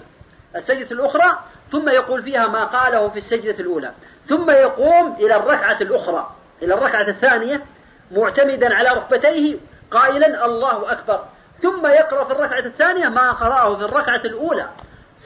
السجدة 0.57 0.91
الأخرى 0.91 1.39
ثم 1.73 1.89
يقول 1.89 2.23
فيها 2.23 2.47
ما 2.47 2.65
قاله 2.65 3.09
في 3.09 3.19
السجدة 3.19 3.61
الأولى. 3.61 3.93
ثم 4.29 4.51
يقوم 4.51 5.17
إلى 5.21 5.37
الركعة 5.37 5.77
الأخرى 5.81 6.31
إلى 6.63 6.75
الركعة 6.75 7.09
الثانية 7.09 7.63
معتمدا 8.11 8.75
على 8.75 8.89
ركبتيه 8.89 9.57
قائلا 9.91 10.47
الله 10.47 10.93
أكبر. 10.93 11.25
ثم 11.63 11.87
يقرأ 11.87 12.25
في 12.25 12.33
الركعة 12.33 12.59
الثانية 12.59 13.09
ما 13.09 13.33
قرأه 13.33 13.77
في 13.77 13.85
الركعة 13.85 14.21
الأولى. 14.25 14.69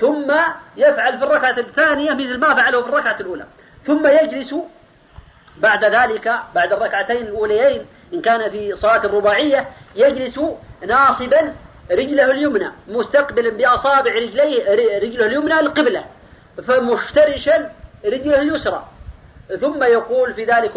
ثم 0.01 0.33
يفعل 0.77 1.19
في 1.19 1.25
الركعة 1.25 1.59
الثانية 1.59 2.13
مثل 2.13 2.39
ما 2.39 2.55
فعله 2.55 2.83
في 2.83 2.89
الركعة 2.89 3.17
الأولى. 3.21 3.47
ثم 3.87 4.07
يجلس 4.07 4.55
بعد 5.61 5.85
ذلك 5.85 6.33
بعد 6.55 6.73
الركعتين 6.73 7.17
الأوليين 7.17 7.87
إن 8.15 8.21
كان 8.21 8.51
في 8.51 8.75
صلاة 8.75 9.05
الرباعية 9.05 9.69
يجلس 9.97 10.41
ناصبا 10.87 11.55
رجله 11.91 12.31
اليمنى 12.31 12.73
مستقبلا 12.89 13.51
بأصابع 13.51 14.15
رجليه 14.15 14.65
رجله 14.99 15.27
اليمنى 15.27 15.61
القبلة 15.61 16.05
فمفترشا 16.67 17.71
رجله 18.05 18.41
اليسرى. 18.43 18.85
ثم 19.61 19.83
يقول 19.83 20.35
في 20.35 20.45
ذلك 20.45 20.73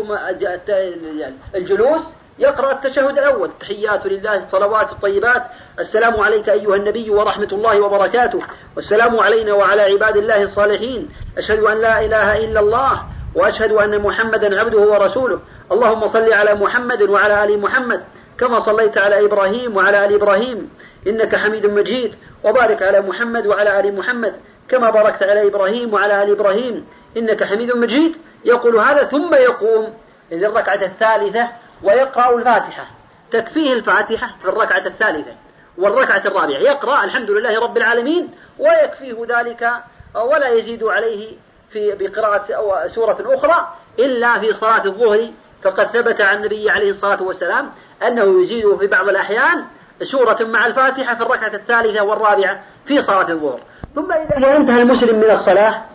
الجلوس 1.56 2.02
يقرأ 2.40 2.72
التشهد 2.72 3.18
الأول 3.18 3.52
تحيات 3.60 4.06
لله 4.06 4.36
الصلوات 4.36 4.92
الطيبات 4.92 5.44
السلام 5.80 6.20
عليك 6.20 6.50
أيها 6.50 6.76
النبي 6.76 7.10
ورحمة 7.10 7.48
الله 7.52 7.82
وبركاته 7.82 8.40
والسلام 8.76 9.20
علينا 9.20 9.54
وعلى 9.54 9.82
عباد 9.82 10.18
الله 10.18 10.44
الصالحين 10.44 11.10
أشهد 11.38 11.60
أن 11.60 11.82
لا 11.82 12.06
إله 12.06 12.38
إلا 12.38 12.60
الله 12.60 13.04
وأشهد 13.36 13.72
أن 13.72 14.00
محمدا 14.00 14.60
عبده 14.60 14.80
ورسوله. 14.80 15.40
اللهم 15.72 16.08
صل 16.08 16.34
على 16.34 16.56
محمد 16.56 17.02
وعلى 17.02 17.44
آل 17.44 17.62
محمد 17.62 18.04
كما 18.40 18.60
صليت 18.60 18.98
على 18.98 19.26
إبراهيم 19.26 19.78
وعلى 19.78 20.06
آل 20.06 20.14
إبراهيم. 20.14 20.70
إنك 21.08 21.36
حميد 21.36 21.66
مجيد. 21.66 22.16
وبارك 22.44 22.84
على 22.84 23.02
محمد 23.02 23.48
وعلى 23.48 23.80
آل 23.80 23.96
محمد 23.96 24.34
كما 24.70 24.90
باركت 24.90 25.24
على 25.24 25.48
إبراهيم 25.48 25.94
وعلى 25.94 26.24
آل 26.24 26.32
إبراهيم. 26.32 26.88
إنك 27.18 27.44
حميد 27.44 27.72
مجيد. 27.72 28.18
يقول 28.46 28.76
هذا 28.76 29.04
ثم 29.04 29.34
يقوم 29.34 29.94
للركعة 30.32 30.86
الثالثة 30.86 31.48
ويقرأ 31.84 32.38
الفاتحة. 32.38 32.86
تكفيه 33.32 33.74
الفاتحة 33.74 34.36
في 34.42 34.50
الركعة 34.50 34.86
الثالثة 34.86 35.34
والركعة 35.78 36.24
الرابعة. 36.26 36.60
يقرأ 36.60 37.04
الحمد 37.04 37.32
لله 37.32 37.60
رب 37.60 37.78
العالمين 37.78 38.30
ويكفيه 38.60 39.40
ذلك 39.40 39.74
ولا 40.16 40.50
يزيد 40.50 40.84
عليه 40.84 41.38
في 41.74 41.96
بقراءة 42.00 42.54
أو 42.54 42.88
سورة 42.88 43.18
أخرى 43.36 43.68
إلا 44.00 44.40
في 44.40 44.54
صلاة 44.54 44.86
الظهر 44.86 45.32
فقد 45.64 45.88
ثبت 45.88 46.22
عن 46.22 46.38
النبي 46.38 46.70
عليه 46.70 46.90
الصلاة 46.90 47.24
والسلام 47.24 47.72
أنه 48.08 48.44
يزيد 48.44 48.78
في 48.78 48.88
بعض 48.88 49.10
الأحيان 49.10 49.66
سورة 50.04 50.38
مع 50.44 50.66
الفاتحة 50.66 51.16
في 51.16 51.22
الركعة 51.22 51.54
الثالثة 51.54 52.04
والرابعة 52.04 52.64
في 52.86 53.02
صلاة 53.02 53.30
الظهر. 53.30 53.60
ثم 53.96 54.12
إذا 54.12 54.58
انتهى 54.58 54.82
المسلم 54.82 55.20
من 55.20 55.32
الصلاة 55.32 55.86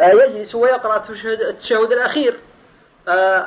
آه، 0.00 0.10
يجلس 0.10 0.54
ويقرأ 0.54 1.04
التشهد 1.24 1.92
الأخير 1.92 2.34
آه، 3.08 3.46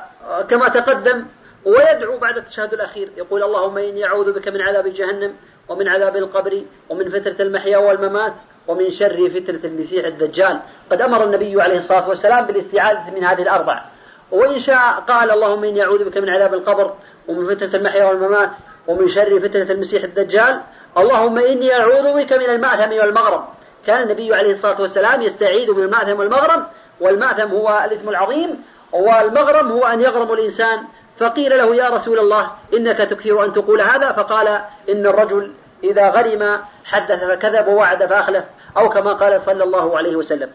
كما 0.50 0.68
تقدم 0.68 1.26
ويدعو 1.66 2.18
بعد 2.18 2.38
التشهد 2.38 2.74
الأخير. 2.74 3.12
يقول 3.18 3.44
اللهم 3.44 3.78
إني 3.78 4.06
أعوذ 4.06 4.34
بك 4.34 4.48
من 4.48 4.62
عذاب 4.62 4.88
جهنم 4.88 5.34
ومن 5.70 5.88
عذاب 5.88 6.16
القبر 6.16 6.64
ومن 6.90 7.10
فترة 7.10 7.42
المحيا 7.42 7.78
والممات 7.78 8.34
ومن 8.68 8.92
شر 8.92 9.30
فتنة 9.30 9.64
المسيح 9.64 10.06
الدجال. 10.06 10.60
قد 10.92 11.02
أمر 11.02 11.24
النبي 11.24 11.62
عليه 11.62 11.78
الصلاة 11.78 12.10
والسلام 12.10 12.46
بالاستعاذة 12.46 13.12
من 13.16 13.24
هذه 13.24 13.42
الأربع. 13.42 13.84
وإن 14.32 14.60
شاء 14.60 15.04
قال 15.08 15.32
اللهم 15.32 15.64
إني 15.64 15.84
أعوذ 15.84 16.10
بك 16.10 16.18
من 16.18 16.30
عذاب 16.30 16.54
القبر 16.54 16.94
ومن 17.28 17.56
فتنة 17.56 17.76
المحيا 17.76 18.06
والممات 18.06 18.50
ومن 18.88 19.08
شر 19.08 19.40
فتنة 19.40 19.72
المسيح 19.72 20.04
الدجال. 20.04 20.62
اللهم 20.98 21.38
إني 21.38 21.74
أعوذ 21.74 22.24
بك 22.24 22.34
من 22.34 22.50
المأثم 22.50 22.92
والمغرم 22.92 23.44
كان 23.86 24.04
النبي 24.04 24.36
عليه 24.36 24.52
الصلاة 24.52 24.82
والسلام 24.82 25.22
يستعيذ 25.22 25.74
بالمأثم 25.74 26.20
والمغرم 26.20 26.64
والمأثم 27.02 27.52
هو 27.52 27.82
الإثم 27.86 28.10
العظيم. 28.10 28.64
والمغرم 28.92 29.72
هو 29.72 29.86
أن 29.86 30.02
يغرم 30.02 30.34
الإنسان. 30.34 30.84
فقيل 31.20 31.58
له 31.58 31.76
يا 31.76 31.90
رسول 31.90 32.20
الله 32.20 32.52
إنك 32.74 32.98
تكثر 32.98 33.46
أن 33.46 33.54
تقول 33.54 33.82
هذا. 33.82 34.12
فقال 34.12 34.48
إن 34.90 35.06
الرجل 35.06 35.54
إذا 35.84 36.10
غرم 36.10 36.60
حدث 36.86 37.24
فكذب 37.24 37.68
ووعد 37.68 38.06
فأخلف. 38.06 38.46
أو 38.78 38.90
كما 38.90 39.14
قال 39.14 39.42
صلى 39.42 39.64
الله 39.64 39.98
عليه 39.98 40.16
وسلم. 40.16 40.50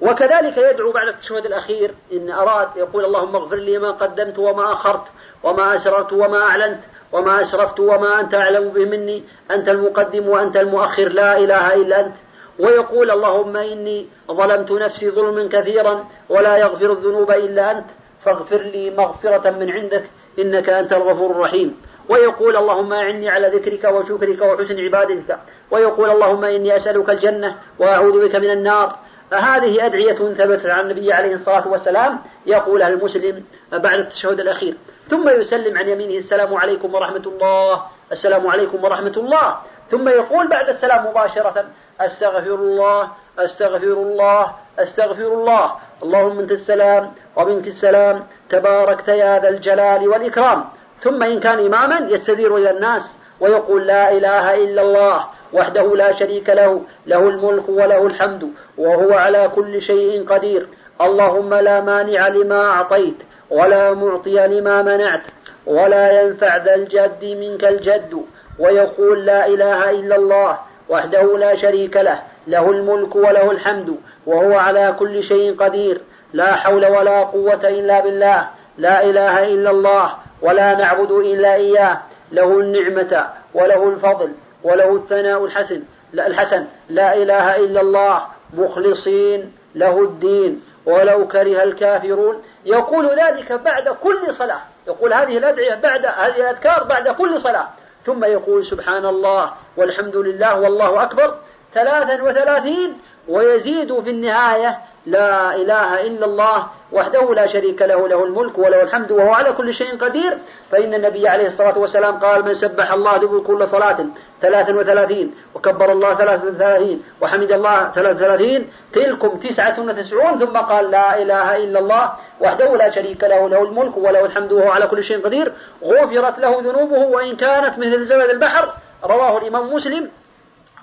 وكذلك 0.00 0.58
يدعو 0.58 0.92
بعد 0.92 1.08
التشهد 1.08 1.46
الأخير 1.46 1.94
إن 2.12 2.30
أراد 2.30 2.68
يقول 2.76 3.04
اللهم 3.04 3.36
اغفر 3.36 3.56
لي 3.56 3.78
ما 3.78 3.90
قدمت 3.90 4.38
وما 4.38 4.72
أخرت 4.72 5.02
وما 5.42 5.74
أسررت 5.74 6.12
وما 6.12 6.38
أعلنت 6.42 6.80
وما 7.12 7.42
أشرفت 7.42 7.80
وما 7.80 8.20
أنت 8.20 8.34
أعلم 8.34 8.68
به 8.68 8.84
مني 8.84 9.24
أنت 9.50 9.68
المقدم 9.68 10.28
وأنت 10.28 10.56
المؤخر 10.56 11.08
لا 11.08 11.38
إله 11.38 11.74
إلا 11.74 12.00
أنت. 12.00 12.14
ويقول 12.58 13.10
اللهم 13.10 13.56
إني 13.56 14.06
ظلمت 14.30 14.70
نفسي 14.70 15.10
ظلما 15.10 15.48
كثيرا 15.52 16.04
ولا 16.28 16.56
يغفر 16.56 16.92
الذنوب 16.92 17.30
إلا 17.30 17.70
أنت 17.70 17.86
فاغفر 18.24 18.62
لي 18.62 18.90
مغفرة 18.90 19.50
من 19.50 19.70
عندك 19.70 20.04
إنك 20.38 20.68
أنت 20.68 20.92
الغفور 20.92 21.30
الرحيم. 21.30 21.76
ويقول 22.08 22.56
اللهم 22.56 22.92
أعني 22.92 23.28
على 23.28 23.48
ذكرك 23.48 23.84
وشكرك 23.84 24.42
وحسن 24.42 24.78
عبادتك. 24.80 25.38
ويقول 25.70 26.10
اللهم 26.10 26.44
إني 26.44 26.76
أسألك 26.76 27.10
الجنة 27.10 27.56
وأعوذ 27.78 28.28
بك 28.28 28.36
من 28.36 28.50
النار. 28.50 28.96
هذه 29.32 29.86
أدعية 29.86 30.34
ثبتت 30.34 30.66
عن 30.66 30.80
النبي 30.80 31.12
عليه 31.12 31.32
الصلاة 31.32 31.68
والسلام. 31.68 32.18
يقولها 32.46 32.88
المسلم 32.88 33.44
بعد 33.72 33.98
التشهد 33.98 34.40
الأخير. 34.40 34.74
ثم 35.10 35.28
يسلم 35.28 35.78
عن 35.78 35.88
يمينه 35.88 36.16
السلام 36.18 36.54
عليكم 36.54 36.94
ورحمة 36.94 37.26
الله. 37.26 37.82
السلام 38.12 38.46
عليكم 38.46 38.84
ورحمة 38.84 39.16
الله. 39.16 39.56
ثم 39.90 40.08
يقول 40.08 40.48
بعد 40.48 40.68
السلام 40.68 41.06
مباشرة 41.06 41.64
أستغفر 42.00 42.54
الله 42.54 43.08
أستغفر 43.38 43.92
الله 43.92 44.54
أستغفر 44.78 45.32
الله. 45.34 45.72
اللهم 46.02 46.38
أنت 46.38 46.52
السلام 46.52 47.12
ومنك 47.36 47.66
السلام. 47.66 48.26
تباركت 48.50 49.08
يا 49.08 49.38
ذا 49.38 49.48
الجلال 49.48 50.08
والإكرام. 50.08 50.64
ثم 51.02 51.22
إن 51.22 51.40
كان 51.40 51.58
إماما 51.66 52.08
يستدير 52.10 52.56
إلى 52.56 52.70
الناس 52.70 53.16
ويقول 53.40 53.86
لا 53.86 54.12
إله 54.12 54.54
إلا 54.54 54.82
الله 54.82 55.24
وحده 55.52 55.96
لا 55.96 56.12
شريك 56.12 56.50
له 56.50 56.82
له 57.06 57.28
الملك 57.28 57.68
وله 57.68 58.06
الحمد 58.06 58.50
وهو 58.78 59.12
على 59.12 59.50
كل 59.54 59.82
شيء 59.82 60.24
قدير. 60.28 60.68
اللهم 61.00 61.54
لا 61.54 61.80
مانع 61.80 62.28
لما 62.28 62.66
أعطيت 62.70 63.14
ولا 63.50 63.94
معطي 63.94 64.46
لما 64.46 64.82
منعت 64.82 65.22
ولا 65.66 66.22
ينفع 66.22 66.56
ذا 66.56 66.74
الجد 66.74 67.24
منك 67.24 67.64
الجد. 67.64 68.22
ويقول 68.58 69.26
لا 69.26 69.46
إله 69.46 69.90
إلا 69.90 70.16
الله 70.16 70.58
وحده 70.88 71.38
لا 71.38 71.56
شريك 71.56 71.96
له 71.96 72.22
له 72.46 72.70
الملك 72.70 73.16
وله 73.16 73.50
الحمد 73.50 73.96
وهو 74.26 74.54
على 74.54 74.96
كل 74.98 75.22
شيء 75.22 75.56
قدير. 75.56 76.00
لا 76.32 76.54
حول 76.54 76.86
ولا 76.86 77.24
قوة 77.24 77.68
إلا 77.68 78.00
بالله. 78.00 78.48
لا 78.78 79.02
إله 79.02 79.44
إلا 79.44 79.70
الله 79.70 80.14
ولا 80.42 80.74
نعبد 80.74 81.10
إلا 81.10 81.54
إياه. 81.54 81.98
له 82.32 82.60
النعمة 82.60 83.28
وله 83.54 83.88
الفضل 83.88 84.32
وله 84.64 84.96
الثناء 84.96 85.44
الحسن. 85.44 85.82
لا 86.12 86.26
الحسن. 86.26 86.66
لا 86.88 87.14
إله 87.14 87.56
إلا 87.56 87.80
الله. 87.80 88.22
مخلصين 88.54 89.52
له 89.74 90.02
الدين. 90.02 90.62
ولو 90.86 91.28
كره 91.28 91.62
الكافرون. 91.62 92.42
يقول 92.64 93.20
ذلك 93.20 93.52
بعد 93.52 93.88
كل 93.88 94.34
صلاة. 94.34 94.60
يقول 94.86 95.12
هذه 95.12 95.38
الأدعية 95.38 95.74
بعد 95.74 96.06
هذه 96.06 96.36
الأذكار 96.36 96.84
بعد 96.84 97.08
كل 97.08 97.40
صلاة. 97.40 97.68
ثم 98.06 98.24
يقول 98.24 98.66
سبحان 98.66 99.06
الله 99.06 99.52
والحمد 99.76 100.16
لله 100.16 100.60
والله 100.60 101.02
أكبر. 101.02 101.34
ثلاثا 101.74 102.22
وثلاثين. 102.22 102.98
ويزيد 103.28 104.00
في 104.00 104.10
النهاية 104.10 104.78
لا 105.10 105.54
إله 105.54 106.00
إلا 106.00 106.26
الله 106.26 106.66
وحده 106.92 107.34
لا 107.34 107.46
شريك 107.46 107.82
له 107.82 108.08
له 108.08 108.24
الملك 108.24 108.58
وله 108.58 108.82
الحمد 108.82 109.10
وهو 109.12 109.32
على 109.32 109.52
كل 109.52 109.74
شيء 109.74 109.96
قدير. 109.96 110.38
فإن 110.70 110.94
النبي 110.94 111.28
عليه 111.28 111.46
الصلاة 111.46 111.78
والسلام 111.78 112.18
قال 112.18 112.44
من 112.44 112.54
سبح 112.54 112.92
الله 112.92 113.16
دبر 113.16 113.40
كل 113.40 113.68
صلاة 113.68 114.06
ثلاثا 114.42 114.72
وثلاثين 114.72 115.34
وكبر 115.54 115.92
الله 115.92 116.14
ثلاثا 116.14 116.44
وثلاثين 116.48 117.02
وحمد 117.20 117.52
الله 117.52 117.92
ثلاثا 117.92 118.16
وثلاثين 118.16 118.72
تلكم 118.92 119.28
تسعة 119.28 119.80
وتسعون. 119.80 120.38
ثم 120.38 120.56
قال 120.56 120.90
لا 120.90 121.22
إله 121.22 121.56
إلا 121.56 121.78
الله 121.78 122.12
وحده 122.40 122.76
لا 122.76 122.90
شريك 122.90 123.24
له 123.24 123.48
له 123.48 123.62
الملك 123.62 123.96
وله 123.96 124.24
الحمد 124.24 124.52
وهو 124.52 124.70
على 124.70 124.86
كل 124.86 125.04
شيء 125.04 125.24
قدير. 125.24 125.52
غفرت 125.84 126.38
له 126.38 126.60
ذنوبه 126.60 126.98
وإن 126.98 127.36
كانت 127.36 127.78
مثل 127.78 128.06
زبد 128.06 128.30
البحر. 128.30 128.74
رواه 129.04 129.38
الإمام 129.38 129.74
مسلم. 129.74 130.10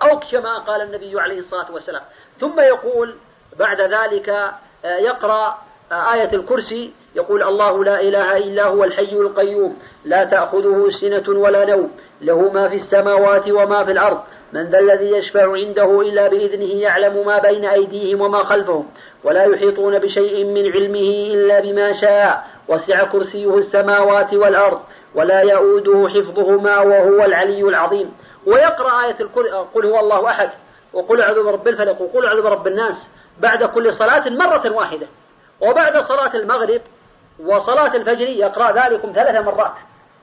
أو 0.02 0.20
كما 0.32 0.58
قال 0.58 0.82
النبي 0.82 1.20
عليه 1.20 1.40
الصلاة 1.40 1.72
والسلام. 1.72 2.02
ثم 2.40 2.60
يقول 2.60 3.16
بعد 3.60 3.82
ذلك 3.82 4.30
آه، 4.30 4.98
يقرأ 4.98 5.58
آه، 5.92 6.14
آية 6.14 6.34
الكرسي 6.34 6.94
يقول 7.16 7.44
الله 7.44 7.84
لا 7.84 8.02
إله 8.02 8.38
إلا 8.38 8.66
هو 8.66 8.84
الحي 8.84 9.14
القيوم 9.14 9.78
لا 10.06 10.24
تأخذه 10.24 10.90
سنة 10.90 11.40
ولا 11.40 11.66
نوم 11.66 11.92
له 12.22 12.52
ما 12.52 12.70
في 12.70 12.76
السماوات 12.76 13.50
وما 13.50 13.84
في 13.86 13.92
الأرض 13.92 14.20
من 14.54 14.70
ذا 14.70 14.80
الذي 14.80 15.12
يشفع 15.12 15.52
عنده 15.54 16.02
إلا 16.02 16.28
بإذنه 16.28 16.82
يعلم 16.82 17.26
ما 17.26 17.38
بين 17.38 17.66
أيديهم 17.66 18.22
وما 18.22 18.44
خلفهم 18.44 18.88
ولا 19.24 19.44
يحيطون 19.44 20.00
بشيء 20.00 20.46
من 20.46 20.72
علمه 20.72 21.34
إلا 21.34 21.60
بما 21.60 22.02
شاء 22.02 22.48
وسع 22.68 23.04
كرسيه 23.04 23.58
السماوات 23.58 24.34
والأرض 24.34 24.80
ولا 25.16 25.42
يؤوده 25.42 26.10
حفظهما 26.10 26.80
وهو 26.80 27.26
العلي 27.26 27.62
العظيم. 27.62 28.14
ويقرأ 28.46 29.06
آية 29.06 29.18
قل 29.76 29.86
هو 29.86 30.00
الله 30.00 30.30
أحد 30.30 30.50
وقل 30.94 31.22
أعوذ 31.22 31.44
برب 31.44 31.68
الفلق 31.68 32.02
وقل 32.02 32.26
أعوذ 32.26 32.42
برب 32.42 32.68
الناس. 32.68 33.10
بعد 33.40 33.64
كل 33.64 33.94
صلاة 33.94 34.30
مرة 34.30 34.72
واحدة. 34.72 35.08
وبعد 35.62 35.98
صلاة 35.98 36.36
المغرب 36.36 36.82
وصلاة 37.40 37.96
الفجر 37.96 38.30
يقرأ 38.30 38.72
ذلكم 38.72 39.12
ثلاث 39.16 39.46
مرات. 39.46 39.74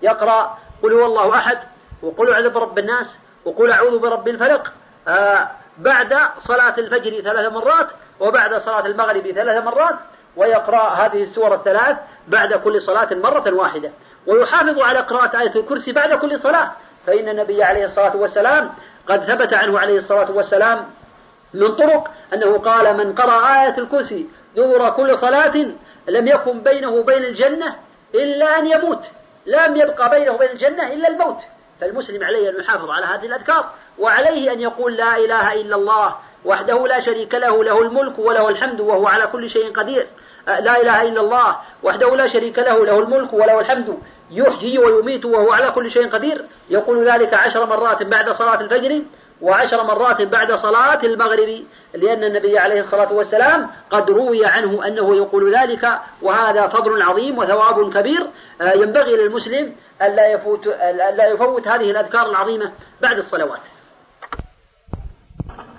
يقرأ 0.02 0.58
قل 0.82 0.92
هو 0.92 1.06
الله 1.06 1.34
أحد 1.34 1.58
وقل 2.02 2.32
أعوذ 2.32 2.50
برب 2.50 2.78
الناس 2.78 3.18
وقل 3.44 3.72
أعوذ 3.72 3.98
برب 3.98 4.28
الفلق. 4.28 4.72
آه 5.08 5.48
بعد 5.78 6.18
صلاة 6.38 6.74
الفجر 6.78 7.20
ثلاث 7.20 7.52
مرات 7.52 7.88
وبعد 8.20 8.54
صلاة 8.54 8.86
المغرب 8.86 9.30
ثلاث 9.30 9.64
مرات 9.64 9.94
ويقرأ 10.36 10.88
هذه 10.88 11.22
السور 11.22 11.54
الثلاث 11.54 11.96
بعد 12.28 12.54
كل 12.54 12.82
صلاة 12.82 13.08
مرة 13.14 13.54
واحدة. 13.54 13.90
ويحافظ 14.26 14.78
على 14.78 14.98
قراءة 14.98 15.40
آية 15.40 15.54
الكرسي 15.56 15.92
بعد 15.92 16.12
كل 16.12 16.38
صلاة. 16.40 16.72
فإن 17.06 17.28
النبي 17.28 17.62
عليه 17.62 17.84
الصلاة 17.84 18.16
والسلام 18.16 18.70
قد 19.08 19.24
ثبت 19.24 19.54
عنه 19.54 19.78
عليه 19.78 19.96
الصلاة 19.96 20.30
والسلام 20.30 20.86
من 21.54 21.74
طرق 21.76 22.10
أنه 22.34 22.58
قال 22.58 22.96
من 22.96 23.14
قرأ 23.14 23.62
آية 23.62 23.78
الكرسي 23.78 24.26
دبر 24.56 24.90
كل 24.90 25.18
صلاة 25.18 25.66
لم 26.08 26.28
يكن 26.28 26.60
بينه 26.60 26.90
وبين 26.90 27.24
الجنة 27.24 27.76
إلا 28.14 28.58
أن 28.58 28.66
يموت. 28.66 29.04
لم 29.46 29.76
يبقى 29.76 30.10
بينه 30.10 30.32
وبين 30.32 30.50
الجنة 30.50 30.92
إلا 30.92 31.08
الموت. 31.08 31.38
فالمسلم 31.80 32.24
عليه 32.24 32.50
أن 32.50 32.60
يحافظ 32.60 32.90
على 32.90 33.06
هذه 33.06 33.26
الأذكار 33.26 33.70
وعليه 33.98 34.52
أن 34.52 34.60
يقول 34.60 34.96
لا 34.96 35.16
إله 35.16 35.52
إلا 35.52 35.76
الله 35.76 36.16
وحده 36.44 36.86
لا 36.86 37.00
شريك 37.00 37.34
له 37.34 37.64
له 37.64 37.82
الملك 37.82 38.18
وله 38.18 38.48
الحمد 38.48 38.80
وهو 38.80 39.06
على 39.06 39.26
كل 39.26 39.50
شيء 39.50 39.72
قدير. 39.72 40.06
لا 40.46 40.80
إله 40.80 41.02
إلا 41.02 41.20
الله 41.20 41.56
وحده 41.82 42.16
لا 42.16 42.28
شريك 42.28 42.58
له 42.58 42.86
له 42.86 42.98
الملك 42.98 43.32
وله 43.32 43.60
الحمد. 43.60 43.98
يحيي 44.30 44.78
ويميت 44.78 45.24
وهو 45.24 45.52
على 45.52 45.70
كل 45.70 45.90
شيء 45.90 46.08
قدير. 46.08 46.44
يقول 46.70 47.10
ذلك 47.10 47.34
عشر 47.34 47.66
مرات 47.66 48.02
بعد 48.02 48.30
صلاة 48.30 48.60
الفجر 48.60 49.02
وعشر 49.42 49.82
مرات 49.82 50.22
بعد 50.22 50.52
صلاة 50.52 51.00
المغرب 51.04 51.64
لأن 51.94 52.24
النبي 52.24 52.58
عليه 52.58 52.80
الصلاة 52.80 53.12
والسلام 53.12 53.70
قد 53.90 54.10
روي 54.10 54.46
عنه 54.46 54.86
أنه 54.86 55.16
يقول 55.16 55.56
ذلك 55.56 55.98
وهذا 56.22 56.68
فضل 56.68 57.02
عظيم 57.02 57.38
وثواب 57.38 57.94
كبير. 57.94 58.30
آه، 58.60 58.72
ينبغي 58.72 59.16
للمسلم 59.16 59.74
ألا 60.02 60.26
يفوت, 60.26 60.66
ألا 60.66 61.26
يفوت 61.26 61.68
هذه 61.68 61.90
الأذكار 61.90 62.30
العظيمة 62.30 62.72
بعد 63.00 63.16
الصلوات. 63.16 63.60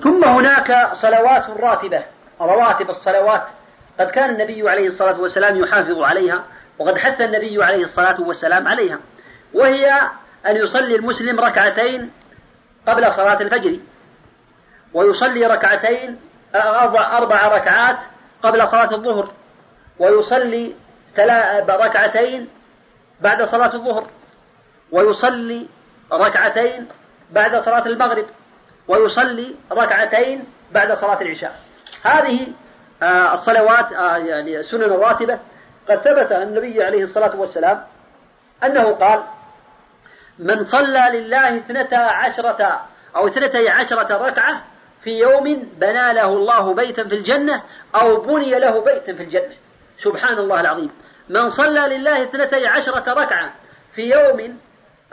ثم 0.03 0.23
هناك 0.23 0.93
صلوات 0.93 1.49
راتبة 1.49 2.03
رواتب 2.41 2.89
الصلوات. 2.89 3.43
قد 3.99 4.07
كان 4.07 4.29
النبي 4.29 4.69
عليه 4.69 4.87
الصلاة 4.87 5.21
والسلام 5.21 5.57
يحافظ 5.57 6.01
عليها 6.01 6.43
وقد 6.79 6.97
حث 6.97 7.21
النبي 7.21 7.63
عليه 7.63 7.83
الصلاة 7.83 8.21
والسلام 8.21 8.67
عليها 8.67 8.99
وهي 9.53 9.91
أن 10.45 10.55
يصلي 10.55 10.95
المسلم 10.95 11.39
ركعتين 11.39 12.11
قبل 12.87 13.13
صلاة 13.13 13.41
الفجر. 13.41 13.79
ويصلي 14.93 15.47
ركعتين 15.47 16.19
أربع 16.55 17.47
ركعات 17.47 17.97
قبل 18.43 18.67
صلاة 18.67 18.91
الظهر. 18.95 19.31
ويصلي 19.99 20.75
ركعتين 21.69 22.49
بعد 23.21 23.43
صلاة 23.43 23.73
الظهر. 23.73 24.07
ويصلي 24.91 25.67
ركعتين 26.11 26.87
بعد 27.31 27.57
صلاة 27.61 27.85
المغرب. 27.85 28.25
ويصلي 28.87 29.55
ركعتين 29.71 30.45
بعد 30.71 30.93
صلاة 30.93 31.21
العشاء. 31.21 31.59
هذه 32.03 32.47
آه، 33.03 33.33
الصلوات 33.33 33.93
آه، 33.93 34.17
يعني 34.17 34.59
السنن 34.59 34.83
الراتبة. 34.83 35.39
قد 35.89 35.97
ثبت 35.97 36.31
عن 36.31 36.41
النبي 36.41 36.83
عليه 36.83 37.03
الصلاة 37.03 37.35
والسلام 37.35 37.83
أنه 38.63 38.83
قال 38.83 39.23
من 40.39 40.65
صلى 40.65 41.09
لله 41.13 41.57
اثنتا 41.57 41.95
عشرة 41.95 42.81
أو 43.15 43.27
اثنتي 43.27 43.69
عشرة 43.69 44.27
ركعة 44.27 44.63
في 45.03 45.09
يوم 45.09 45.43
بنى 45.77 46.13
له 46.13 46.25
الله 46.25 46.73
بيتا 46.73 47.03
في 47.03 47.15
الجنة 47.15 47.61
أو 47.95 48.21
بني 48.21 48.59
له 48.59 48.81
بيت 48.81 49.11
في 49.11 49.23
الجنة. 49.23 49.55
سبحان 49.99 50.37
الله 50.37 50.61
العظيم. 50.61 50.91
من 51.29 51.49
صلى 51.49 51.97
لله 51.97 52.23
اثنتي 52.23 52.67
عشرة 52.67 53.13
ركعة 53.13 53.53
في 53.95 54.01
يوم 54.01 54.57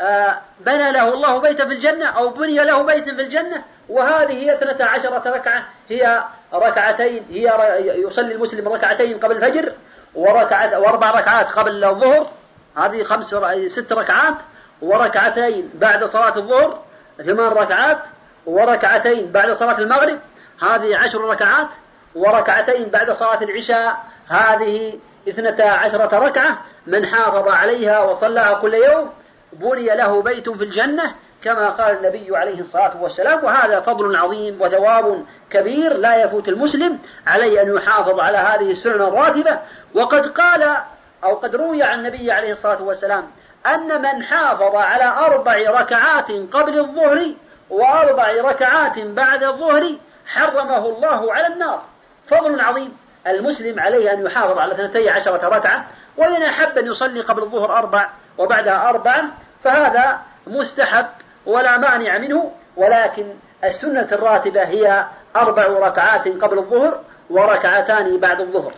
آه، 0.01 0.41
بنى 0.61 0.93
له 0.93 1.15
الله 1.15 1.39
بيتا 1.39 1.67
في 1.67 1.73
الجنة 1.73 2.07
أو 2.07 2.29
بني 2.29 2.57
له 2.57 2.83
بيت 2.83 3.05
في 3.05 3.21
الجنة 3.23 3.65
وهذه 3.89 4.33
هي 4.33 4.55
اثنتا 4.55 4.83
عشرة 4.83 5.31
ركعة. 5.31 5.65
هي 5.89 6.25
ركعتين 6.55 7.27
هي 7.31 7.53
يصلي 7.79 8.35
المسلم 8.35 8.69
ركعتين 8.69 9.19
قبل 9.19 9.37
الفجر 9.37 9.73
وركعة 10.15 10.79
وأربع 10.79 11.11
ركعات 11.11 11.47
قبل 11.47 11.85
الظهر. 11.85 12.31
هذه 12.77 13.03
خمس 13.03 13.35
ست 13.73 13.93
ركعات. 13.93 14.35
وركعتين 14.83 15.71
بعد 15.75 16.05
صلاة 16.05 16.37
الظهر 16.37 16.79
ثمان 17.19 17.53
ركعات 17.53 17.99
وركعتين 18.47 19.33
بعد 19.33 19.53
صلاة 19.53 19.79
المغرب 19.79 20.19
هذه 20.63 20.97
عشر 20.97 21.21
ركعات 21.21 21.69
وركعتين 22.15 22.89
بعد 22.89 23.11
صلاة 23.11 23.43
العشاء 23.43 23.97
هذه 24.29 24.99
اثنتا 25.29 25.63
عشرة 25.63 26.19
ركعة 26.19 26.59
من 26.87 27.07
حافظ 27.07 27.49
عليها 27.49 28.01
وصلاها 28.01 28.61
كل 28.61 28.75
يوم 28.75 29.11
بني 29.53 29.87
له 29.87 30.23
بيت 30.23 30.49
في 30.51 30.65
الجنة 30.65 31.15
كما 31.45 31.69
قال 31.69 31.97
النبي 31.97 32.37
عليه 32.37 32.61
الصلاة 32.61 33.03
والسلام 33.03 33.45
وهذا 33.45 33.81
فضل 33.81 34.17
عظيم 34.17 34.63
وثواب 34.63 35.25
كبير 35.51 35.97
لا 35.97 36.23
يفوت 36.25 36.49
المسلم 36.49 36.99
عليه 37.27 37.63
أن 37.63 37.75
يحافظ 37.77 38.21
على 38.21 38.39
هذه 38.39 38.71
السنن 38.71 39.03
الراتبة. 39.03 39.59
وقد 39.95 40.27
قال 40.27 40.77
أو 41.25 41.35
قد 41.35 41.57
روي 41.57 41.83
عن 41.83 41.99
النبي 41.99 42.33
عليه 42.33 42.51
الصلاة 42.51 42.83
والسلام 42.83 43.31
أن 43.67 44.03
من 44.03 44.23
حافظ 44.23 44.75
على 44.75 45.05
أربع 45.05 45.57
ركعات 45.81 46.31
قبل 46.31 46.79
الظهر 46.79 47.35
وأربع 47.71 48.31
ركعات 48.31 48.99
بعد 48.99 49.43
الظهر 49.43 49.97
حرمه 50.27 50.87
الله 50.87 51.33
على 51.35 51.47
النار. 51.47 51.83
فضل 52.31 52.61
عظيم. 52.61 52.97
المسلم 53.27 53.81
عليه 53.81 54.13
أن 54.13 54.27
يحافظ 54.27 54.59
على 54.59 54.75
اثنتي 54.75 55.11
عشرة 55.11 55.49
ركعة 55.49 55.87
وإن 56.17 56.43
أحب 56.43 56.79
أن 56.79 56.87
يصلي 56.87 57.21
قبل 57.21 57.43
الظهر 57.43 57.79
أربع 57.79 58.09
وبعدها 58.39 58.89
أربع 58.89 59.23
فهذا 59.65 60.21
مستحب 60.47 61.07
ولا 61.47 61.79
مانع 61.79 62.19
منه 62.19 62.53
ولكن 62.77 63.35
السنة 63.65 64.09
الراتبة 64.13 64.63
هي 64.63 65.05
أربع 65.37 65.67
ركعات 65.67 66.29
قبل 66.29 66.59
الظهر 66.59 67.01
وركعتان 67.31 68.17
بعد 68.21 68.41
الظهر. 68.41 68.73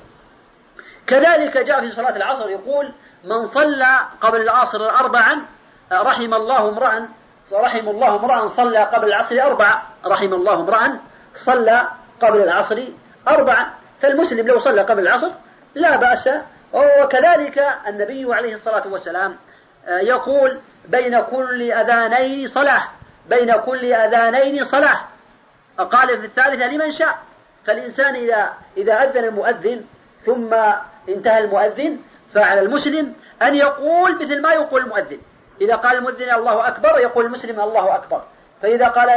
كذلك 1.07 1.59
جاء 1.59 1.81
في 1.81 1.93
صلاة 1.93 2.17
العصر 2.17 2.51
يقول 2.51 2.93
من 3.25 3.47
صلى 3.47 3.99
قبل 4.21 4.41
العصر 4.41 4.91
أربعا 4.91 5.47
رحم 5.93 6.35
الله 6.35 6.69
امرأ 6.69 7.09
رحم 7.53 7.89
الله 7.89 8.17
امرأ 8.17 8.49
صلى 8.49 8.79
قبل 8.79 9.09
العصر 9.09 9.43
أربعة 9.43 9.83
رحم 10.07 10.35
الله 10.35 10.55
امرأ 10.55 10.99
صلى 11.35 11.89
قبل 12.21 12.43
العصر 12.43 12.85
أربعة. 13.29 13.75
فالمسلم 14.01 14.47
لو 14.47 14.59
صلى 14.59 14.83
قبل 14.83 15.03
العصر 15.03 15.31
لا 15.75 15.97
بأس. 15.97 16.29
وكذلك 16.73 17.59
النبي 17.89 18.35
عليه 18.35 18.53
الصلاة 18.53 18.89
والسلام 18.89 19.37
آه، 19.89 19.99
يقول 19.99 20.61
بين 20.89 21.21
كل 21.21 21.73
أذانين 21.73 22.47
صلاة 22.47 22.89
بين 23.29 23.57
كل 23.57 23.93
أذانين 23.93 24.65
صلاة. 24.65 25.01
قال 25.79 26.09
في 26.21 26.27
الثالثة 26.27 26.67
لمن 26.67 26.93
شاء. 26.93 27.19
فالإنسان 27.67 28.15
إذا 28.15 28.53
إذا 28.77 28.95
أذن 29.03 29.25
المؤذن 29.25 29.85
ثم 30.27 30.55
انتهى 31.09 31.39
المؤذن 31.39 31.99
فعلى 32.35 32.61
المسلم 32.61 33.15
أن 33.43 33.55
يقول 33.55 34.15
مثل 34.15 34.41
ما 34.41 34.53
يقول 34.53 34.83
المؤذن. 34.83 35.21
إذا 35.61 35.77
قال 35.77 35.97
المؤذن 35.97 36.33
الله 36.33 36.69
أكبر 36.69 36.99
يقول 36.99 37.25
المسلم 37.25 37.61
الله 37.61 37.95
أكبر. 37.95 38.23
فإذا 38.63 38.89
قال 38.89 39.09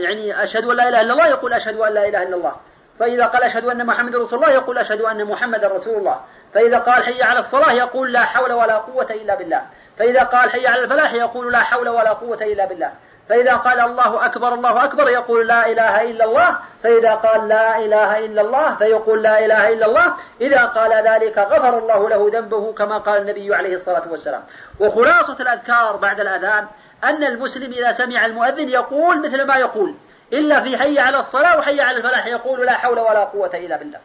يعني 0.00 0.44
أشهد 0.44 0.64
أن 0.64 0.76
لا 0.76 0.88
إله 0.88 1.00
إلا 1.00 1.12
الله 1.12 1.26
يقول 1.26 1.52
أشهد 1.52 1.76
أن 1.76 1.94
لا 1.94 2.08
إله 2.08 2.22
إلا 2.22 2.36
الله. 2.36 2.54
فإذا 2.98 3.26
قال 3.26 3.42
أشهد 3.42 3.64
أن 3.64 3.86
محمد 3.86 4.16
رسول 4.16 4.38
الله 4.38 4.52
يقول 4.52 4.78
أشهد 4.78 5.00
أن 5.00 5.24
محمد 5.24 5.64
رسول 5.64 5.96
الله. 5.96 6.20
فإذا 6.54 6.78
قال 6.78 7.04
حي 7.04 7.22
على 7.22 7.40
الصلاة 7.40 7.72
يقول 7.72 8.12
لا 8.12 8.24
حول 8.24 8.52
ولا 8.52 8.76
قوة 8.76 9.10
إلا 9.10 9.34
بالله. 9.34 9.62
فإذا 9.98 10.22
قال 10.22 10.50
حي 10.50 10.66
على 10.66 10.84
الفلاح 10.84 11.12
يقول 11.12 11.52
لا 11.52 11.58
حول 11.58 11.88
ولا 11.88 12.12
قوة 12.12 12.42
إلا 12.42 12.64
بالله. 12.64 12.92
فإذا 13.28 13.54
قال 13.54 13.80
الله 13.80 14.24
أكبر 14.24 14.54
الله 14.54 14.84
أكبر 14.84 15.08
يقول 15.08 15.46
لا 15.48 15.66
إله 15.66 16.02
إلا 16.02 16.24
الله 16.24 16.58
فإذا 16.82 17.14
قال 17.14 17.48
لا 17.48 17.78
إله 17.78 18.18
إلا 18.18 18.40
الله 18.40 18.74
فيقول 18.74 19.22
لا 19.22 19.44
إله 19.44 19.68
إلا 19.68 19.86
الله. 19.86 20.14
إذا 20.40 20.64
قال 20.64 20.92
ذلك 21.08 21.38
غفر 21.38 21.78
الله 21.78 22.08
له 22.08 22.30
ذنبه 22.32 22.72
كما 22.72 22.98
قال 22.98 23.20
النبي 23.20 23.54
عليه 23.54 23.74
الصلاة 23.74 24.02
والسلام. 24.10 24.42
وخلاصة 24.80 25.36
الأذكار 25.40 25.96
بعد 25.96 26.20
الأذان 26.20 26.66
أن 27.04 27.24
المسلم 27.24 27.72
إذا 27.72 27.92
سمع 27.92 28.26
المؤذن 28.26 28.68
يقول 28.68 29.18
مثل 29.18 29.46
ما 29.46 29.56
يقول 29.56 29.94
إلا 30.32 30.60
في 30.60 30.78
حي 30.78 30.98
على 30.98 31.20
الصلاة 31.20 31.58
وحي 31.58 31.80
على 31.80 31.96
الفلاح 31.96 32.26
يقول 32.26 32.66
لا 32.66 32.72
حول 32.72 32.98
ولا 32.98 33.24
قوة 33.24 33.50
إلا 33.54 33.76
بالله. 33.76 33.98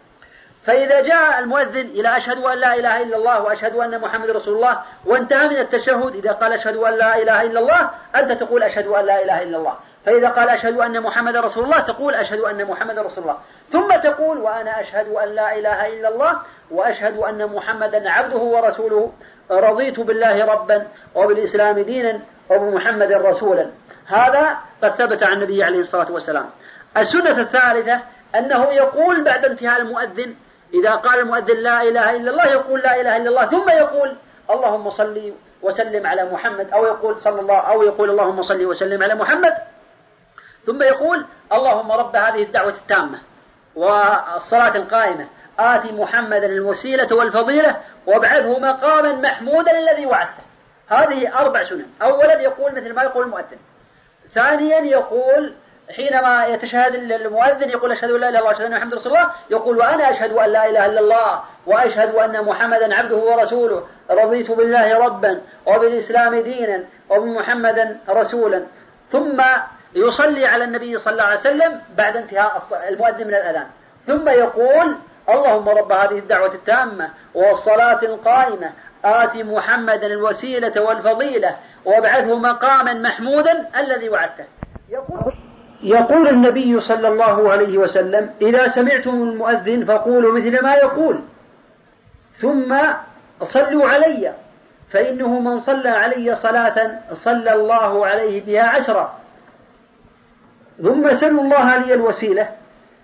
فإذا 0.65 1.01
جاء 1.01 1.39
المؤذن 1.39 1.85
إلى 1.85 2.17
أشهد 2.17 2.37
أن 2.37 2.57
لا 2.57 2.73
إله 2.75 3.01
إلا 3.01 3.17
الله 3.17 3.41
وأشهد 3.41 3.75
أن 3.75 4.01
محمد 4.01 4.29
رسول 4.29 4.55
الله 4.55 4.79
وانتهى 5.05 5.47
من 5.47 5.57
التشهد 5.57 6.15
إذا 6.15 6.31
قال 6.31 6.53
أشهد 6.53 6.75
أن 6.75 6.93
لا 6.93 7.17
إله 7.17 7.41
إلا 7.41 7.59
الله 7.59 7.89
أنت 8.15 8.31
تقول 8.31 8.63
أشهد 8.63 8.87
أن 8.87 9.05
لا 9.05 9.23
إله 9.23 9.43
إلا 9.43 9.57
الله. 9.57 9.75
فإذا 10.05 10.29
قال 10.29 10.49
أشهد 10.49 10.77
أن 10.77 11.01
محمد 11.01 11.37
رسول 11.37 11.63
الله 11.63 11.79
تقول 11.79 12.15
أشهد 12.15 12.39
أن 12.39 12.65
محمد 12.65 12.99
رسول 12.99 13.23
الله. 13.23 13.37
ثم 13.71 13.87
تقول 13.87 14.37
وأنا 14.37 14.79
أشهد 14.81 15.07
أن 15.07 15.27
لا 15.27 15.55
إله 15.55 15.87
إلا 15.87 16.09
الله 16.09 16.39
وأشهد 16.71 17.17
أن 17.17 17.53
محمدا 17.53 18.11
عبده 18.11 18.37
ورسوله. 18.37 19.11
رضيت 19.51 19.99
بالله 19.99 20.45
ربا 20.45 20.87
وبالإسلام 21.15 21.79
دينا 21.79 22.19
وبمحمد 22.49 23.11
رسولا. 23.11 23.71
هذا 24.07 24.57
قد 24.83 24.95
ثبت 24.95 25.23
عن 25.23 25.33
النبي 25.33 25.63
عليه 25.63 25.79
الصلاة 25.79 26.11
والسلام. 26.11 26.49
السنة 26.97 27.41
الثالثة 27.41 27.99
أنه 28.35 28.65
يقول 28.71 29.23
بعد 29.23 29.45
انتهاء 29.45 29.81
المؤذن 29.81 30.35
إذا 30.73 30.95
قال 30.95 31.19
المؤذن 31.19 31.57
لا 31.57 31.81
إله 31.81 32.15
إلا 32.15 32.31
الله 32.31 32.45
يقول 32.45 32.79
لا 32.79 33.01
إله 33.01 33.17
إلا 33.17 33.29
الله 33.29 33.45
ثم 33.45 33.69
يقول 33.69 34.15
اللهم 34.49 34.89
صل 34.89 35.33
وسلم 35.61 36.07
على 36.07 36.31
محمد 36.31 36.71
أو 36.73 36.85
يقول 36.85 37.21
صلى 37.21 37.41
الله 37.41 37.57
أو 37.57 37.83
يقول 37.83 38.09
اللهم 38.09 38.41
صل 38.41 38.65
وسلم 38.65 39.03
على 39.03 39.15
محمد 39.15 39.53
ثم 40.65 40.81
يقول 40.81 41.25
اللهم 41.53 41.91
رب 41.91 42.15
هذه 42.15 42.43
الدعوة 42.43 42.69
التامة 42.69 43.19
والصلاة 43.75 44.75
القائمة 44.75 45.27
آتي 45.59 45.91
محمدا 45.91 46.45
الوسيلة 46.45 47.15
والفضيلة 47.15 47.77
وابعثه 48.07 48.59
مقاما 48.59 49.13
محمودا 49.13 49.79
الذي 49.79 50.05
وعدته. 50.05 50.43
هذه 50.87 51.39
أربع 51.39 51.63
سنن 51.63 51.85
أولا 52.01 52.41
يقول 52.41 52.71
مثل 52.71 52.93
ما 52.93 53.03
يقول 53.03 53.25
المؤذن. 53.25 53.57
ثانيا 54.33 54.79
يقول 54.79 55.53
حينما 55.95 56.45
يتشهد 56.45 56.95
المؤذن 56.95 57.69
يقول 57.69 57.91
أشهد 57.91 58.11
أن 58.11 58.19
لا 58.19 58.29
إله 58.29 58.39
إلا 58.39 58.39
الله 58.39 58.49
وأشهد 58.49 58.65
أن 58.65 58.73
محمد 58.73 58.93
رسول 58.93 59.11
الله 59.11 59.31
يقول 59.49 59.77
وأنا 59.77 60.09
أشهد 60.09 60.33
أن 60.33 60.49
لا 60.49 60.69
إله 60.69 60.85
إلا 60.85 60.99
الله 60.99 61.43
وأشهد 61.65 62.15
أن 62.15 62.45
محمدا 62.45 62.95
عبده 62.95 63.15
ورسوله 63.17 63.87
رضيت 64.11 64.51
بالله 64.51 64.99
ربا 64.99 65.41
وبالإسلام 65.65 66.41
دينا 66.41 66.83
وبمحمدا 67.09 67.99
رسولا. 68.09 68.65
ثم 69.11 69.41
يصلي 69.95 70.47
على 70.47 70.63
النبي 70.63 70.97
صلى 70.97 71.11
الله 71.11 71.23
عليه 71.23 71.39
وسلم 71.39 71.81
بعد 71.97 72.17
انتهاء 72.17 72.63
المؤذن 72.89 73.27
من 73.27 73.33
الأذان. 73.33 73.67
ثم 74.07 74.29
يقول 74.29 74.97
اللهم 75.29 75.69
رب 75.69 75.91
هذه 75.91 76.19
الدعوة 76.19 76.53
التامة 76.53 77.09
والصلاة 77.33 77.99
القائمة 78.03 78.71
آت 79.05 79.35
محمدا 79.35 80.07
الوسيلة 80.07 80.81
والفضيلة 80.81 81.55
وابعثه 81.85 82.35
مقاما 82.35 82.93
محمودا 82.93 83.69
الذي 83.79 84.09
وعدته. 84.09 84.45
يقول 84.89 85.48
يقول 85.83 86.27
النبي 86.27 86.79
صلى 86.79 87.07
الله 87.07 87.51
عليه 87.51 87.77
وسلم 87.77 88.29
إذا 88.41 88.67
سمعتم 88.67 89.09
المؤذن 89.09 89.85
فقولوا 89.85 90.39
مثل 90.39 90.63
ما 90.63 90.73
يقول 90.73 91.23
ثم 92.33 92.77
صلوا 93.43 93.89
علي 93.89 94.33
فإنه 94.91 95.39
من 95.39 95.59
صلى 95.59 95.89
علي 95.89 96.35
صلاة 96.35 96.99
صلى 97.13 97.53
الله 97.53 98.05
عليه 98.05 98.45
بها 98.45 98.63
عشرة. 98.63 99.13
ثم 100.81 101.13
سلوا 101.13 101.43
الله 101.43 101.77
لي 101.77 101.93
الوسيلة 101.93 102.49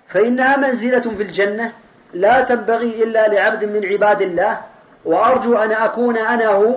فإنها 0.09 0.57
منزلة 0.57 1.15
في 1.15 1.23
الجنة 1.23 1.73
لا 2.13 2.41
تنبغي 2.41 3.03
إلا 3.03 3.27
لعبد 3.27 3.63
من 3.63 3.85
عباد 3.85 4.21
الله 4.21 4.59
وأرجو 5.05 5.57
أن 5.57 5.71
أكون 5.71 6.17
أنا 6.17 6.47
هو 6.47 6.75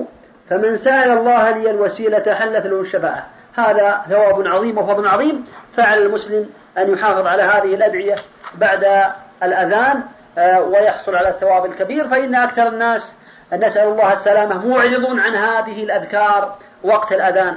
فمن 0.51 0.77
سأل 0.77 1.11
الله 1.11 1.51
لي 1.51 1.71
الوسيلة 1.71 2.35
حلت 2.35 2.67
له 2.67 2.81
الشفاعة. 2.81 3.27
هذا 3.55 4.05
ثواب 4.09 4.47
عظيم 4.47 4.79
وفضل 4.79 5.07
عظيم. 5.07 5.45
فعلى 5.77 6.03
المسلم 6.03 6.51
أن 6.79 6.93
يحافظ 6.93 7.27
على 7.27 7.43
هذه 7.43 7.75
الأدعية 7.75 8.17
بعد 8.55 9.13
الأذان 9.43 10.03
آه، 10.39 10.61
ويحصل 10.61 11.17
على 11.17 11.29
الثواب 11.29 11.67
الكبير. 11.67 12.09
فإن 12.09 12.35
أكثر 12.35 12.69
الناس 12.69 13.15
نسأل 13.53 13.89
الله 13.89 14.13
السلامة 14.13 14.67
معرض 14.67 15.07
عن 15.07 15.35
هذه 15.35 15.83
الأذكار 15.83 16.57
وقت 16.85 17.13
الأذان. 17.13 17.57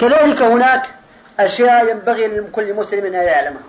كذلك 0.00 0.42
هناك 0.42 0.82
أشياء 1.40 1.90
ينبغي 1.90 2.26
لكل 2.26 2.74
مسلم 2.74 3.06
أن 3.06 3.14
يعلمها. 3.14 3.62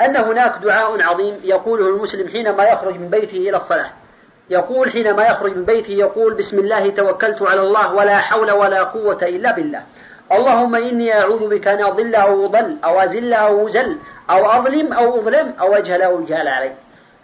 أن 0.00 0.16
هناك 0.16 0.58
دعاء 0.62 1.02
عظيم 1.02 1.40
يقوله 1.44 1.88
المسلم 1.88 2.28
حينما 2.28 2.64
يخرج 2.64 2.94
من 2.94 3.08
بيته 3.08 3.36
إلى 3.36 3.56
الصلاة. 3.56 3.90
يقول 4.50 4.92
حينما 4.92 5.26
يخرج 5.26 5.56
من 5.56 5.64
بيته 5.64 5.92
يقول 5.92 6.34
بسم 6.34 6.58
الله 6.58 6.90
توكلت 6.90 7.42
على 7.42 7.60
الله 7.60 7.94
ولا 7.94 8.18
حول 8.18 8.50
ولا 8.50 8.82
قوة 8.82 9.18
إلا 9.22 9.52
بالله. 9.52 9.82
اللهم 10.32 10.74
إني 10.74 11.18
أعوذ 11.18 11.48
بك 11.48 11.68
أن 11.68 11.84
أضل 11.84 12.14
أو 12.14 12.46
أضل 12.46 12.76
أو 12.84 13.00
أزل 13.00 13.34
أو 13.34 13.66
أزل 13.66 13.98
أو 14.30 14.50
أظلم 14.50 14.92
أو 14.92 15.20
أظلم 15.20 15.54
أو 15.60 15.74
أجهل 15.74 16.02
أو 16.02 16.18
أجهل 16.18 16.48
علي 16.48 16.72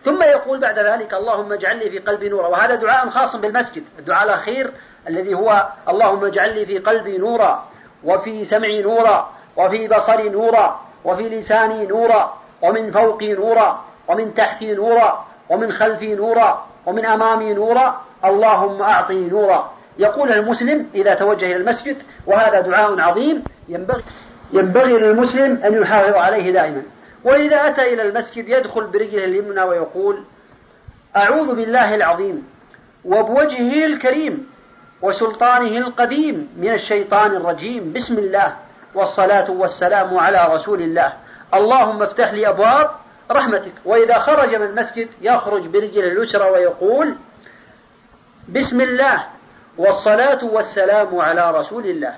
ثم 0.04 0.22
يقول 0.22 0.60
بعد 0.60 0.78
ذلك 0.78 1.14
اللهم 1.14 1.52
اجعل 1.52 1.78
لي 1.78 1.90
في 1.90 1.98
قلبي 1.98 2.28
نورا. 2.28 2.48
وهذا 2.48 2.74
دعاء 2.74 3.10
خاص 3.10 3.36
بالمسجد 3.36 3.84
الدعاء 3.98 4.24
الأخير 4.24 4.72
الذي 5.08 5.34
هو 5.34 5.68
اللهم 5.88 6.24
اجعل 6.24 6.54
لي 6.54 6.66
في 6.66 6.78
قلبي 6.78 7.18
نورا 7.18 7.64
وفي 8.04 8.44
سمعي 8.44 8.82
نورا 8.82 9.30
وفي 9.56 9.88
بصري 9.88 10.28
نورا 10.28 10.80
وفي 11.04 11.28
لساني 11.28 11.86
نورا 11.86 12.34
ومن 12.62 12.90
فوقي 12.90 13.32
نورا 13.32 13.84
ومن 14.08 14.34
تحتي 14.34 14.74
نورا 14.74 15.24
ومن 15.50 15.72
خلفي 15.72 16.14
نورا 16.14 16.64
ومن 16.86 17.06
أمامي 17.06 17.54
نورا. 17.54 18.00
اللهم 18.24 18.82
أعطني 18.82 19.28
نورا. 19.28 19.70
يقول 19.98 20.32
المسلم 20.32 20.86
إذا 20.94 21.14
توجه 21.14 21.46
إلى 21.46 21.56
المسجد 21.56 21.96
وهذا 22.26 22.60
دعاء 22.60 23.00
عظيم 23.00 23.44
ينبغي 23.68 24.02
ينبغي 24.52 24.92
للمسلم 24.92 25.62
أن 25.64 25.82
يحافظ 25.82 26.14
عليه 26.14 26.52
دائما. 26.52 26.82
وإذا 27.24 27.56
أتى 27.68 27.94
إلى 27.94 28.02
المسجد 28.02 28.48
يدخل 28.48 28.84
برجله 28.86 29.24
اليمنى 29.24 29.62
ويقول 29.62 30.24
أعوذ 31.16 31.54
بالله 31.54 31.94
العظيم 31.94 32.48
وبوجهه 33.04 33.86
الكريم 33.86 34.46
وسلطانه 35.02 35.78
القديم 35.78 36.48
من 36.56 36.72
الشيطان 36.72 37.36
الرجيم. 37.36 37.92
بسم 37.92 38.18
الله 38.18 38.56
والصلاة 38.94 39.50
والسلام 39.50 40.18
على 40.18 40.48
رسول 40.54 40.82
الله. 40.82 41.12
اللهم 41.54 42.02
افتح 42.02 42.32
لي 42.32 42.48
أبواب 42.48 42.90
رحمتك. 43.30 43.72
وإذا 43.84 44.18
خرج 44.18 44.54
من 44.54 44.66
المسجد 44.66 45.08
يخرج 45.20 45.66
برجل 45.66 46.04
اليسرى 46.04 46.50
ويقول 46.50 47.16
بسم 48.48 48.80
الله 48.80 49.24
والصلاة 49.78 50.44
والسلام 50.44 51.20
على 51.20 51.50
رسول 51.50 51.86
الله. 51.86 52.14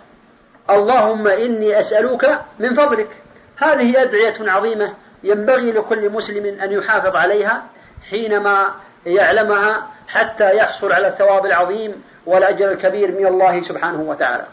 اللهم 0.70 1.28
إني 1.28 1.80
أسألك 1.80 2.40
من 2.58 2.74
فضلك. 2.74 3.08
هذه 3.56 4.02
أدعية 4.02 4.50
عظيمة 4.50 4.94
ينبغي 5.22 5.72
لكل 5.72 6.10
مسلم 6.10 6.60
أن 6.60 6.72
يحافظ 6.72 7.16
عليها 7.16 7.62
حينما 8.10 8.74
يعلمها 9.06 9.86
حتى 10.08 10.56
يحصل 10.56 10.92
على 10.92 11.08
الثواب 11.08 11.46
العظيم 11.46 12.02
والأجر 12.26 12.70
الكبير 12.70 13.12
من 13.12 13.26
الله 13.26 13.60
سبحانه 13.60 14.00
وتعالى. 14.00 14.46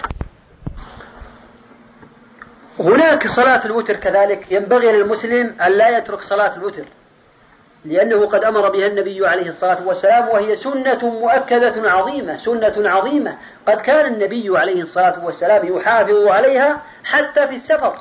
هناك 2.80 3.28
صلاة 3.28 3.66
الوتر 3.66 3.96
كذلك. 3.96 4.52
ينبغي 4.52 4.92
للمسلم 4.92 5.56
أن 5.62 5.72
لا 5.72 5.98
يترك 5.98 6.22
صلاة 6.22 6.56
الوتر. 6.56 6.86
لأنه 7.86 8.26
قد 8.26 8.44
أمر 8.44 8.70
بها 8.70 8.88
النبي 8.88 9.28
عليه 9.28 9.48
الصلاة 9.48 9.88
والسلام 9.88 10.30
وهي 10.30 10.56
سنة 10.56 11.00
مؤكدة 11.10 11.92
عظيمة 11.92 12.38
سنة 12.38 12.90
عظيمة. 12.90 13.38
قد 13.68 13.82
كان 13.82 14.14
النبي 14.14 14.58
عليه 14.58 14.82
الصلاة 14.82 15.26
والسلام 15.26 15.78
يحافظ 15.78 16.28
عليها 16.28 16.82
حتى 17.04 17.48
في 17.48 17.56
السفر. 17.56 17.96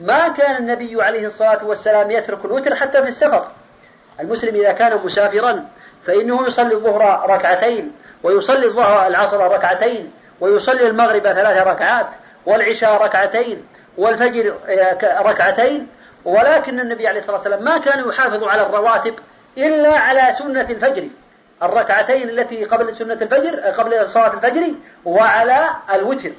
ما 0.00 0.28
كان 0.28 0.56
النبي 0.56 1.02
عليه 1.02 1.26
الصلاة 1.26 1.64
والسلام 1.64 2.10
يترك 2.10 2.44
الوتر 2.44 2.74
حتى 2.74 3.02
في 3.02 3.08
السفر. 3.08 3.46
المسلم 4.20 4.54
إذا 4.54 4.72
كان 4.72 4.98
مسافرا 5.04 5.64
فإنه 6.06 6.46
يصلي 6.46 6.74
الظهر 6.74 7.30
ركعتين 7.30 7.92
ويصلي 8.22 8.66
الظهر 8.66 9.06
العصر 9.06 9.38
ركعتين 9.38 10.12
ويصلي 10.40 10.86
المغرب 10.86 11.22
ثلاث 11.22 11.66
ركعات 11.66 12.06
والعشاء 12.46 13.02
ركعتين 13.02 13.64
والفجر 13.98 14.54
آه، 14.68 15.22
ركعتين 15.22 15.88
ولكن 16.24 16.80
النبي 16.80 17.08
عليه 17.08 17.18
الصلاة 17.18 17.36
والسلام 17.36 17.64
ما 17.64 17.78
كان 17.78 18.08
يحافظ 18.08 18.44
على 18.44 18.62
الرواتب 18.62 19.14
إلا 19.58 19.98
على 19.98 20.32
سنة 20.32 20.70
الفجر. 20.70 21.08
الركعتين 21.62 22.28
التي 22.28 22.64
قبل 22.64 22.94
سنة 22.94 23.12
الفجر 23.14 23.60
قبل 23.60 24.08
صلاة 24.08 24.34
الفجر 24.34 24.74
وعلى 25.04 25.70
الوتر. 25.94 26.32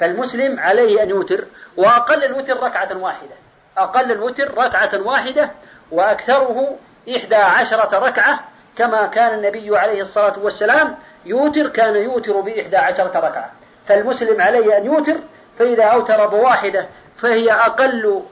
فالمسلم 0.00 0.60
عليه 0.60 1.02
أن 1.02 1.10
يوتر 1.10 1.44
وأقل 1.76 2.24
الوتر 2.24 2.62
ركعة 2.62 2.98
واحدة. 2.98 3.34
أقل 3.78 4.12
الوتر 4.12 4.58
ركعة 4.58 4.90
واحدة 5.06 5.50
وأكثره 5.92 6.76
إحدى 7.16 7.36
عشرة 7.36 7.98
ركعة 7.98 8.40
كما 8.76 9.06
كان 9.06 9.38
النبي 9.38 9.78
عليه 9.78 10.00
الصلاة 10.00 10.38
والسلام 10.38 10.96
يوتر 11.26 11.68
كان 11.68 11.96
يوتر 11.96 12.40
بإحدى 12.40 12.76
عشرة 12.76 13.18
ركعة. 13.20 13.50
فالمسلم 13.86 14.40
عليه 14.40 14.76
أن 14.76 14.86
يوتر 14.86 15.16
فإذا 15.58 15.84
أوتر 15.84 16.26
بواحدة 16.26 16.88
فهي 17.22 17.52
أقل 17.52 18.22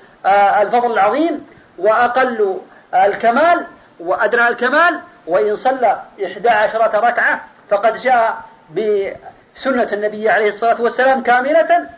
الفضل 0.62 0.92
العظيم 0.92 1.46
وأقل 1.78 2.60
الكمال 2.94 3.66
وأدنى 4.00 4.48
الكمال 4.48 5.00
وإن 5.26 5.56
صلى 5.56 6.02
إحدى 6.26 6.48
عشرة 6.48 6.98
ركعة 7.00 7.44
فقد 7.70 7.96
جاء 8.00 8.36
بسنة 8.70 9.92
النبي 9.92 10.28
عليه 10.30 10.48
الصلاة 10.48 10.82
والسلام 10.82 11.22
كاملة. 11.22 11.88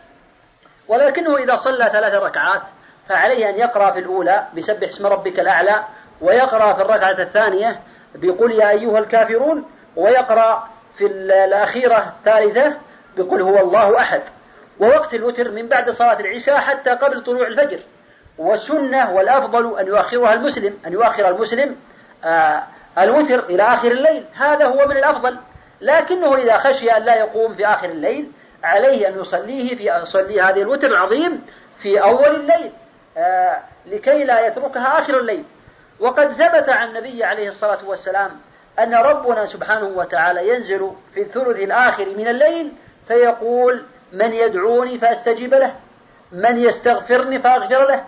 ولكنه 0.89 1.37
إذا 1.37 1.57
صلى 1.57 1.91
ثلاث 1.93 2.15
ركعات 2.15 2.63
فعليه 3.09 3.49
أن 3.49 3.55
يقرأ 3.55 3.91
في 3.91 3.99
الأولى 3.99 4.47
بسبح 4.57 4.89
اسم 4.89 5.07
ربك 5.07 5.41
الأعلى 5.41 5.85
ويقرأ 6.21 6.75
في 6.75 6.83
الركعة 6.83 7.23
الثانية 7.23 7.81
بقل 8.15 8.53
يا 8.53 8.71
أيها 8.71 8.99
الكافرون 8.99 9.65
ويقرأ 9.97 10.69
في 10.99 11.07
الأخيرة 11.07 12.13
الثالثة 12.19 12.77
بقل 13.17 13.43
هو 13.43 13.59
الله 13.59 14.01
أحد. 14.01 14.23
ووقت 14.81 15.15
الوتر 15.15 15.51
من 15.51 15.69
بعد 15.69 15.91
صلاة 15.91 16.21
العشاء 16.21 16.57
حتى 16.57 16.91
قبل 16.91 17.23
طلوع 17.23 17.47
الفجر. 17.47 17.79
والسنة 18.39 19.13
والأفضل 19.13 19.79
أن 19.79 19.87
يؤخرها 19.87 20.35
المسلم 20.35 20.79
أن 20.87 20.93
يؤخر 20.93 21.29
المسلم 21.29 21.77
آه 22.25 22.63
الوتر 22.99 23.45
إلى 23.45 23.63
آخر 23.63 23.91
الليل. 23.93 24.25
هذا 24.35 24.67
هو 24.67 24.87
من 24.87 24.97
الأفضل. 24.97 25.37
لكنه 25.81 26.37
إذا 26.37 26.59
خشي 26.59 26.91
أن 26.91 27.03
لا 27.03 27.15
يقوم 27.15 27.55
في 27.55 27.67
آخر 27.67 27.89
الليل 27.89 28.31
عليه 28.65 29.09
أن 29.09 29.21
يصليه 29.21 29.77
في 29.77 30.03
يصلي 30.03 30.41
هذه 30.41 30.63
الوتر 30.63 30.91
العظيم 30.91 31.47
في 31.83 32.03
أول 32.03 32.35
الليل 32.35 32.73
آه 33.17 33.59
لكي 33.87 34.25
لا 34.25 34.47
يتركها 34.47 34.99
آخر 34.99 35.21
الليل. 35.21 35.45
وقد 36.01 36.33
ثبت 36.33 36.69
عن 36.69 36.89
النبي 36.89 37.25
عليه 37.25 37.49
الصلاة 37.49 37.79
والسلام 37.87 38.31
أن 38.79 38.95
ربنا 38.95 39.47
سبحانه 39.47 39.87
وتعالى 39.87 40.49
ينزل 40.49 40.91
في 41.15 41.23
الثلث 41.23 41.61
الآخر 41.61 42.07
من 42.17 42.29
الليل 42.29 42.73
فيقول 43.09 43.85
من 44.13 44.33
يدعوني 44.33 44.99
فأستجيب 44.99 45.55
له 45.55 45.75
من 46.33 46.59
يستغفرني 46.59 47.39
فأغفر 47.39 47.89
له 47.89 48.05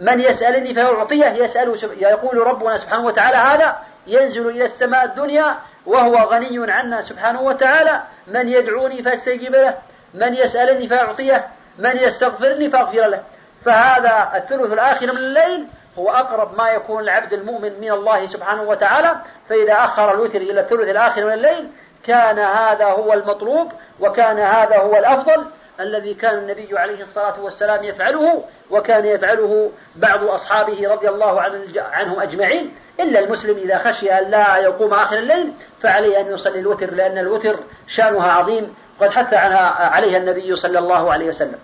من 0.00 0.20
يسألني 0.20 0.74
فأعطيه 0.74 1.26
يسأل 1.26 1.78
يقول 2.02 2.46
ربنا 2.46 2.78
سبحانه 2.78 3.06
وتعالى 3.06 3.36
هذا 3.36 3.76
ينزل 4.06 4.48
إلى 4.48 4.64
السماء 4.64 5.04
الدنيا 5.04 5.56
وهو 5.86 6.16
غني 6.16 6.72
عنا 6.72 7.00
سبحانه 7.00 7.40
وتعالى. 7.40 8.00
من 8.26 8.48
يدعوني 8.48 9.02
فأستجيب 9.02 9.52
له 9.54 9.74
من 10.14 10.34
يسألني 10.34 10.88
فأعطيه 10.88 11.48
من 11.78 11.96
يستغفرني 11.96 12.70
فأغفر 12.70 13.06
له. 13.06 13.22
فهذا 13.64 14.32
الثلث 14.34 14.72
الآخر 14.72 15.06
من 15.06 15.18
الليل 15.18 15.66
هو 15.98 16.10
أقرب 16.10 16.58
ما 16.58 16.68
يكون 16.70 17.02
العبد 17.02 17.32
المؤمن 17.32 17.80
من 17.80 17.92
الله 17.92 18.26
سبحانه 18.26 18.62
وتعالى. 18.62 19.16
فإذا 19.48 19.74
أخر 19.74 20.14
الوتر 20.14 20.38
إلى 20.38 20.60
الثلث 20.60 20.88
الآخر 20.88 21.24
من 21.24 21.32
الليل 21.32 21.70
كان 22.06 22.38
هذا 22.38 22.84
هو 22.84 23.12
المطلوب 23.12 23.72
وكان 24.00 24.38
هذا 24.38 24.76
هو 24.78 24.96
الأفضل. 24.96 25.46
الذي 25.80 26.14
كان 26.14 26.38
النبي 26.38 26.78
عليه 26.78 27.02
الصلاة 27.02 27.40
والسلام 27.40 27.84
يفعله 27.84 28.44
وكان 28.70 29.06
يفعله 29.06 29.70
بعض 29.96 30.24
أصحابه 30.24 30.88
رضي 30.88 31.08
الله 31.08 31.40
عنهم 31.76 32.20
أجمعين 32.20 32.74
إلا 33.00 33.20
المسلم 33.20 33.56
إذا 33.56 33.78
خشي 33.78 34.12
أن 34.12 34.30
لا 34.30 34.56
يقوم 34.56 34.94
آخر 34.94 35.18
الليل 35.18 35.52
فعليه 35.82 36.20
أن 36.20 36.32
يصلي 36.32 36.58
الوتر 36.58 36.90
لأن 36.94 37.18
الوتر 37.18 37.58
شأنها 37.88 38.32
عظيم 38.32 38.74
قد 39.00 39.10
حث 39.10 39.34
عنها 39.34 39.86
عليها 39.94 40.16
النبي 40.18 40.56
صلى 40.56 40.78
الله 40.78 41.12
عليه 41.12 41.28
وسلم. 41.28 41.58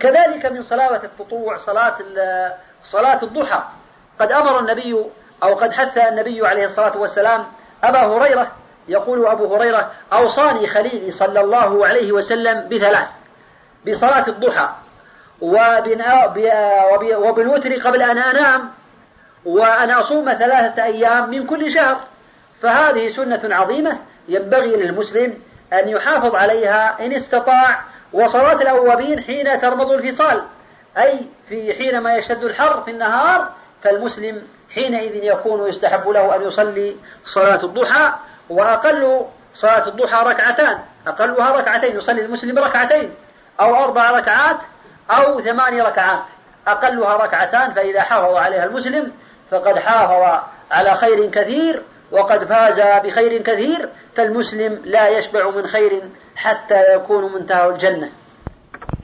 كذلك 0.00 0.46
من 0.46 0.62
صلاة 0.62 1.00
التطوع 1.04 1.56
صلاة 1.56 1.96
صلاة 2.84 3.22
الضحى. 3.22 3.62
قد 4.20 4.32
أمر 4.32 4.58
النبي 4.58 5.04
أو 5.42 5.54
قد 5.54 5.72
حث 5.72 5.98
النبي 5.98 6.46
عليه 6.46 6.64
الصلاة 6.64 6.96
والسلام 6.96 7.46
أبا 7.84 7.98
هريرة 7.98 8.52
يقول 8.88 9.26
أبو 9.26 9.54
هريرة 9.54 9.90
أوصاني 10.12 10.66
خليلي 10.66 11.10
صلى 11.10 11.40
الله 11.40 11.86
عليه 11.86 12.12
وسلم 12.12 12.68
بثلاث 12.68 13.08
بصلاة 13.88 14.28
الضحى 14.28 14.68
وبالوتر 17.16 17.74
قبل 17.78 18.02
أن 18.02 18.18
أنام 18.18 18.70
وأن 19.44 19.90
أصوم 19.90 20.32
ثلاثة 20.32 20.84
أيام 20.84 21.30
من 21.30 21.46
كل 21.46 21.72
شهر. 21.72 22.00
فهذه 22.62 23.08
سنة 23.08 23.54
عظيمة 23.54 23.98
ينبغي 24.28 24.76
للمسلم 24.76 25.34
أن 25.72 25.88
يحافظ 25.88 26.34
عليها 26.34 27.06
إن 27.06 27.12
استطاع 27.12 27.80
وصلاة 28.12 28.62
الأوابين 28.62 29.20
حين 29.20 29.60
ترمض 29.60 29.90
الفصال 29.90 30.42
أي 30.98 31.26
في 31.48 31.74
حينما 31.74 32.14
يشتد 32.14 32.44
الحر 32.44 32.80
في 32.80 32.90
النهار 32.90 33.48
فالمسلم 33.82 34.42
حينئذ 34.74 35.24
يكون 35.24 35.68
يستحب 35.68 36.08
له 36.08 36.36
أن 36.36 36.42
يصلي 36.42 36.96
صلاة 37.24 37.64
الضحى 37.64 38.12
وأقل 38.50 39.24
صلاة 39.54 39.88
الضحى 39.88 40.26
ركعتان 40.26 40.78
أقلها 41.06 41.50
ركعتين 41.50 41.96
يصلي 41.96 42.20
المسلم 42.20 42.58
ركعتين 42.58 43.14
أو 43.60 43.84
أربع 43.84 44.10
ركعات 44.10 44.56
أو 45.10 45.40
ثماني 45.40 45.80
ركعات. 45.80 46.22
أقلها 46.66 47.16
ركعتان 47.16 47.72
فإذا 47.72 48.02
حافظ 48.02 48.36
عليها 48.36 48.64
المسلم 48.64 49.12
فقد 49.50 49.78
حافظ 49.78 50.42
على 50.70 50.94
خير 50.94 51.30
كثير 51.30 51.82
وقد 52.12 52.44
فاز 52.44 53.04
بخير 53.04 53.42
كثير 53.42 53.88
فالمسلم 54.16 54.82
لا 54.84 55.08
يشبع 55.08 55.50
من 55.50 55.66
خير 55.66 56.02
حتى 56.36 56.94
يكون 56.94 57.32
منتهى 57.32 57.68
الجنة. 57.68 58.10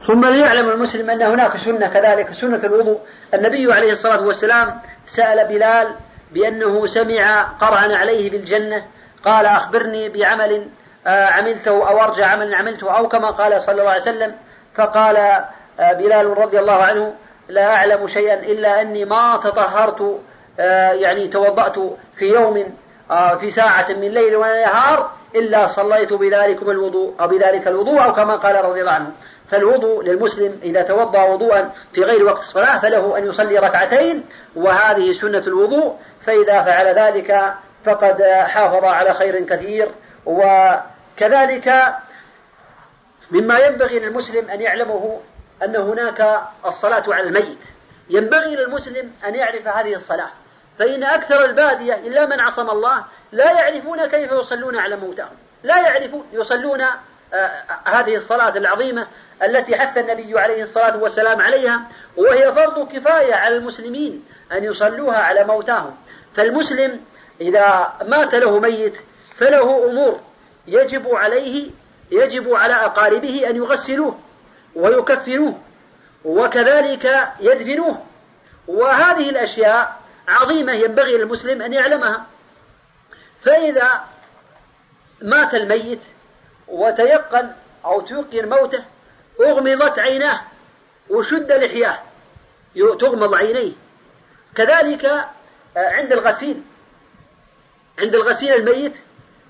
ثم 0.06 0.26
ليعلم 0.26 0.70
المسلم 0.70 1.10
أن 1.10 1.22
هناك 1.22 1.56
سنة 1.56 1.86
كذلك 1.86 2.32
سنة 2.32 2.56
الوضوء. 2.64 3.00
النبي 3.34 3.72
عليه 3.72 3.92
الصلاة 3.92 4.22
والسلام 4.22 4.80
سأل 5.06 5.48
بلال 5.48 5.94
بأنه 6.32 6.86
سمع 6.86 7.42
قرعا 7.42 7.96
عليه 7.96 8.30
بالجنة. 8.30 8.84
قال 9.26 9.46
أخبرني 9.46 10.08
بعمل 10.08 10.68
آه، 11.06 11.26
عملته 11.26 11.70
أو 11.70 12.00
أرجى 12.00 12.24
عمل 12.24 12.54
عملته 12.54 12.90
أو 12.98 13.08
كما 13.08 13.30
قال 13.30 13.62
صلى 13.62 13.80
الله 13.80 13.90
عليه 13.90 14.02
وسلم. 14.02 14.34
فقال 14.74 15.16
آه، 15.16 15.92
بلال 15.92 16.38
رضي 16.38 16.58
الله 16.58 16.82
عنه 16.82 17.14
لا 17.48 17.74
أعلم 17.74 18.06
شيئا 18.06 18.34
إلا 18.34 18.80
أني 18.80 19.04
ما 19.04 19.40
تطهرت 19.44 20.20
آه، 20.60 20.92
يعني 20.92 21.28
توضأت 21.28 21.78
في 22.18 22.24
يوم 22.24 22.74
في 23.40 23.50
ساعة 23.50 23.88
من 23.88 24.08
ليل 24.08 24.36
ونهار 24.36 25.10
إلا 25.34 25.66
صليت 25.66 26.12
بذلكم 26.12 26.70
الوضوء 26.70 27.14
أو 27.20 27.28
بذلك 27.28 27.68
الوضوء 27.68 28.04
أو 28.04 28.12
كما 28.12 28.36
قال 28.36 28.64
رضي 28.64 28.80
الله 28.80 28.92
عنه. 28.92 29.10
فالوضوء 29.50 30.04
للمسلم 30.04 30.60
إذا 30.62 30.82
توضأ 30.82 31.22
وضوءا 31.22 31.70
في 31.94 32.00
غير 32.00 32.24
وقت 32.24 32.38
الصلاة 32.38 32.78
فله 32.78 33.18
أن 33.18 33.28
يصلي 33.28 33.58
ركعتين 33.58 34.24
وهذه 34.56 35.12
سنة 35.12 35.38
الوضوء. 35.38 35.96
فإذا 36.26 36.62
فعل 36.62 36.86
ذلك 36.86 37.54
فقد 37.86 38.22
حافظ 38.22 38.84
على 38.84 39.14
خير 39.14 39.44
كثير. 39.44 39.90
وكذلك 40.26 41.94
مما 43.30 43.58
ينبغي 43.58 43.98
للمسلم 43.98 44.50
أن 44.50 44.60
يعلمه 44.60 45.20
أن 45.62 45.76
هناك 45.76 46.42
الصلاة 46.66 47.04
على 47.08 47.28
الميت. 47.28 47.58
ينبغي 48.10 48.56
للمسلم 48.56 49.12
أن 49.26 49.34
يعرف 49.34 49.68
هذه 49.68 49.94
الصلاة. 49.94 50.30
فإن 50.78 51.04
أكثر 51.04 51.44
البادية 51.44 51.94
إلا 51.94 52.26
من 52.26 52.40
عصم 52.40 52.70
الله 52.70 53.04
لا 53.32 53.52
يعرفون 53.52 54.06
كيف 54.06 54.32
يصلون 54.32 54.78
على 54.78 54.96
موتاهم 54.96 55.36
لا 55.62 55.78
يعرفون 55.78 56.24
يصلون 56.32 56.80
آه، 57.34 57.62
هذه 57.84 58.16
الصلاة 58.16 58.56
العظيمة 58.56 59.06
التي 59.42 59.76
حث 59.76 59.98
النبي 59.98 60.40
عليه 60.40 60.62
الصلاة 60.62 60.96
والسلام 60.96 61.40
عليها. 61.40 61.80
وهي 62.16 62.52
فرض 62.52 62.88
كفاية 62.92 63.34
على 63.34 63.56
المسلمين 63.56 64.24
أن 64.52 64.64
يصلوها 64.64 65.18
على 65.18 65.44
موتاهم. 65.44 65.96
فالمسلم 66.36 67.00
إذا 67.40 67.92
مات 68.08 68.34
له 68.34 68.58
ميت 68.60 68.94
فله 69.38 69.86
أمور 69.86 70.20
يجب 70.66 71.14
عليه 71.14 71.70
يجب 72.10 72.54
على 72.54 72.74
أقاربه 72.74 73.50
أن 73.50 73.56
يغسلوه 73.56 74.18
ويكفنوه 74.74 75.58
وكذلك 76.24 77.28
يدفنوه. 77.40 78.02
وهذه 78.68 79.30
الأشياء 79.30 80.00
عظيمة 80.28 80.72
ينبغي 80.72 81.16
للمسلم 81.16 81.62
أن 81.62 81.72
يعلمها. 81.72 82.26
فإذا 83.44 84.04
مات 85.22 85.54
الميت 85.54 86.00
وتيقن 86.68 87.50
أو 87.84 88.00
تيقن 88.00 88.48
موته 88.48 88.84
أغمضت 89.40 89.98
عيناه 89.98 90.40
وشد 91.10 91.52
لحياه 91.52 91.98
تغمض 93.00 93.34
عينيه. 93.34 93.72
كذلك 94.56 95.04
آه، 95.04 95.28
عند 95.76 96.12
الغسيل 96.12 96.62
عند 97.98 98.14
الغسيل 98.14 98.54
الميت 98.54 98.92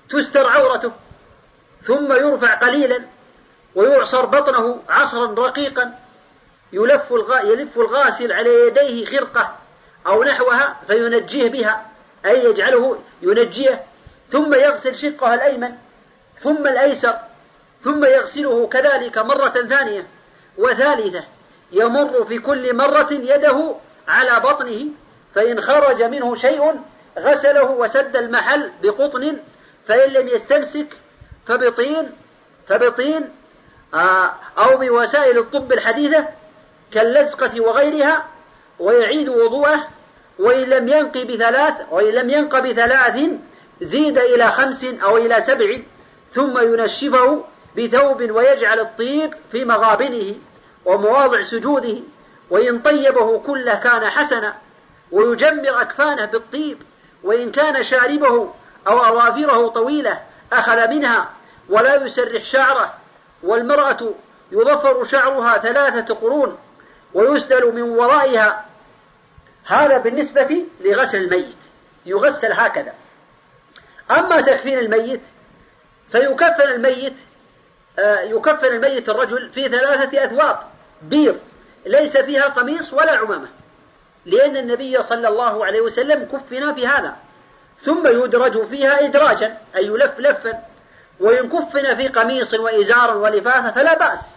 تستر 0.09 0.49
عورته 0.49 0.91
ثم 1.83 2.11
يرفع 2.11 2.53
قليلا 2.53 3.01
ويعصر 3.75 4.25
بطنه 4.25 4.81
عصرا 4.89 5.47
رقيقا 5.47 5.99
يلف 6.73 7.11
يلف 7.43 7.77
الغاسل 7.77 8.31
على 8.31 8.67
يديه 8.67 9.05
خرقة 9.05 9.55
أو 10.07 10.23
نحوها 10.23 10.77
فينجيه 10.87 11.49
بها 11.49 11.85
أي 12.25 12.45
يجعله 12.45 12.99
ينجيه 13.21 13.83
ثم 14.31 14.53
يغسل 14.53 14.95
شقه 14.97 15.33
الأيمن 15.33 15.71
ثم 16.43 16.67
الأيسر 16.67 17.15
ثم 17.83 18.05
يغسله 18.05 18.67
كذلك 18.67 19.17
مرة 19.17 19.49
ثانية 19.69 20.07
وثالثة 20.57 21.23
يمر 21.71 22.25
في 22.25 22.39
كل 22.39 22.75
مرة 22.75 23.07
يده 23.11 23.75
على 24.07 24.39
بطنه 24.39 24.85
فإن 25.35 25.61
خرج 25.61 26.03
منه 26.03 26.35
شيء 26.35 26.79
غسله 27.17 27.71
وسد 27.71 28.15
المحل 28.15 28.71
بقطن 28.83 29.37
فإن 29.87 30.09
لم 30.09 30.27
يستمسك 30.27 30.87
فبطين 31.47 32.11
فبطين 32.67 33.29
آه، 33.93 34.33
أو 34.57 34.77
بوسائل 34.77 35.37
الطب 35.37 35.73
الحديثة 35.73 36.27
كاللزقة 36.91 37.61
وغيرها 37.61 38.25
ويعيد 38.79 39.29
وضوءه 39.29 39.87
وإن 40.39 40.63
لم 40.63 40.87
ينق 40.87 41.17
بثلاث 41.17 41.73
وإن 41.91 42.13
لم 42.13 42.29
ينق 42.29 42.59
بثلاث 42.59 43.29
زيد 43.81 44.17
إلى 44.17 44.47
خمس 44.51 44.83
أو 44.83 45.17
إلى 45.17 45.41
سبع 45.41 45.79
ثم 46.33 46.57
ينشفه 46.57 47.43
بثوب 47.77 48.31
ويجعل 48.31 48.79
الطيب 48.79 49.33
في 49.51 49.65
مغابنه 49.65 50.35
ومواضع 50.85 51.43
سجوده 51.43 51.97
وإن 52.49 52.79
طيبه 52.79 53.39
كله 53.39 53.75
كان 53.75 54.05
حسنا 54.05 54.55
ويجمر 55.11 55.81
أكفانه 55.81 56.25
بالطيب. 56.25 56.77
وإن 57.27 57.51
كان 57.51 57.83
شاربه 57.83 58.53
أو 58.87 58.99
أظافره 58.99 59.67
طويلة 59.67 60.21
أخذ 60.53 60.87
منها 60.87 61.29
ولا 61.69 62.05
يسرح 62.05 62.43
شعره 62.43 62.93
والمرأة 63.43 64.13
يظفر 64.51 65.07
شعرها 65.07 65.57
ثلاثة 65.57 66.13
قرون 66.15 66.57
ويسدل 67.13 67.75
من 67.75 67.81
ورائها 67.81 68.65
هذا 69.65 69.97
بالنسبة 69.97 70.65
لغسل 70.81 71.17
الميت 71.17 71.55
يغسل 72.05 72.51
هكذا. 72.51 72.93
أما 74.11 74.41
تكفين 74.41 74.79
الميت 74.79 75.21
فيكفن 76.11 76.67
الميت 76.71 77.13
آه، 77.99 78.19
يكفن 78.19 78.65
الميت 78.65 79.09
الرجل 79.09 79.49
في 79.49 79.69
ثلاثة 79.69 80.25
أثواب 80.25 80.59
بيض 81.01 81.39
ليس 81.85 82.17
فيها 82.17 82.47
قميص 82.47 82.93
ولا 82.93 83.11
عمامة. 83.11 83.47
لأن 84.27 84.57
النبي 84.57 85.03
صلى 85.03 85.27
الله 85.27 85.65
عليه 85.65 85.81
وسلم 85.81 86.23
كفن 86.23 86.73
في 86.73 86.87
هذا. 86.87 87.15
ثم 87.81 88.07
يدرج 88.07 88.67
فيها 88.67 89.05
إدراجا 89.05 89.57
أي 89.75 89.85
يلف 89.85 90.19
لفا. 90.19 90.63
وإن 91.19 91.49
كفن 91.49 91.95
في 91.95 92.07
قميص 92.07 92.53
وإزار 92.53 93.17
ولفافة 93.17 93.71
فلا 93.71 93.97
بأس. 93.97 94.35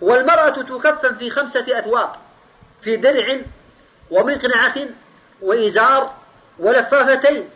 والمرأة 0.00 0.48
تكفن 0.48 1.14
في 1.14 1.30
خمسة 1.30 1.78
أثواب 1.78 2.10
في 2.82 2.96
درع 2.96 3.40
ومقنعة 4.10 4.74
وإزار 5.42 6.14
ولفافتين. 6.58 7.48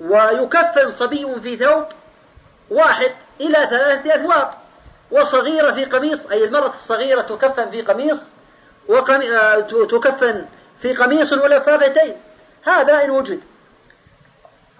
ويكفن 0.00 0.90
صبي 0.90 1.40
في 1.40 1.56
ثوب 1.56 1.84
واحد 2.70 3.12
إلى 3.40 3.54
ثلاثة 3.54 4.14
أثواب. 4.14 4.50
وصغيرة 5.10 5.72
في 5.72 5.84
قميص 5.84 6.26
أي 6.26 6.44
المرأة 6.44 6.74
الصغيرة 6.74 7.22
تكفن 7.22 7.70
في 7.70 7.82
قميص 7.82 8.22
وقمي... 8.88 9.36
آه، 9.36 9.60
تكفن 9.90 10.46
في 10.82 10.94
قميص 10.94 11.32
ولفافتين 11.32 12.16
هذا 12.64 13.04
إن 13.04 13.10
وجد. 13.10 13.40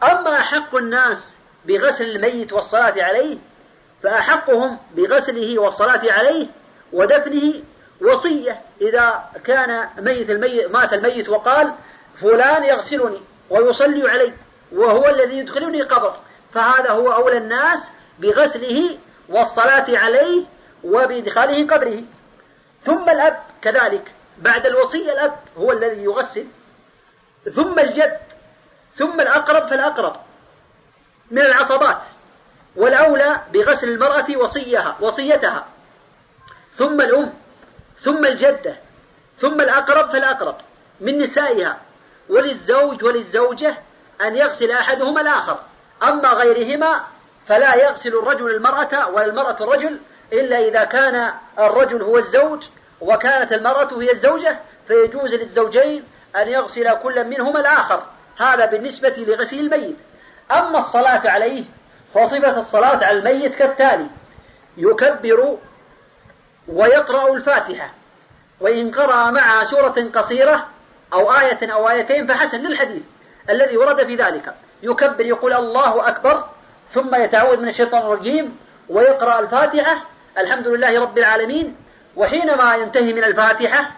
أما 0.03 0.38
أحق 0.38 0.76
الناس 0.76 1.18
بغسل 1.64 2.05
الميت 2.05 2.53
والصلاة 2.53 2.94
عليه 3.05 3.38
فأحقهم 4.03 4.78
بغسله 4.96 5.59
والصلاة 5.59 6.12
عليه 6.12 6.46
ودفنه 6.92 7.62
وصية. 8.03 8.61
إذا 8.80 9.24
كان 9.44 9.88
ميت 9.98 10.30
الميت 10.30 10.70
مات 10.70 10.92
الميت 10.92 11.28
وقال 11.28 11.72
فلان 12.20 12.64
يغسلني 12.64 13.20
ويصلي 13.51 14.11
علي 14.11 14.32
وهو 14.72 15.09
الذي 15.09 15.38
يدخلني 15.38 15.82
قبر 15.82 16.16
فهذا 16.55 16.90
هو 16.90 17.12
أولى 17.12 17.36
الناس 17.36 17.78
بغسله 18.18 18.98
والصلاة 19.28 19.98
عليه 19.98 20.44
وبإدخاله 20.84 21.74
قبره. 21.74 22.03
ثم 22.87 23.11
الأب 23.11 23.43
كذلك. 23.62 24.12
بعد 24.39 24.66
الوصية 24.66 25.12
الأب 25.12 25.37
هو 25.59 25.72
الذي 25.72 26.05
يغسل. 26.05 26.47
ثم 27.55 27.78
الجد. 27.78 28.20
ثم 28.97 29.20
الأقرب 29.20 29.68
فالأقرب. 29.70 30.16
من 31.31 31.43
العصبات. 31.43 31.99
والأولى 32.76 33.41
بغسل 33.53 33.89
المرأة 33.89 34.37
وصيها 34.37 34.97
وصيتها. 35.01 35.66
ثم 36.76 37.01
الأم. 37.01 37.35
ثم 38.03 38.24
الجدة. 38.24 38.76
ثم 39.41 39.61
الأقرب 39.61 40.12
فالأقرب. 40.12 40.57
من 41.01 41.18
نسائها. 41.18 41.81
وللزوج 42.28 43.05
وللزوجة 43.05 43.78
أن 44.22 44.37
يغسل 44.37 44.70
أحدهما 44.70 45.20
الآخر. 45.20 45.59
أما 46.03 46.28
غيرهما 46.28 47.05
فلا 47.47 47.74
يغسل 47.74 48.09
الرجل 48.09 48.51
المرأة 48.51 49.09
ولا 49.09 49.24
المرأة 49.24 49.57
الرجل 49.61 50.01
إلا 50.33 50.59
إذا 50.68 50.85
كان 50.85 51.33
الرجل 51.59 52.03
هو 52.03 52.18
الزوج 52.18 52.62
وكانت 53.01 53.53
المرأة 53.53 54.01
هي 54.01 54.12
الزوجة 54.12 54.59
فيجوز 54.89 55.35
للزوجين 55.35 56.05
أن 56.37 56.49
يغسل 56.49 56.95
كل 56.95 57.24
منهما 57.24 57.61
الآخر. 57.61 58.03
هذا 58.39 58.66
بالنسبة 58.66 59.14
لغسيل 59.16 59.72
الميت. 59.72 59.97
أما 60.51 60.78
الصلاة 60.78 61.31
عليه 61.31 61.64
فصفة 62.14 62.59
الصلاة 62.59 63.07
على 63.07 63.18
الميت 63.18 63.55
كالتالي 63.55 64.07
يكبر 64.76 65.59
ويقرأ 66.68 67.33
الفاتحة 67.35 67.91
وإن 68.61 68.91
قرأ 68.91 69.31
معها 69.31 69.64
سورة 69.70 70.11
قصيرة 70.14 70.66
أو 71.12 71.33
آية 71.33 71.72
أو 71.72 71.89
آيتين 71.89 72.26
فحسن 72.26 72.61
للحديث 72.61 73.03
الذي 73.51 73.76
ورد 73.76 74.07
في 74.07 74.14
ذلك. 74.14 74.55
يكبر 74.83 75.26
يقول 75.26 75.53
الله 75.53 76.09
أكبر 76.09 76.45
ثم 76.95 77.14
يتعوذ 77.14 77.61
من 77.61 77.68
الشيطان 77.68 78.03
الرجيم 78.03 78.59
ويقرأ 78.89 79.41
الفاتحة 79.41 80.05
الحمد 80.39 80.68
لله 80.68 81.01
رب 81.01 81.18
العالمين. 81.18 81.76
وحينما 82.16 82.74
ينتهي 82.74 83.12
من 83.12 83.24
الفاتحة 83.24 83.91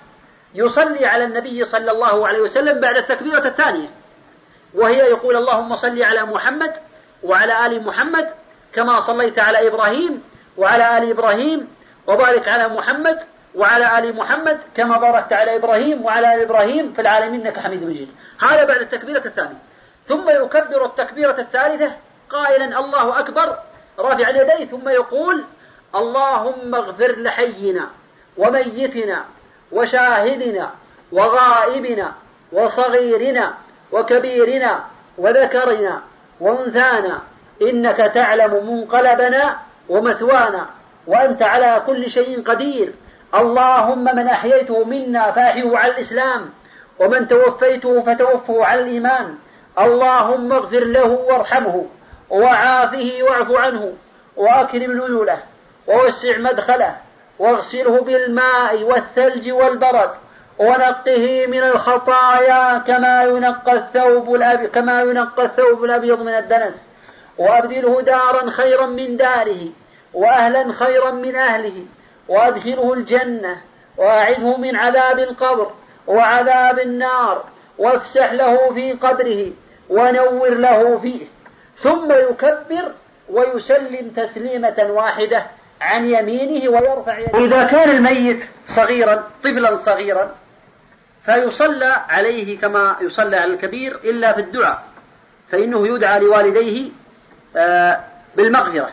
يصلي 0.55 1.07
على 1.07 1.24
النبي 1.24 1.64
صلى 1.64 1.91
الله 1.91 2.28
عليه 2.28 2.41
وسلم 2.41 2.80
بعد 2.80 2.97
التكبيرة 2.97 3.47
الثانية. 3.47 3.89
وهي 4.74 4.99
يقول 4.99 5.37
اللهم 5.37 5.74
صل 5.76 6.03
على 6.03 6.22
محمد 6.22 6.72
وعلى 7.22 7.66
آل 7.66 7.85
محمد 7.87 8.28
كما 8.72 9.01
صليت 9.01 9.39
على 9.39 9.68
إبراهيم 9.68 10.22
وعلى 10.57 10.99
آل 10.99 11.11
إبراهيم 11.11 11.68
وبارك 12.07 12.49
على 12.49 12.68
محمد 12.68 13.18
وعلى 13.55 13.99
آل 13.99 14.16
محمد 14.16 14.61
كما 14.76 14.97
باركت 14.99 15.33
على 15.33 15.57
إبراهيم 15.57 16.05
وعلى 16.05 16.35
آل 16.35 16.41
إبراهيم. 16.41 16.93
في 16.93 17.01
العالمين 17.01 17.47
إنك 17.47 17.59
حميد 17.59 17.83
مجيد. 17.85 18.09
هذا 18.41 18.64
بعد 18.64 18.80
التكبيرة 18.80 19.26
الثانية. 19.26 19.59
ثم 20.09 20.30
يكبر 20.30 20.85
التكبيرة 20.85 21.41
الثالثة 21.41 21.93
قائلا 22.30 22.80
الله 22.80 23.18
أكبر 23.18 23.59
رافع 23.99 24.28
اليدين 24.30 24.68
ثم 24.68 24.89
يقول 24.89 25.45
اللهم 25.95 26.74
اغفر 26.74 27.18
لحينا 27.18 27.88
وميتنا 28.36 29.24
وشاهدنا 29.72 30.70
وغائبنا 31.12 32.12
وصغيرنا 32.53 33.55
وكبيرنا 33.93 34.84
وذكرنا 35.18 36.03
وانثانا 36.40 37.18
إنك 37.62 37.97
تعلم 37.97 38.70
منقلبنا 38.70 39.57
ومثوانا 39.88 40.66
وأنت 41.07 41.43
على 41.43 41.82
كل 41.86 42.11
شيء 42.11 42.43
قدير. 42.43 42.93
اللهم 43.34 44.05
من 44.05 44.28
أحييته 44.28 44.84
منا 44.84 45.32
فأحيه 45.32 45.78
على 45.78 45.93
الإسلام 45.93 46.51
ومن 46.99 47.28
توفيته 47.28 48.03
فتوفه 48.03 48.64
على 48.64 48.80
الإيمان. 48.80 49.34
اللهم 49.78 50.53
اغفر 50.53 50.84
له 50.84 51.07
وارحمه 51.07 51.86
وعافه 52.30 53.18
واعف 53.22 53.53
عنه 53.53 53.93
وأكرم 54.36 54.93
نزوله. 54.93 55.51
ووسع 55.87 56.39
مدخله 56.39 56.97
واغسله 57.39 58.01
بالماء 58.01 58.83
والثلج 58.83 59.51
والبرد 59.51 60.11
ونقه 60.59 61.47
من 61.47 61.62
الخطايا 61.62 62.78
كما 62.78 63.22
ينقى 63.24 63.72
الثوب 63.72 64.35
الأبيض 64.35 64.70
كما 64.70 65.03
ينقى 65.03 65.45
الثوب 65.45 65.85
الأبيض 65.85 66.20
من 66.20 66.35
الدنس 66.35 66.83
وأبدله 67.39 68.01
دارا 68.01 68.51
خيرا 68.51 68.87
من 68.87 69.16
داره 69.16 69.68
وأهلا 70.14 70.72
خيرا 70.72 71.11
من 71.11 71.37
أهله 71.37 71.85
وأدخله 72.28 72.93
الجنة 72.93 73.57
وأعذه 73.97 74.57
من 74.57 74.76
عذاب 74.76 75.18
القبر 75.18 75.70
وعذاب 76.07 76.78
النار 76.78 77.45
وافسح 77.78 78.33
له 78.33 78.72
في 78.74 78.93
قبره 78.93 79.53
ونور 79.91 80.49
له 80.49 80.99
فيه 80.99 81.26
ثم 81.83 82.12
يكبر 82.12 82.93
ويسلم 83.30 84.11
تسليمة 84.16 84.87
واحدة. 84.91 85.47
عن 85.83 86.05
يمينه 86.05 86.70
ويرفع 86.70 87.18
يمينه. 87.18 87.47
إذا 87.47 87.64
كان 87.64 87.91
الميت 87.91 88.49
صغيرا 88.66 89.30
طفلا 89.45 89.74
صغيرا 89.74 90.35
فيصلى 91.24 92.05
عليه 92.09 92.59
كما 92.59 92.97
يصلى 93.01 93.37
على 93.37 93.55
الكبير 93.55 93.95
إلا 94.05 94.33
في 94.33 94.41
الدعاء. 94.41 94.83
فإنه 95.51 95.89
يدعى 95.89 96.18
لوالديه 96.20 96.91
آه، 97.57 98.01
بالمغفرة. 98.37 98.93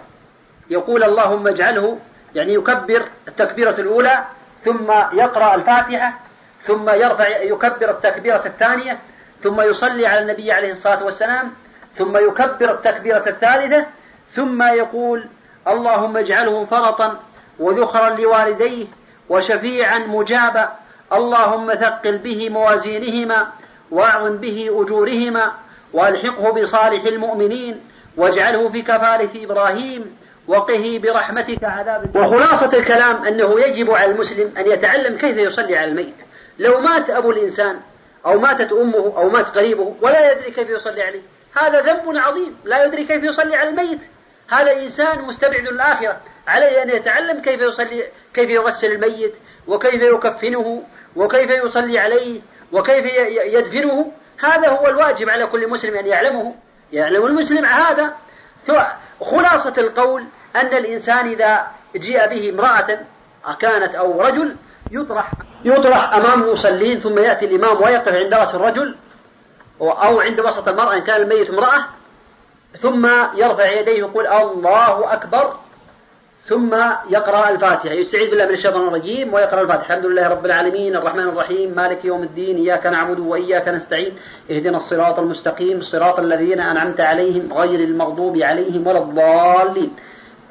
يقول 0.70 1.04
اللهم 1.04 1.48
اجعله 1.48 2.00
يعني 2.36 2.54
يكبر 2.54 3.06
التكبيرة 3.28 3.82
الأولى 3.82 4.26
ثم 4.66 4.92
يقرأ 5.14 5.56
الفاتحة 5.56 6.20
ثم 6.66 6.90
يرفع 6.90 7.28
يكبر 7.28 7.90
التكبيرة 7.90 8.46
الثانية 8.46 9.00
ثم 9.44 9.62
يصلي 9.62 10.08
على 10.08 10.22
النبي 10.22 10.52
عليه 10.52 10.72
الصلاة 10.72 11.04
والسلام 11.04 11.52
ثم 11.98 12.18
يكبر 12.18 12.72
التكبيرة 12.72 13.24
الثالثة 13.28 13.86
ثم 14.34 14.64
يقول 14.64 15.28
اللهم 15.70 16.18
اجعله 16.18 16.66
فرطا 16.66 17.20
وذخرا 17.60 18.10
لوالديه 18.10 18.86
وشفيعا 19.30 19.98
مجابا. 19.98 20.70
اللهم 21.14 21.74
ثقل 21.74 22.18
به 22.18 22.50
موازينهما 22.50 23.48
وأعظم 23.92 24.38
به 24.38 24.70
أجورهما 24.82 25.52
وألحقه 25.94 26.52
بصالح 26.52 27.04
المؤمنين 27.04 27.82
واجعله 28.18 28.70
في 28.70 28.82
كفاله 28.82 29.30
إبراهيم 29.36 30.18
وقه 30.48 31.00
برحمتك 31.04 31.64
عذاب 31.64 32.16
وخلاصة 32.16 32.78
الكلام 32.78 33.26
أنه 33.26 33.60
يجب 33.60 33.92
على 33.92 34.12
المسلم 34.12 34.58
أن 34.58 34.72
يتعلم 34.72 35.18
كيف 35.18 35.38
يصلي 35.38 35.78
على 35.78 35.92
الميت. 35.92 36.16
لو 36.60 36.80
مات 36.80 37.10
أبو 37.10 37.32
الإنسان 37.32 37.80
أو 38.26 38.40
ماتت 38.40 38.72
أمه 38.72 39.14
أو 39.18 39.30
مات 39.30 39.46
قريبه 39.46 39.96
ولا 40.02 40.32
يدري 40.32 40.52
كيف 40.52 40.70
يصلي 40.70 41.02
عليه. 41.02 41.22
هذا 41.58 41.82
ذنب 41.82 42.18
عظيم. 42.18 42.56
لا 42.64 42.86
يدري 42.86 43.04
كيف 43.04 43.24
يصلي 43.24 43.56
على 43.56 43.70
الميت. 43.70 44.00
هذا 44.50 44.74
إنسان 44.74 45.22
مستبعد 45.22 45.62
للآخرة 45.62 46.22
عليه 46.48 46.84
أن 46.84 46.90
يتعلم 46.90 47.42
كيف 47.42 47.62
يصلي 47.62 48.04
كيف 48.34 48.50
يغسل 48.50 48.92
الميت 48.92 49.34
وكيف 49.68 50.02
يكفنه 50.04 50.84
وكيف 51.16 51.52
يصلي 51.52 52.00
عليه 52.00 52.42
وكيف 52.72 53.06
يدفنه. 53.46 54.12
هذا 54.40 54.70
هو 54.70 54.88
الواجب 54.88 55.30
على 55.30 55.46
كل 55.46 55.70
مسلم 55.70 55.96
أن 55.96 56.06
يعلمه. 56.06 56.56
يعلم 56.92 57.26
المسلم 57.26 57.66
هذا. 57.66 58.14
خلاصة 59.22 59.74
القول 59.78 60.26
أن 60.56 60.78
الإنسان 60.78 61.28
إذا 61.30 61.68
جيء 61.96 62.28
به 62.28 62.50
امرأة 62.50 63.00
كانت 63.60 63.96
أو 63.96 64.22
رجل 64.22 64.56
يطرح 64.92 65.32
يطرح 65.66 66.14
أمام 66.14 66.44
المصلين 66.44 67.00
ثم 67.00 67.20
يأتي 67.20 67.46
الإمام 67.46 67.82
ويقف 67.82 68.14
عند 68.14 68.34
رأس 68.34 68.56
الرجل 68.56 68.96
أو 69.82 70.20
عند 70.22 70.40
وسط 70.40 70.68
المرأة 70.68 70.94
إن 70.94 71.02
كان 71.02 71.22
الميت 71.22 71.50
امرأة 71.50 71.86
ثم 72.82 73.08
يرفع 73.36 73.72
يديه 73.80 74.04
ويقول 74.04 74.28
الله 74.28 75.14
أكبر 75.14 75.54
ثم 76.46 76.76
يقرأ 77.10 77.50
الفاتحة. 77.50 77.94
يستعيذ 77.94 78.30
بالله 78.30 78.46
من 78.46 78.54
الشيطان 78.54 78.88
الرجيم 78.88 79.34
ويقرأ 79.34 79.62
الفاتحة. 79.62 79.86
الحمد 79.86 80.06
لله 80.06 80.28
رب 80.28 80.46
العالمين 80.46 80.96
الرحمن 80.96 81.30
الرحيم 81.30 81.76
مالك 81.76 82.06
يوم 82.06 82.24
الدين 82.24 82.58
إياك 82.58 82.86
نعبد 82.86 83.20
وإياك 83.20 83.68
نستعين 83.68 84.14
اهدنا 84.52 84.78
الصراط 84.78 85.20
المستقيم 85.20 85.82
صراط 85.82 86.20
الذين 86.20 86.60
أنعمت 86.60 87.02
عليهم 87.02 87.54
غير 87.54 87.80
المغضوب 87.80 88.38
عليهم 88.38 88.88
ولا 88.88 89.00
الضالين. 89.00 89.96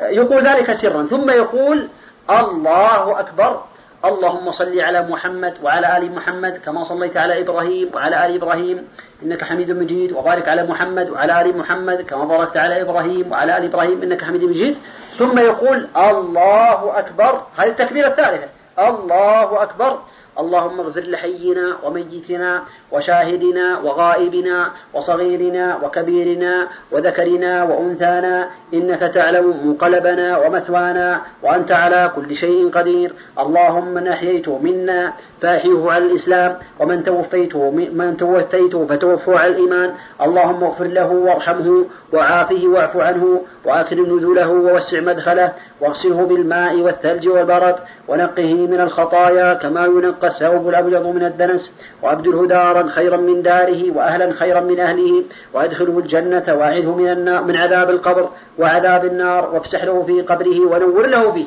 يقول 0.00 0.42
ذلك 0.42 0.72
سرا 0.72 1.06
ثم 1.06 1.30
يقول 1.30 1.88
الله 2.30 3.20
أكبر. 3.20 3.62
اللهم 4.04 4.50
صل 4.50 4.80
على 4.80 5.02
محمد 5.02 5.54
وعلى 5.62 5.96
آل 5.96 6.14
محمد 6.14 6.56
كما 6.64 6.84
صليت 6.84 7.16
على 7.16 7.40
إبراهيم 7.40 7.90
وعلى 7.94 8.26
آل 8.26 8.34
إبراهيم. 8.34 8.88
إنك 9.22 9.44
حميد 9.44 9.70
مجيد. 9.70 10.12
وبارك 10.12 10.48
على 10.48 10.62
محمد 10.62 11.10
وعلى 11.10 11.40
آل 11.40 11.58
محمد 11.58 12.00
كما 12.00 12.24
باركت 12.24 12.56
على 12.56 12.80
إبراهيم 12.82 13.32
وعلى 13.32 13.56
آل 13.58 13.64
إبراهيم. 13.64 14.02
إنك 14.02 14.24
حميد 14.24 14.44
مجيد. 14.44 14.76
ثم 15.18 15.38
يقول 15.38 15.88
الله 15.96 16.98
أكبر. 16.98 17.42
هذه 17.56 17.68
التكبيرة 17.68 18.06
الثالثة. 18.06 18.48
الله 18.78 19.62
أكبر. 19.62 19.98
اللهم 20.38 20.80
اغفر 20.80 21.00
لحينا 21.00 21.76
وميتنا 21.82 22.62
وشاهدنا 22.92 23.78
وغائبنا 23.78 24.70
وصغيرنا 24.94 25.78
وكبيرنا 25.82 26.68
وذكرنا 26.92 27.64
وأنثانا 27.64 28.48
إنك 28.74 29.00
تعلم 29.00 29.66
منقلبنا 29.66 30.38
ومثوانا 30.38 31.20
وأنت 31.42 31.72
على 31.72 32.12
كل 32.16 32.36
شيء 32.36 32.70
قدير. 32.70 33.14
اللهم 33.38 33.94
من 33.94 34.08
أحييته 34.08 34.58
منا 34.58 35.12
فأحيه 35.42 35.90
على 35.90 36.04
الإسلام 36.04 36.56
ومن 36.80 37.04
توفيته 37.04 37.70
من 37.70 38.16
توفيته 38.16 38.86
فتوفه 38.86 39.38
على 39.38 39.50
الإيمان. 39.52 39.94
اللهم 40.22 40.64
اغفر 40.64 40.84
له 40.84 41.10
وارحمه 41.12 41.84
وعافه 42.12 42.62
واعف 42.66 42.96
عنه 42.96 43.42
وأكرم 43.64 44.18
نزوله 44.18 44.48
ووسع 44.48 45.00
مدخله 45.00 45.52
واغسله 45.80 46.24
بالماء 46.24 46.80
والثلج 46.80 47.28
والبرد 47.28 47.76
ونقه 48.08 48.54
من 48.54 48.80
الخطايا 48.80 49.54
كما 49.54 49.86
ينقى 49.86 50.28
الثوب 50.28 50.68
الأبيض 50.68 51.06
من 51.06 51.24
الدنس 51.24 51.72
وأبدله 52.02 52.46
دارا 52.46 52.77
خيرا 52.86 53.16
من 53.16 53.42
داره 53.42 53.90
وأهلا 53.96 54.32
خيرا 54.32 54.60
من 54.60 54.80
أهله 54.80 55.24
وأدخله 55.52 55.98
الجنة 55.98 56.44
وأعذه 56.48 56.94
من, 56.96 57.08
النار 57.08 57.44
من 57.44 57.56
عذاب 57.56 57.90
القبر 57.90 58.30
وعذاب 58.58 59.04
النار 59.04 59.54
وافسح 59.54 59.84
له 59.84 60.02
في 60.02 60.20
قبره 60.22 60.60
ونور 60.60 61.06
له 61.06 61.32
فيه. 61.32 61.46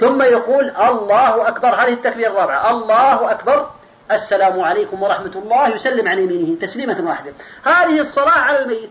ثم 0.00 0.22
يقول 0.22 0.70
الله 0.70 1.48
أكبر. 1.48 1.68
هذه 1.68 1.92
التكبيرة 1.92 2.30
الرابعة. 2.30 2.70
الله 2.70 3.30
أكبر. 3.30 3.70
السلام 4.12 4.60
عليكم 4.60 5.02
ورحمة 5.02 5.32
الله 5.36 5.68
يسلم 5.68 6.08
عن 6.08 6.18
يمينه 6.18 6.60
تسليمة 6.60 7.08
واحدة. 7.08 7.32
هذه 7.64 8.00
الصلاة 8.00 8.38
على 8.38 8.62
الميت. 8.62 8.90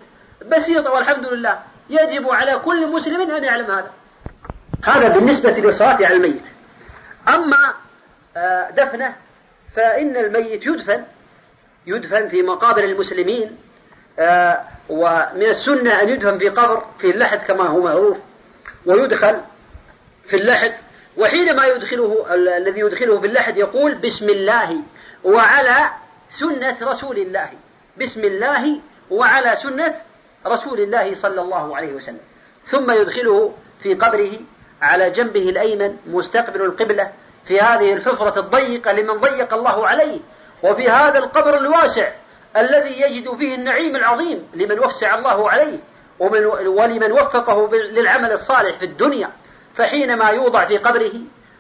بسيطة 0.52 0.92
والحمد 0.92 1.26
لله. 1.26 1.60
يجب 1.90 2.30
على 2.30 2.60
كل 2.60 2.92
مسلم 2.92 3.32
أن 3.32 3.44
يعلم 3.44 3.72
هذا. 3.72 3.92
هذا 4.84 5.08
بالنسبة 5.08 5.52
للصلاة 5.52 5.96
على 6.06 6.14
الميت. 6.14 6.44
أما 7.28 7.74
آه، 8.38 8.70
دفنه 8.70 9.16
فإن 9.76 10.18
الميت 10.18 10.66
يدفن. 10.66 11.04
يدفن 11.90 12.30
في 12.30 12.42
مقابر 12.42 12.84
المسلمين 12.84 13.58
آه، 14.20 14.62
ومن 14.90 15.44
السنة 15.44 16.02
أن 16.02 16.10
يدفن 16.10 16.38
في 16.38 16.50
قبر 16.50 16.86
في 17.00 17.10
اللحد 17.10 17.40
كما 17.40 17.68
هو 17.68 17.82
معروف 17.82 18.18
ويدخل 18.86 19.42
في 20.30 20.36
اللحد. 20.36 20.74
وحينما 21.18 21.66
يدخله 21.66 22.36
الذي 22.58 22.80
يدخله 22.80 23.20
في 23.20 23.28
اللحد 23.28 23.58
يقول 23.58 23.96
بسم 23.96 24.26
الله 24.30 24.78
وعلى 25.24 25.90
سنة 26.30 26.78
رسول 26.82 27.18
الله. 27.18 27.50
بسم 28.02 28.24
الله 28.24 28.82
وعلى 29.12 29.56
سنة 29.56 29.96
رسول 30.48 30.80
الله 30.80 31.14
صلى 31.14 31.42
الله 31.42 31.78
عليه 31.78 31.94
وسلم. 31.94 32.20
ثم 32.72 32.94
يدخله 32.94 33.54
في 33.84 33.94
قبره 33.94 34.32
على 34.82 35.10
جنبه 35.10 35.50
الأيمن 35.50 35.98
مستقبل 36.08 36.62
القبلة 36.62 37.12
في 37.48 37.62
هذه 37.62 37.94
الحفرة 37.94 38.40
الضيقة 38.40 38.92
لمن 38.92 39.14
ضيق 39.14 39.54
الله 39.54 39.88
عليه. 39.88 40.20
وفي 40.64 40.90
هذا 40.90 41.20
القبر 41.20 41.58
الواسع 41.58 42.12
الذي 42.58 43.02
يجد 43.02 43.38
فيه 43.38 43.56
النعيم 43.56 43.96
العظيم 43.96 44.48
لمن 44.54 44.80
وسع 44.80 45.16
الله 45.16 45.50
عليه 45.50 45.78
ومن 46.20 46.46
ولمن 46.68 47.12
وفقه 47.12 47.70
للعمل 47.76 48.32
الصالح 48.32 48.78
في 48.80 48.86
الدنيا 48.86 49.30
فحينما 49.76 50.30
يوضع 50.30 50.68
في 50.68 50.78
قبره 50.78 51.14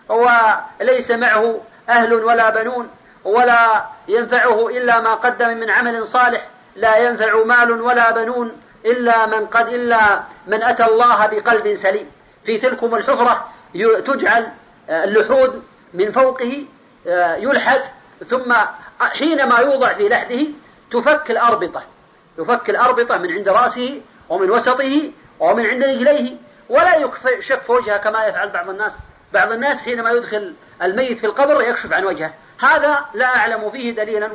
وليس 0.10 1.12
معه 1.12 1.62
أهل 1.90 2.14
ولا 2.14 2.50
بنون 2.50 2.90
ولا 3.24 3.86
ينفعه 4.08 4.68
إلا 4.68 5.00
ما 5.00 5.14
قدم 5.14 5.58
من 5.58 5.70
عمل 5.70 6.08
صالح 6.08 6.48
لا 6.76 6.98
ينفع 6.98 7.44
مال 7.44 7.82
ولا 7.82 8.12
بنون 8.12 8.52
إلا 8.86 9.26
من 9.26 9.46
قد 9.46 9.68
إلا 9.68 10.24
من 10.48 10.64
أتى 10.64 10.86
الله 10.86 11.26
بقلب 11.26 11.76
سليم. 11.76 12.12
في 12.46 12.58
تلكم 12.58 12.96
الحفرة 12.96 13.50
تجعل 14.08 14.52
اللحود 14.90 15.64
من 15.94 16.12
فوقه 16.12 16.66
يلحد 17.38 17.82
ثم 18.30 18.54
حينما 19.02 19.60
يوضع 19.60 19.94
في 19.94 20.10
لحده 20.10 20.48
تفك 20.92 21.32
الأربطة. 21.32 21.84
تفك 22.38 22.70
الأربطة 22.70 23.18
من 23.18 23.32
عند 23.32 23.50
رأسه 23.50 24.02
ومن 24.30 24.52
وسطه 24.52 25.12
ومن 25.40 25.66
عند 25.66 25.84
رجليه. 25.84 26.36
ولا 26.70 26.96
يكشف 26.96 27.70
وجهه 27.70 27.98
كما 27.98 28.26
يفعل 28.26 28.50
بعض 28.50 28.70
الناس. 28.70 28.98
بعض 29.34 29.52
الناس 29.52 29.82
حينما 29.82 30.10
يدخل 30.10 30.54
الميت 30.82 31.20
في 31.20 31.26
القبر 31.26 31.62
يكشف 31.64 31.94
عن 31.94 32.06
وجهه. 32.06 32.34
هذا 32.60 33.06
لا 33.14 33.26
أعلم 33.26 33.72
فيه 33.72 33.92
دليلا 33.92 34.30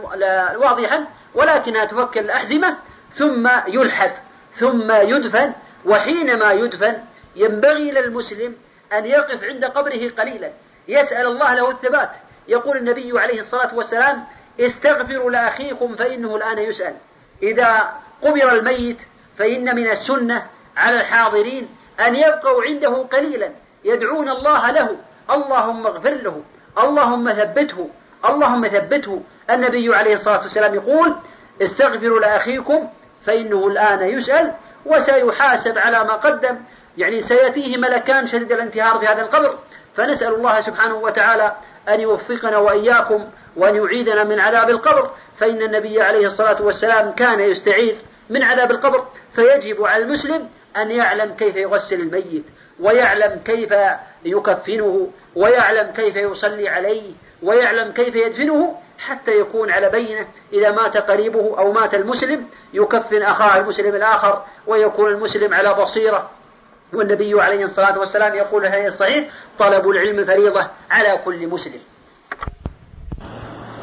واضحا. 0.57 1.07
ولكنها 1.35 1.85
تفك 1.85 2.19
الأحزمة 2.19 2.77
ثم 3.17 3.49
يلحد 3.69 4.13
ثم 4.59 4.93
يدفن. 4.93 5.53
وحينما 5.87 6.53
يدفن 6.53 6.97
ينبغي 7.37 7.91
للمسلم 7.91 8.57
أن 8.93 9.07
يقف 9.07 9.45
عند 9.45 9.65
قبره 9.65 10.11
قليلا. 10.19 10.51
يسأل 10.89 11.27
الله 11.27 11.55
له 11.55 11.71
الثبات. 11.71 12.11
يقول 12.49 12.77
النبي 12.77 13.21
عليه 13.21 13.41
الصلاة 13.41 13.75
والسلام 13.75 14.25
استغفروا 14.61 15.31
لأخيكم 15.31 15.97
فإنه 15.97 16.37
الآن 16.37 16.59
يسأل. 16.59 16.95
إذا 17.43 17.93
قبر 18.23 18.53
الميت 18.53 18.99
فإن 19.39 19.77
من 19.77 19.91
السنة 19.91 20.47
على 20.77 21.01
الحاضرين 21.01 21.69
أن 22.07 22.17
يبقوا 22.17 22.63
عنده 22.65 23.03
قليلا. 23.13 23.51
يدعون 23.85 24.29
الله 24.29 24.71
له. 24.71 24.97
اللهم 25.31 25.87
اغفر 25.87 26.15
له. 26.15 26.43
اللهم 26.79 27.33
ثبته. 27.33 27.89
اللهم 28.29 28.69
ثبته. 28.69 29.23
النبي 29.51 29.95
عليه 29.95 30.15
الصلاة 30.15 30.41
والسلام 30.41 30.75
يقول 30.75 31.17
استغفروا 31.63 32.21
لأخيكم 32.21 32.89
فإنه 33.27 33.67
الآن 33.67 34.09
يسأل. 34.09 34.55
وسيحاسب 34.87 35.79
على 35.79 36.05
ما 36.05 36.13
قدم. 36.13 36.59
يعني 36.99 37.21
سيأتيه 37.21 37.77
ملكان 37.77 38.29
شديد 38.29 38.53
الانتهار 38.53 38.99
في 38.99 39.07
هذا 39.07 39.23
القبر. 39.23 39.59
فنسأل 39.97 40.35
الله 40.35 40.61
سبحانه 40.61 40.95
وتعالى 40.95 41.57
أن 41.89 42.01
يوفقنا 42.01 42.59
وإياكم 42.59 43.31
وأن 43.57 43.77
يعيدنا 43.77 44.25
من 44.25 44.41
عذاب 44.41 44.71
القبر 44.71 45.11
فإن 45.39 45.63
النبي 45.63 46.03
عليه 46.03 46.27
الصلاة 46.27 46.63
والسلام 46.63 47.13
كان 47.13 47.41
يستعيذ 47.41 47.95
من 48.31 48.43
عذاب 48.43 48.71
القبر 48.71 49.07
فيجب 49.35 49.85
على 49.85 50.05
المسلم 50.05 50.49
أن 50.77 50.91
يعلم 50.91 51.35
كيف 51.35 51.57
يغسل 51.57 52.01
الميت 52.01 52.45
ويعلم 52.81 53.41
كيف 53.45 53.75
يكفنه 54.25 55.11
ويعلم 55.37 55.93
كيف 55.93 56.17
يصلي 56.17 56.69
عليه 56.69 57.13
ويعلم 57.43 57.93
كيف 57.93 58.15
يدفنه 58.15 58.75
حتى 58.99 59.31
يكون 59.31 59.71
على 59.71 59.91
بينة. 59.91 60.27
إذا 60.53 60.71
مات 60.71 60.97
قريبه 60.97 61.59
أو 61.59 61.73
مات 61.73 61.95
المسلم 61.95 62.47
يكفن 62.75 63.23
أخاه 63.23 63.61
المسلم 63.61 63.95
الآخر 63.95 64.45
ويكون 64.67 65.11
المسلم 65.11 65.55
على 65.55 65.75
بصيرة. 65.75 66.31
والنبي 66.93 67.43
عليه 67.43 67.65
الصلاة 67.65 67.99
والسلام 67.99 68.35
يقول 68.35 68.67
هذا 68.67 68.89
الصحيح 68.89 69.29
طلب 69.59 69.89
العلم 69.89 70.25
فريضة 70.25 70.67
على 70.91 71.21
كل 71.25 71.47
مسلم. 71.47 71.81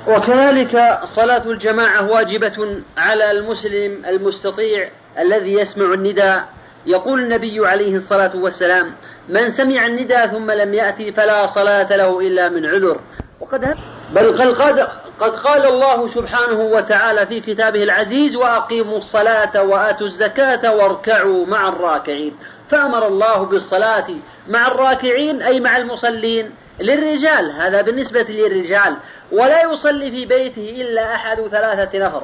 وكذلك 0.07 0.99
صلاة 1.03 1.43
الجماعة 1.45 2.11
واجبة 2.11 2.81
على 2.97 3.31
المسلم 3.31 4.05
المستطيع 4.05 4.89
الذي 5.19 5.53
يسمع 5.53 5.93
النداء. 5.93 6.47
يقول 6.85 7.19
النبي 7.19 7.67
عليه 7.67 7.95
الصلاة 7.95 8.31
والسلام 8.35 8.95
من 9.29 9.49
سمع 9.51 9.85
النداء 9.85 10.27
ثم 10.27 10.51
لم 10.51 10.73
يأتي 10.73 11.11
فلا 11.11 11.45
صلاة 11.45 11.95
له 11.95 12.19
إلا 12.19 12.49
من 12.49 12.65
عذر. 12.65 12.99
وقد 13.39 13.77
بل 14.11 14.53
قد 14.53 14.79
قد 15.19 15.31
قال 15.31 15.65
الله 15.65 16.07
سبحانه 16.07 16.59
وتعالى 16.59 17.25
في 17.25 17.39
كتابه 17.41 17.83
العزيز 17.83 18.35
وأقيموا 18.35 18.97
الصلاة 18.97 19.63
وآتوا 19.63 20.07
الزكاة 20.07 20.75
واركعوا 20.75 21.45
مع 21.45 21.67
الراكعين. 21.67 22.37
فأمر 22.71 23.07
الله 23.07 23.37
بالصلاة 23.37 24.07
مع 24.47 24.67
الراكعين 24.67 25.41
أي 25.41 25.59
مع 25.59 25.77
المصلين 25.77 26.51
للرجال 26.79 27.51
هذا 27.51 27.81
بالنسبة 27.81 28.25
للرجال 28.29 28.97
ولا 29.31 29.63
يصلي 29.63 30.11
في 30.11 30.25
بيته 30.25 30.81
إلا 30.81 31.15
أحد 31.15 31.41
ثلاثة 31.41 31.99
نفر. 31.99 32.23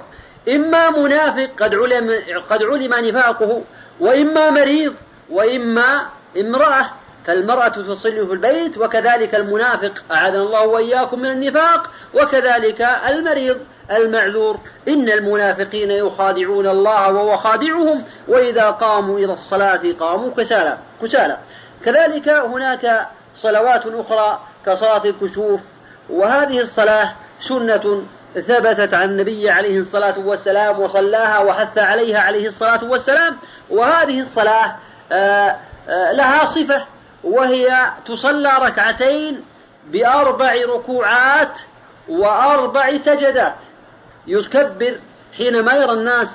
إما 0.50 0.90
منافق 0.90 1.50
قد 1.60 1.76
علم, 1.76 2.24
قد 2.50 2.64
علم 2.64 2.94
نفاقه 2.94 3.62
وإما 4.00 4.50
مريض 4.50 4.94
وإما 5.30 6.06
امرأة 6.38 6.90
فالمرأة 7.28 7.68
تصلي 7.68 8.28
في 8.28 8.34
البيت 8.34 8.78
وكذلك 8.78 9.36
المنافق 9.36 10.04
أعاذنا 10.12 10.42
الله 10.42 10.66
وإياكم 10.66 11.20
من 11.20 11.30
النفاق 11.32 11.90
وكذلك 12.14 12.82
المريض. 12.82 13.58
المعذور 13.92 14.60
إن 14.88 15.10
المنافقين 15.10 15.92
يخادعون 15.92 16.68
الله 16.68 17.14
وهو 17.14 17.38
خادعهم 17.38 18.04
وإذا 18.28 18.70
قاموا 18.70 19.20
إلى 19.20 19.34
الصلاة 19.34 19.82
قاموا 20.00 20.32
كسالى 20.32 20.78
كسالى 21.02 21.38
كذلك 21.86 22.30
هناك 22.30 23.08
صلوات 23.38 23.84
أخرى 23.86 24.40
كصلاة 24.66 25.06
الكسوف 25.06 25.62
وهذه 26.10 26.62
الصلاة 26.62 27.16
سنة 27.40 28.04
ثبتت 28.34 28.94
عن 28.94 29.10
النبي 29.10 29.50
عليه 29.50 29.80
الصلاة 29.80 30.20
والسلام 30.20 30.80
وصلاها 30.80 31.40
وحث 31.40 31.78
عليها 31.78 32.20
عليه 32.20 32.48
الصلاة 32.48 32.84
والسلام 32.84 33.38
وهذه 33.70 34.20
الصلاة 34.20 34.76
آه، 35.12 35.56
آه، 35.90 36.12
لها 36.12 36.46
صفة 36.46 36.86
وهي 37.24 37.92
تصلى 38.06 38.52
ركعتين 38.62 39.46
بأربع 39.88 40.54
ركوعات 40.76 41.52
وأربع 42.10 42.98
سجدات. 42.98 43.56
يكبر 44.28 45.00
حينما 45.38 45.74
يرى 45.74 45.92
الناس 45.92 46.30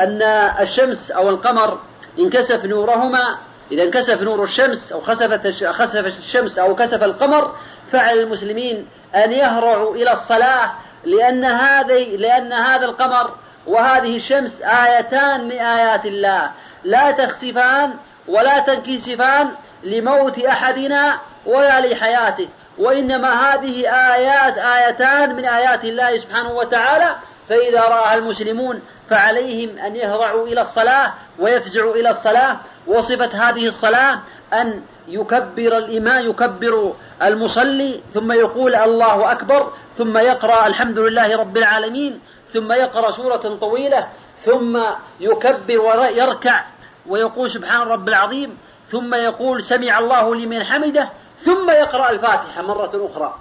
أن 0.00 0.22
الشمس 0.60 1.10
أو 1.10 1.28
القمر 1.28 1.78
انكسف 2.18 2.64
نورهما. 2.64 3.36
إذا 3.72 3.82
انكسف 3.82 4.22
نور 4.22 4.44
الشمس 4.44 4.92
أو 4.92 5.00
خسفت 5.00 5.64
خسفت 5.64 6.18
الشمس 6.18 6.58
أو 6.58 6.76
كسف 6.76 7.02
القمر 7.02 7.54
فعلى 7.92 8.22
المسلمين 8.22 8.88
أن 9.14 9.32
يهرعوا 9.32 9.94
إلى 9.94 10.12
الصلاة 10.12 10.72
لأن 11.04 11.44
هذه 11.44 12.16
لأن 12.16 12.52
هذا 12.52 12.84
القمر 12.84 13.30
وهذه 13.66 14.16
الشمس 14.16 14.60
آيتان 14.60 15.44
من 15.44 15.52
آيات 15.58 16.06
الله. 16.06 16.50
لا 16.84 17.10
تخسفان 17.10 17.94
ولا 18.28 18.58
تنكسفان 18.58 19.50
لموت 19.82 20.38
أحدنا 20.38 21.16
ولا 21.46 21.80
لحياته 21.80 22.48
وإنما 22.78 23.32
هذه 23.32 23.88
آيات 24.14 24.58
آيتان 24.58 25.34
من 25.36 25.44
آيات 25.44 25.84
الله 25.84 26.18
سبحانه 26.18 26.50
وتعالى 26.50 27.16
فإذا 27.48 27.80
رآها 27.80 28.14
المسلمون 28.14 28.82
فعليهم 29.10 29.78
أن 29.78 29.96
يهرعوا 29.96 30.46
إلى 30.46 30.60
الصلاة 30.60 31.14
ويفزعوا 31.38 31.94
إلى 31.94 32.10
الصلاة 32.10 32.56
وصفة 32.86 33.48
هذه 33.48 33.66
الصلاة 33.66 34.18
أن 34.52 34.82
يكبر 35.08 35.78
الإمام 35.78 36.30
يكبر 36.30 36.94
المصلي 37.22 38.00
ثم 38.14 38.32
يقول 38.32 38.74
الله 38.74 39.32
أكبر 39.32 39.72
ثم 39.98 40.18
يقرأ 40.18 40.66
الحمد 40.66 40.98
لله 40.98 41.36
رب 41.36 41.56
العالمين 41.56 42.20
ثم 42.54 42.72
يقرأ 42.72 43.10
سورة 43.10 43.56
طويلة 43.60 44.06
ثم 44.44 44.80
يكبر 45.20 45.80
ويركع 45.80 46.64
ويقول 47.06 47.50
سبحان 47.50 47.88
رب 47.88 48.08
العظيم 48.08 48.58
ثم 48.92 49.14
يقول 49.14 49.64
سمع 49.64 49.98
الله 49.98 50.34
لمن 50.34 50.64
حمده 50.64 51.08
ثم 51.44 51.70
يقرأ 51.70 52.10
الفاتحة 52.10 52.62
مرة 52.62 53.10
أخرى 53.12 53.34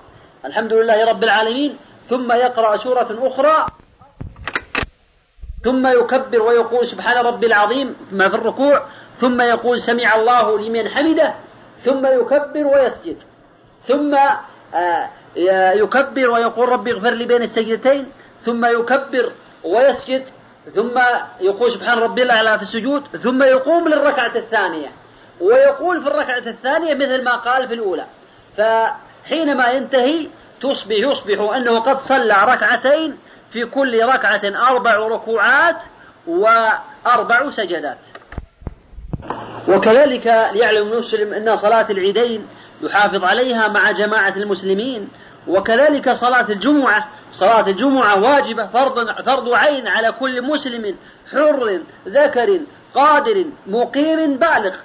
الحمد 0.45 0.73
لله 0.73 1.05
رب 1.05 1.23
العالمين 1.23 1.77
ثم 2.09 2.31
يقرأ 2.31 2.77
سورة 2.77 3.07
أخرى 3.21 3.65
ثم 5.65 5.87
يكبر 5.87 6.41
ويقول 6.41 6.87
سبحان 6.87 7.25
ربي 7.25 7.47
العظيم 7.47 7.95
ما 8.11 8.29
في 8.29 8.35
الركوع 8.35 8.81
ثم 9.21 9.41
يقول 9.41 9.81
سمع 9.81 10.15
الله 10.15 10.59
لمن 10.59 10.89
حمده 10.89 11.33
ثم 11.85 12.05
يكبر 12.05 12.67
ويسجد 12.67 13.17
ثم 13.87 14.15
آه، 14.75 15.09
يكبر 15.73 16.29
ويقول 16.31 16.69
ربي 16.69 16.91
اغفر 16.91 17.13
لي 17.13 17.25
بين 17.25 17.41
السجدتين 17.41 18.11
ثم 18.45 18.65
يكبر 18.65 19.31
ويسجد 19.63 20.23
ثم 20.75 20.99
يقول 21.41 21.71
سبحان 21.71 21.97
ربي 21.97 22.23
الأعلى 22.23 22.57
في 22.57 22.61
السجود 22.61 23.03
ثم 23.23 23.43
يقوم 23.43 23.87
للركعة 23.87 24.35
الثانية. 24.35 24.91
ويقول 25.41 26.01
في 26.01 26.07
الركعة 26.07 26.47
الثانية 26.47 26.93
مثل 26.93 27.23
ما 27.23 27.35
قال 27.35 27.67
في 27.67 27.73
الأولى. 27.73 28.05
فحينما 28.57 29.71
ينتهي 29.71 30.27
تصبح 30.61 30.95
يصبح 30.95 31.55
أنه 31.55 31.79
قد 31.79 32.01
صلى 32.01 32.35
ركعتين 32.43 33.17
في 33.55 33.65
كل 33.65 34.05
ركعة 34.05 34.41
أربع 34.69 34.95
ركوعات 34.95 35.75
وأربع 36.27 37.51
سجدات. 37.51 37.97
وكذلك 39.67 40.27
ليعلم 40.53 40.93
المسلم 40.93 41.33
أن 41.33 41.57
صلاة 41.57 41.87
العيدين 41.89 42.47
يحافظ 42.81 43.23
عليها 43.23 43.67
مع 43.67 43.91
جماعة 43.91 44.33
المسلمين 44.37 45.09
وكذلك 45.47 46.13
صلاة 46.13 46.45
الجمعة 46.49 47.07
صلاة 47.31 47.67
الجمعة 47.67 48.21
واجبة 48.23 48.67
فرض 48.67 49.11
فرض 49.25 49.53
عين 49.53 49.87
على 49.87 50.11
كل 50.11 50.41
مسلم 50.41 50.95
حر 51.31 51.81
ذكر 52.07 52.59
قادر 52.95 53.45
مقيم 53.67 54.37
بالغ. 54.37 54.75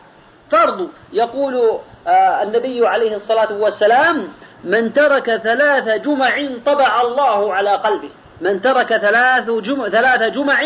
فرض 0.51 0.89
يقول 1.13 1.79
آه 2.07 2.43
النبي 2.43 2.87
عليه 2.87 3.17
الصلاة 3.17 3.53
والسلام 3.53 4.29
من 4.65 4.93
ترك 4.93 5.37
ثلاث 5.37 5.89
جمع 5.89 6.31
طبع 6.67 7.01
الله 7.01 7.55
على 7.55 7.71
قلبه. 7.71 8.11
من 8.41 8.63
ترك 8.63 8.97
ثلاث 8.97 9.51
جمع 9.51 9.89
ثلاث 9.89 10.23
جمع 10.23 10.61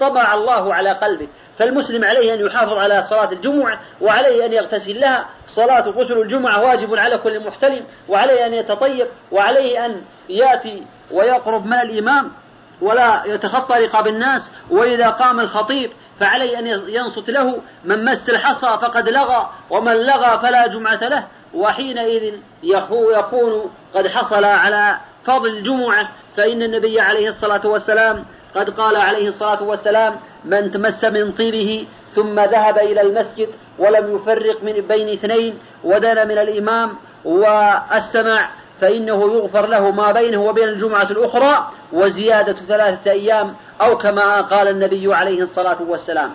طبع 0.00 0.34
الله 0.34 0.74
على 0.74 0.90
قلبه. 0.90 1.28
فالمسلم 1.58 2.04
عليه 2.04 2.34
أن 2.34 2.46
يحافظ 2.46 2.72
على 2.72 3.04
صلاة 3.10 3.32
الجمعة 3.32 3.80
وعليه 4.00 4.46
أن 4.46 4.52
يغتسل 4.52 5.00
لها. 5.00 5.26
صلاة 5.48 5.88
غسل 5.88 6.18
الجمعة 6.18 6.60
واجب 6.60 6.94
على 6.94 7.18
كل 7.18 7.46
محتلم 7.46 7.84
وعليه 8.08 8.46
أن 8.46 8.54
يتطيب 8.54 9.06
وعليه 9.32 9.86
أن 9.86 10.02
يأتي 10.28 10.86
ويقرب 11.10 11.66
من 11.66 11.72
الإمام 11.74 12.32
ولا 12.80 13.22
يتخطى 13.26 13.86
رقاب 13.86 14.06
الناس. 14.06 14.50
وإذا 14.70 15.08
قام 15.08 15.40
الخطيب 15.40 15.90
فعليه 16.20 16.58
أن 16.58 16.66
ينصت 16.88 17.30
له 17.30 17.60
من 17.84 18.04
مس 18.04 18.30
الحصى 18.30 18.66
فقد 18.66 19.08
لغى 19.08 19.50
ومن 19.70 19.92
لغى 19.92 20.38
فلا 20.42 20.66
جمعة 20.66 21.08
له. 21.08 21.26
وحينئذ 21.54 22.34
يكون 22.62 23.70
قد 23.94 24.06
حصل 24.06 24.44
على 24.44 24.98
فضل 25.26 25.48
الجمعة 25.48 26.08
فإن 26.36 26.62
النبي 26.62 27.00
عليه 27.00 27.28
الصلاة 27.28 27.66
والسلام 27.66 28.24
قد 28.54 28.70
قال 28.70 28.96
عليه 28.96 29.28
الصلاة 29.28 29.62
والسلام 29.62 30.16
من 30.44 30.72
تمس 30.72 31.04
من 31.04 31.32
طيبه 31.32 31.86
ثم 32.14 32.40
ذهب 32.40 32.78
إلى 32.78 33.00
المسجد 33.00 33.48
ولم 33.78 34.16
يفرق 34.16 34.62
من 34.62 34.72
بين 34.72 35.08
اثنين 35.08 35.58
ودنا 35.84 36.24
من 36.24 36.38
الإمام 36.38 36.90
واستمع 37.24 38.48
فإنه 38.80 39.32
يغفر 39.34 39.66
له 39.66 39.90
ما 39.90 40.12
بينه 40.12 40.42
وبين 40.42 40.68
الجمعة 40.68 41.10
الأخرى 41.10 41.70
وزيادة 41.92 42.66
ثلاثة 42.68 43.10
أيام 43.10 43.54
أو 43.80 43.98
كما 43.98 44.40
قال 44.40 44.68
النبي 44.68 45.14
عليه 45.14 45.42
الصلاة 45.42 45.82
والسلام. 45.82 46.30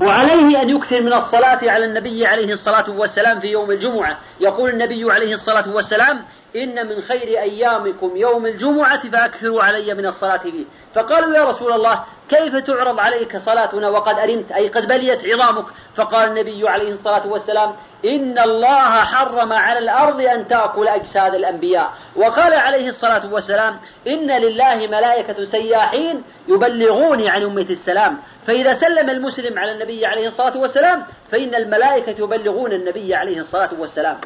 وعليه 0.00 0.62
أن 0.62 0.70
يكثر 0.70 1.02
من 1.02 1.12
الصلاة 1.12 1.70
على 1.70 1.84
النبي 1.84 2.26
عليه 2.26 2.52
الصلاة 2.52 2.90
والسلام 2.90 3.40
في 3.40 3.46
يوم 3.46 3.70
الجمعة. 3.70 4.18
يقول 4.40 4.70
النبي 4.70 5.12
عليه 5.12 5.34
الصلاة 5.34 5.74
والسلام 5.74 6.24
إن 6.56 6.86
من 6.86 7.02
خير 7.02 7.40
أيامكم 7.40 8.16
يوم 8.16 8.46
الجمعة 8.46 9.10
فأكثروا 9.10 9.62
علي 9.62 9.94
من 9.94 10.06
الصلاة 10.06 10.36
فيه 10.36 10.64
فقالوا 10.94 11.36
يا 11.36 11.44
رسول 11.44 11.72
الله 11.72 12.04
كيف 12.28 12.56
تعرض 12.56 13.00
عليك 13.00 13.36
صلاتنا 13.36 13.88
وقد 13.88 14.18
أرمت 14.18 14.52
أي 14.52 14.68
قد 14.68 14.86
بليت 14.86 15.24
عظامك؟ 15.32 15.64
فقال 15.96 16.28
النبي 16.28 16.68
عليه 16.68 16.92
الصلاة 16.92 17.26
والسلام 17.26 17.76
إن 18.04 18.38
الله 18.38 19.04
حرم 19.04 19.52
على 19.52 19.78
الأرض 19.78 20.20
أن 20.20 20.48
تأكل 20.48 20.88
أجساد 20.88 21.34
الأنبياء. 21.34 21.92
وقال 22.16 22.54
عليه 22.54 22.88
الصلاة 22.88 23.32
والسلام 23.32 23.80
إن 24.06 24.30
لله 24.30 24.86
ملائكة 24.86 25.44
سياحين 25.44 26.22
يبلغون 26.48 27.28
عن 27.28 27.42
أمة 27.42 27.66
السلام. 27.70 28.18
فإذا 28.46 28.74
سلم 28.74 29.10
المسلم 29.10 29.58
على 29.58 29.72
النبي 29.72 30.06
عليه 30.06 30.28
الصلاة 30.28 30.58
والسلام 30.58 31.06
فإن 31.32 31.54
الملائكة 31.54 32.24
يبلغون 32.24 32.72
النبي 32.72 33.14
عليه 33.14 33.38
الصلاة 33.38 33.70
والسلام. 33.78 34.20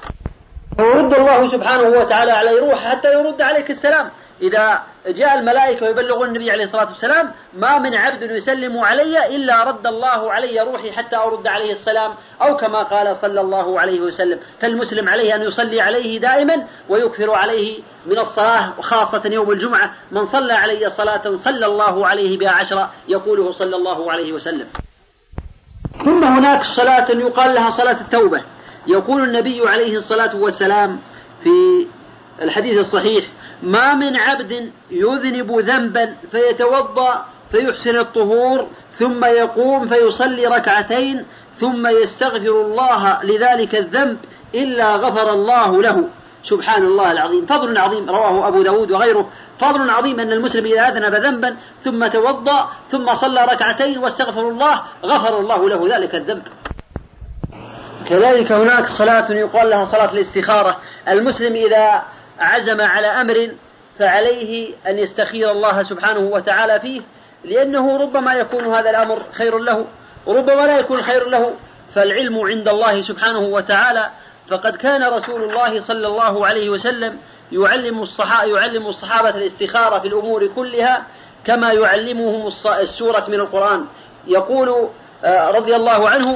ويرد 0.78 1.14
الله 1.14 1.50
سبحانه 1.50 1.88
وتعالى 1.88 2.32
عليه 2.32 2.60
روح 2.60 2.88
حتى 2.88 3.12
يرد 3.12 3.42
عليك 3.42 3.70
السلام. 3.70 4.10
إذا 4.42 4.82
جاء 5.06 5.38
الملائكة 5.38 5.86
ويبلغون 5.86 6.28
النبي 6.28 6.50
عليه 6.50 6.64
الصلاة 6.64 6.88
والسلام 6.88 7.32
ما 7.54 7.78
من 7.78 7.94
عبد 7.94 8.22
يسلم 8.22 8.78
علي 8.78 9.36
إلا 9.36 9.64
رد 9.64 9.86
الله 9.86 10.32
علي 10.32 10.60
روحي 10.60 10.92
حتى 10.92 11.16
أرد 11.16 11.46
عليه 11.46 11.72
السلام 11.72 12.14
أو 12.42 12.56
كما 12.56 12.82
قال 12.82 13.16
صلى 13.16 13.40
الله 13.40 13.80
عليه 13.80 14.00
وسلم. 14.00 14.40
فالمسلم 14.60 15.08
عليه 15.08 15.34
أن 15.34 15.42
يصلي 15.42 15.80
عليه 15.80 16.20
دائما 16.20 16.66
ويكثر 16.88 17.30
عليه 17.30 17.82
من 18.06 18.18
الصلاة 18.18 18.72
خاصة 18.80 19.22
يوم 19.24 19.50
الجمعة. 19.50 19.90
من 20.10 20.26
صلى 20.26 20.52
علي 20.52 20.90
صلاة 20.90 21.36
صلى 21.36 21.66
الله 21.66 22.06
عليه 22.06 22.38
بها 22.38 22.50
عشرة 22.50 22.90
يقوله 23.08 23.52
صلى 23.52 23.76
الله 23.76 24.12
عليه 24.12 24.32
وسلم. 24.32 24.66
ثم 26.04 26.24
هناك 26.24 26.62
صلاة 26.64 27.10
يقال 27.10 27.54
لها 27.54 27.70
صلاة 27.70 28.00
التوبة. 28.00 28.44
يقول 28.88 29.22
النبي 29.22 29.68
عليه 29.68 29.96
الصلاة 29.96 30.36
والسلام 30.36 30.98
في 31.42 31.86
الحديث 32.42 32.78
الصحيح 32.78 33.24
ما 33.62 33.94
من 33.94 34.16
عبد 34.16 34.70
يذنب 34.90 35.58
ذنبا 35.58 36.14
فيتوضأ 36.30 37.24
فيحسن 37.50 37.98
الطهور 37.98 38.66
ثم 38.98 39.24
يقوم 39.24 39.88
فيصلي 39.88 40.46
ركعتين 40.46 41.24
ثم 41.60 41.86
يستغفر 41.86 42.60
الله 42.62 43.22
لذلك 43.22 43.74
الذنب 43.74 44.18
إلا 44.54 44.96
غفر 44.96 45.32
الله 45.32 45.82
له. 45.82 46.04
سبحان 46.44 46.82
الله 46.82 47.12
العظيم. 47.12 47.46
فضل 47.46 47.78
عظيم. 47.78 48.10
رواه 48.10 48.48
أبو 48.48 48.62
داود 48.62 48.90
وغيره. 48.90 49.30
فضل 49.60 49.90
عظيم 49.90 50.20
أن 50.20 50.32
المسلم 50.32 50.66
إذا 50.66 50.88
أذنب 50.88 51.14
ذنبا 51.14 51.56
ثم 51.84 52.06
توضأ 52.06 52.68
ثم 52.92 53.14
صلى 53.14 53.44
ركعتين 53.44 53.98
واستغفر 53.98 54.48
الله 54.48 54.82
غفر 55.04 55.40
الله 55.40 55.68
له 55.68 55.96
ذلك 55.96 56.14
الذنب. 56.14 56.42
كذلك 58.06 58.52
هناك 58.52 58.88
صلاة 58.88 59.32
يقال 59.32 59.70
لها 59.70 59.84
صلاة 59.84 60.12
الاستخارة. 60.12 60.76
المسلم 61.08 61.54
إذا 61.54 62.02
عزم 62.38 62.80
على 62.80 63.06
أمر 63.06 63.50
فعليه 63.98 64.74
أن 64.86 64.98
يستخير 64.98 65.50
الله 65.50 65.82
سبحانه 65.82 66.20
وتعالى 66.20 66.80
فيه 66.80 67.00
لأنه 67.44 67.96
ربما 67.96 68.34
يكون 68.34 68.74
هذا 68.74 68.90
الأمر 68.90 69.22
خير 69.32 69.58
له 69.58 69.84
وربما 70.26 70.62
لا 70.62 70.78
يكون 70.78 71.02
خير 71.02 71.28
له 71.28 71.54
فالعلم 71.94 72.40
عند 72.40 72.68
الله 72.68 73.02
سبحانه 73.02 73.40
وتعالى. 73.40 74.10
فقد 74.50 74.76
كان 74.76 75.02
رسول 75.04 75.42
الله 75.42 75.80
صلى 75.80 76.06
الله 76.06 76.46
عليه 76.46 76.70
وسلم 76.70 77.18
يعلم 77.52 78.02
الصحابة 78.02 78.58
يعلم 78.58 78.86
الصحابة 78.86 79.28
الاستخارة 79.28 79.98
في 79.98 80.08
الأمور 80.08 80.46
كلها 80.46 81.02
كما 81.44 81.72
يعلمهم 81.72 82.46
السورة 82.80 83.24
من 83.28 83.34
القرآن. 83.34 83.86
يقول 84.26 84.88
رضي 85.24 85.76
الله 85.76 86.08
عنه 86.08 86.34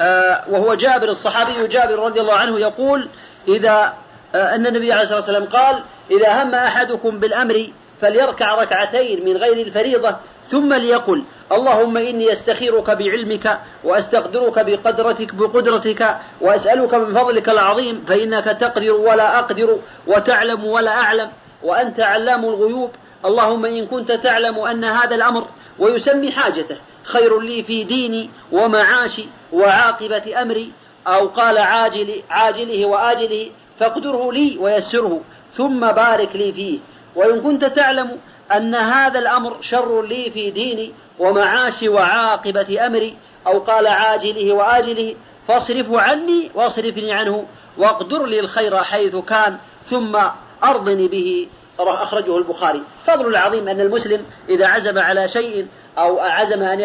آه، 0.00 0.44
وهو 0.50 0.74
جابر 0.74 1.08
الصحابي 1.08 1.66
جابر 1.66 1.98
رضي 1.98 2.20
الله 2.20 2.34
عنه 2.34 2.60
يقول 2.60 3.08
إذا 3.48 3.94
آه، 4.34 4.54
أن 4.54 4.66
النبي 4.66 4.92
عليه 4.92 5.02
الصلاة 5.02 5.18
والسلام 5.18 5.44
قال 5.44 5.82
إذا 6.10 6.42
هم 6.42 6.54
أحدكم 6.54 7.18
بالأمر 7.18 7.70
فليركع 8.00 8.54
ركعتين 8.54 9.24
من 9.24 9.36
غير 9.36 9.66
الفريضة 9.66 10.16
ثم 10.50 10.74
ليقل 10.74 11.24
اللهم 11.52 11.96
إني 11.96 12.32
أستخيرك 12.32 12.90
بعلمك 12.90 13.58
وأستقدرك 13.84 14.58
بقدرتك 14.58 15.34
بقدرتك 15.34 16.16
وأسألك 16.40 16.94
من 16.94 17.14
فضلك 17.14 17.48
العظيم 17.48 18.04
فإنك 18.08 18.44
تقدر 18.44 18.92
ولا 18.92 19.38
أقدر 19.38 19.78
وتعلم 20.06 20.64
ولا 20.64 20.90
أعلم 20.90 21.30
وأنت 21.62 22.00
علام 22.00 22.44
الغيوب 22.44 22.90
اللهم 23.24 23.64
إن 23.64 23.86
كنت 23.86 24.12
تعلم 24.12 24.58
أن 24.58 24.84
هذا 24.84 25.14
الأمر 25.14 25.46
ويسمي 25.78 26.32
حاجته 26.32 26.76
خير 27.04 27.40
لي 27.40 27.62
في 27.62 27.84
ديني 27.84 28.30
ومعاشي 28.52 29.26
وعاقبة 29.52 30.42
أمري 30.42 30.72
أو 31.06 31.28
قال 31.28 31.58
عاجل 31.58 32.22
عاجله 32.30 32.86
وآجله 32.86 33.50
فاقدره 33.80 34.32
لي 34.32 34.58
ويسره 34.58 35.20
ثم 35.56 35.92
بارك 35.92 36.36
لي 36.36 36.52
فيه. 36.52 36.78
وإن 37.16 37.40
كنت 37.40 37.64
تعلم 37.64 38.18
أن 38.56 38.74
هذا 38.74 39.18
الأمر 39.18 39.56
شر 39.62 40.02
لي 40.02 40.30
في 40.30 40.50
ديني 40.50 40.92
ومعاشي 41.18 41.88
وعاقبة 41.88 42.86
أمري 42.86 43.16
أو 43.46 43.58
قال 43.58 43.86
عاجله 43.86 44.52
وآجله 44.52 45.14
فاصرفه 45.48 46.00
عني 46.00 46.50
واصرفني 46.54 47.12
عنه 47.12 47.46
واقدر 47.78 48.26
لي 48.26 48.40
الخير 48.40 48.84
حيث 48.84 49.16
كان 49.16 49.58
ثم 49.90 50.18
أرضني 50.64 51.08
به. 51.08 51.48
أخرجه 51.78 52.38
البخاري. 52.38 52.82
فضل 53.06 53.26
العظيم 53.26 53.68
أن 53.68 53.80
المسلم 53.80 54.24
إذا 54.48 54.66
عزم 54.66 54.98
على 54.98 55.28
شيء 55.28 55.66
أو 55.98 56.18
عزم 56.18 56.62
أن 56.62 56.80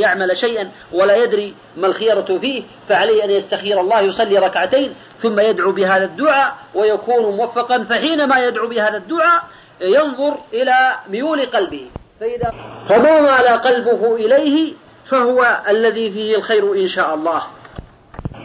يعمل 0.00 0.36
شيئا 0.36 0.70
ولا 0.92 1.16
يدري 1.16 1.54
ما 1.76 1.86
الخيرة 1.86 2.38
فيه 2.40 2.62
فعليه 2.88 3.24
أن 3.24 3.30
يستخير 3.30 3.80
الله 3.80 4.00
يصلي 4.00 4.38
ركعتين 4.38 4.94
ثم 5.22 5.40
يدعو 5.40 5.72
بهذا 5.72 6.04
الدعاء 6.04 6.54
ويكون 6.74 7.36
موفقا 7.36 7.84
فحينما 7.84 8.38
يدعو 8.38 8.68
بهذا 8.68 8.96
الدعاء 8.96 9.42
ينظر 9.80 10.38
إلى 10.52 10.74
ميول 11.08 11.46
قلبه. 11.46 11.90
فإذا 12.20 12.52
فما 12.88 13.20
مال 13.20 13.46
قلبه 13.60 14.14
إليه 14.16 14.74
فهو 15.10 15.62
الذي 15.68 16.12
فيه 16.12 16.36
الخير 16.36 16.72
إن 16.72 16.86
شاء 16.86 17.14
الله. 17.14 17.42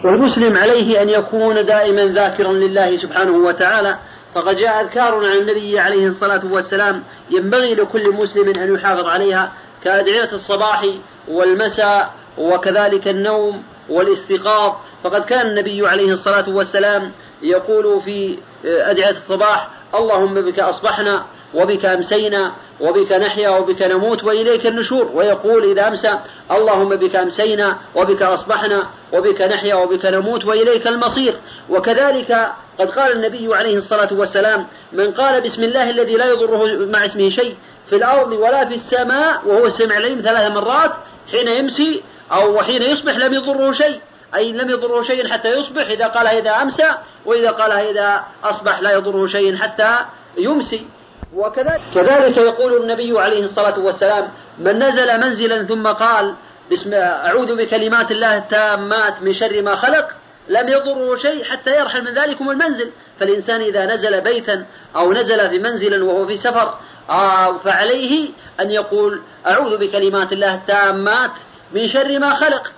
والمسلم 0.04 0.58
عليه 0.58 1.02
أن 1.02 1.10
يكون 1.10 1.66
دائما 1.66 2.06
ذاكرا 2.06 2.54
لله 2.54 2.98
سبحانه 2.98 3.32
وتعالى. 3.32 3.98
فقد 4.36 4.56
جاء 4.56 4.82
أذكار 4.82 5.16
عن 5.16 5.38
النبي 5.38 5.80
عليه 5.80 6.08
الصلاة 6.08 6.42
والسلام 6.52 7.04
ينبغي 7.30 7.76
لكل 7.76 8.14
مسلم 8.14 8.50
أن 8.50 8.76
يحافظ 8.76 9.06
عليها. 9.06 9.52
كأدعية 9.84 10.32
الصباح 10.34 10.86
والمساء 11.28 12.14
وكذلك 12.38 13.08
النوم 13.08 13.64
والاستيقاظ 13.90 14.74
فقد 15.04 15.26
كان 15.26 15.48
النبي 15.48 15.88
عليه 15.88 16.12
الصلاة 16.14 16.50
والسلام 16.50 17.12
يقول 17.42 18.02
في 18.02 18.38
أدعية 18.66 19.18
الصباح 19.18 19.70
اللهم 19.96 20.42
بك 20.52 20.60
أصبحنا 20.60 21.26
وبك 21.54 21.86
أمسينا 21.86 22.52
وبك 22.82 23.12
نحيا 23.12 23.50
وبك 23.50 23.84
نموت 23.84 24.24
وإليك 24.24 24.68
النشور. 24.68 25.12
ويقول 25.14 25.72
إذا 25.72 25.88
أمسى 25.88 26.20
اللهم 26.52 26.90
بك 26.90 27.16
أمسينا 27.16 27.78
وبك 27.96 28.22
أصبحنا 28.22 28.90
وبك 29.14 29.42
نحيا 29.42 29.76
وبك 29.76 30.06
نموت 30.06 30.46
وإليك 30.46 30.88
المصير. 30.88 31.40
وكذلك 31.70 32.52
قد 32.80 32.90
قال 32.90 33.12
النبي 33.12 33.56
عليه 33.56 33.78
الصلاة 33.78 34.14
والسلام 34.14 34.68
من 34.94 35.12
قال 35.12 35.42
بسم 35.42 35.64
الله 35.64 35.90
الذي 35.90 36.16
لا 36.16 36.26
يضره 36.26 36.86
مع 36.86 37.06
اسمه 37.06 37.30
شيء 37.30 37.56
في 37.90 37.96
الأرض 37.96 38.32
ولا 38.32 38.66
في 38.66 38.76
السماء 38.76 39.42
وهو 39.46 39.66
السمع 39.66 39.98
العليم 39.98 40.22
ثلاث 40.22 40.52
مرات 40.52 40.92
حين 41.32 41.48
يمسي 41.48 42.04
أو 42.32 42.62
حين 42.62 42.82
يصبح 42.82 43.16
لم 43.16 43.34
يضره 43.34 43.72
شيء. 43.72 44.00
أي 44.36 44.52
لم 44.52 44.70
يضره 44.70 45.02
شيء 45.02 45.28
حتى 45.28 45.58
يصبح 45.58 45.88
إذا 45.88 46.08
قالها 46.08 46.40
إذا 46.40 46.52
أمسى 46.52 46.92
وإذا 47.26 47.52
قالها 47.52 47.90
إذا 47.92 48.24
أصبح 48.44 48.80
لا 48.80 48.94
يضره 48.94 49.28
شيء 49.28 49.56
حتى 49.56 49.96
يمسي. 50.38 50.86
وكذلك 51.34 51.82
كذلك 51.96 52.38
يقول 52.38 52.82
النبي 52.82 53.20
عليه 53.20 53.44
الصلاة 53.44 53.80
والسلام 53.80 54.30
من 54.60 54.84
نزل 54.84 55.20
منزلا 55.20 55.64
ثم 55.64 55.88
قال 55.88 56.36
بسم 56.72 56.94
أعوذ 56.94 57.56
بكلمات 57.56 58.12
الله 58.12 58.38
التامات 58.38 59.22
من 59.22 59.34
شر 59.34 59.62
ما 59.62 59.76
خلق 59.76 60.08
لم 60.50 60.68
يضره 60.68 61.16
شيء 61.16 61.44
حتى 61.44 61.80
يرحل 61.80 62.04
من 62.04 62.14
ذلكم 62.14 62.50
المنزل. 62.50 62.92
فالإنسان 63.20 63.62
إذا 63.62 63.86
نزل 63.86 64.22
بيتا 64.22 64.66
أو 64.96 65.14
نزل 65.14 65.50
في 65.50 65.60
منزل 65.60 66.04
وهو 66.04 66.28
في 66.28 66.38
سفر 66.38 66.74
آه 67.10 67.58
فعليه 67.58 68.30
أن 68.60 68.72
يقول 68.72 69.22
أعوذ 69.48 69.78
بكلمات 69.78 70.34
الله 70.34 70.56
التامات 70.56 71.32
من 71.74 71.88
شر 71.88 72.20
ما 72.20 72.36
خلق. 72.36 72.72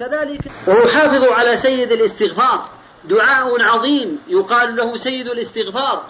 كذلك 0.00 0.40
ويحافظ 0.66 1.24
على 1.24 1.56
سيد 1.56 1.92
الاستغفار. 1.92 2.68
دعاء 3.04 3.62
عظيم 3.62 4.18
يقال 4.28 4.76
له 4.76 4.96
سيد 4.96 5.26
الاستغفار 5.26 6.04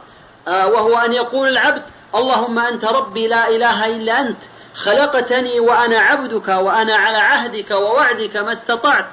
آه 0.48 0.66
وهو 0.66 0.94
أن 0.98 1.12
يقول 1.12 1.48
العبد 1.48 1.82
اللهم 2.14 2.58
أنت 2.58 2.84
ربي 2.84 3.26
لا 3.26 3.48
إله 3.48 3.86
إلا 3.86 4.20
أنت 4.20 4.36
خلقتني 4.74 5.60
وأنا 5.60 5.98
عبدك 5.98 6.48
وأنا 6.48 6.94
على 6.94 7.18
عهدك 7.18 7.70
ووعدك 7.70 8.36
ما 8.36 8.52
استطعت 8.52 9.06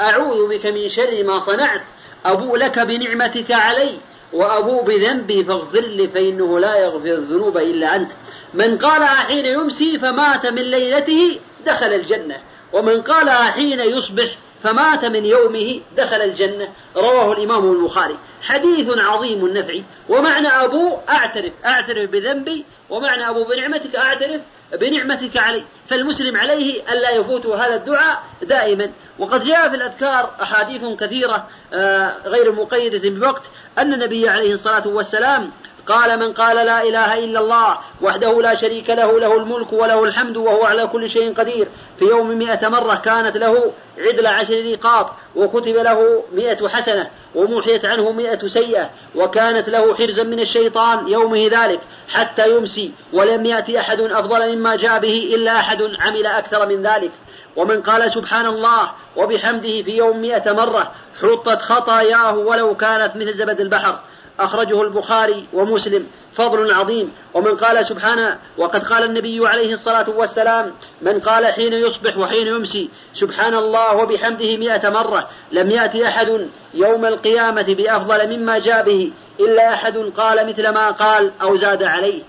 أعوذ 0.00 0.48
بك 0.48 0.66
من 0.66 0.88
شر 0.88 1.24
ما 1.24 1.38
صنعت 1.38 1.82
أبو 2.24 2.56
لك 2.56 2.78
بنعمتك 2.78 3.52
علي. 3.52 3.98
وأبو 4.32 4.82
بذنبي 4.82 5.44
فاغفر 5.44 5.80
لي 5.80 6.08
فإنه 6.08 6.58
لا 6.58 6.76
يغفر 6.76 7.12
الذنوب 7.12 7.58
إلا 7.58 7.96
أنت. 7.96 8.10
من 8.54 8.78
قالها 8.78 9.06
حين 9.06 9.46
يمسي 9.46 9.98
فمات 9.98 10.46
من 10.46 10.62
ليلته 10.62 11.40
دخل 11.66 11.86
الجنة. 11.86 12.36
ومن 12.72 13.02
قالها 13.02 13.50
حين 13.50 13.80
يصبح 13.80 14.36
فمات 14.62 15.04
من 15.04 15.24
يومه 15.24 15.80
دخل 15.96 16.22
الجنة. 16.22 16.68
رواه 16.96 17.32
الإمام 17.32 17.72
البخاري. 17.72 18.16
حديث 18.42 18.98
عظيم 18.98 19.46
النفع. 19.46 19.74
ومعنى 20.08 20.48
أبو 20.48 20.96
أعترف. 21.08 21.52
أعترف 21.66 22.10
بذنبي. 22.10 22.64
ومعنى 22.90 23.30
أبو 23.30 23.44
بنعمتك 23.44 23.96
أعترف. 23.96 24.40
بنعمتك 24.72 25.36
علي 25.36 25.64
فالمسلم 25.88 26.36
عليه 26.36 26.92
ألا 26.92 27.10
يفوته 27.10 27.66
هذا 27.66 27.74
الدعاء 27.74 28.22
دائما. 28.42 28.90
وقد 29.18 29.44
جاء 29.44 29.68
في 29.68 29.76
الأذكار 29.76 30.30
أحاديث 30.42 30.84
كثيرة 30.84 31.48
آه، 31.72 32.16
غير 32.24 32.52
مقيدة 32.52 33.10
بوقت 33.10 33.42
أن 33.78 33.92
النبي 33.94 34.28
عليه 34.28 34.54
الصلاة 34.54 34.88
والسلام 34.88 35.50
قال 35.86 36.18
من 36.18 36.32
قال 36.32 36.56
لا 36.56 36.82
إله 36.82 37.18
إلا 37.18 37.40
الله 37.40 37.78
وحده 38.02 38.42
لا 38.42 38.54
شريك 38.54 38.90
له 38.90 39.20
له 39.20 39.36
الملك 39.36 39.72
وله 39.72 40.04
الحمد 40.04 40.36
وهو 40.36 40.64
على 40.64 40.86
كل 40.86 41.10
شيء 41.10 41.34
قدير. 41.34 41.68
في 41.98 42.04
يوم 42.04 42.28
مئة 42.38 42.68
مرة 42.68 42.94
كانت 42.94 43.36
له 43.36 43.72
عدل 43.98 44.26
عشر 44.26 44.72
رقاب 44.72 45.06
وكتب 45.36 45.74
له 45.74 46.24
مئة 46.32 46.68
حسنة. 46.68 47.10
ومحيت 47.34 47.84
عنه 47.84 48.12
مئة 48.12 48.48
سيئة 48.48 48.90
وكانت 49.14 49.68
له 49.68 49.94
حرزا 49.94 50.22
من 50.22 50.40
الشيطان 50.40 51.08
يومه 51.08 51.46
ذلك 51.46 51.80
حتى 52.08 52.56
يمسي 52.56 52.92
ولم 53.12 53.46
يأتي 53.46 53.80
أحد 53.80 54.00
أفضل 54.00 54.56
مما 54.56 54.76
جاء 54.76 55.00
به 55.00 55.32
إلا 55.34 55.56
أحد 55.56 55.82
عمل 56.00 56.26
أكثر 56.26 56.66
من 56.66 56.82
ذلك. 56.82 57.10
ومن 57.56 57.82
قال 57.82 58.12
سبحان 58.12 58.46
الله 58.46 58.90
وبحمده 59.16 59.82
في 59.82 59.96
يوم 59.96 60.22
مئة 60.22 60.52
مرة 60.52 60.92
حطت 61.22 61.62
خطاياه 61.62 62.36
ولو 62.36 62.76
كانت 62.76 63.16
مثل 63.16 63.34
زبد 63.34 63.60
البحر. 63.60 63.98
أخرجه 64.40 64.82
البخاري 64.82 65.46
ومسلم. 65.52 66.06
فضل 66.36 66.72
عظيم. 66.74 67.12
ومن 67.34 67.56
قال 67.56 67.86
سبحانه 67.86 68.38
وقد 68.58 68.84
قال 68.84 69.04
النبي 69.04 69.48
عليه 69.48 69.72
الصلاة 69.74 70.10
والسلام 70.10 70.72
من 71.02 71.20
قال 71.20 71.46
حين 71.46 71.72
يصبح 71.72 72.18
وحين 72.18 72.46
يمسي 72.46 72.90
سبحان 73.14 73.54
الله 73.54 73.96
وبحمده 73.96 74.56
مئة 74.56 74.90
مرة 74.90 75.28
لم 75.52 75.70
يأتي 75.70 76.08
أحد 76.08 76.48
يوم 76.74 77.04
القيامة 77.06 77.74
بأفضل 77.74 78.38
مما 78.38 78.58
جاء 78.58 78.84
به 78.84 79.12
إلا 79.40 79.74
أحد 79.74 79.96
قال 80.16 80.48
مثل 80.48 80.68
ما 80.68 80.90
قال 80.90 81.32
أو 81.42 81.56
زاد 81.56 81.82
عليه. 81.82 82.22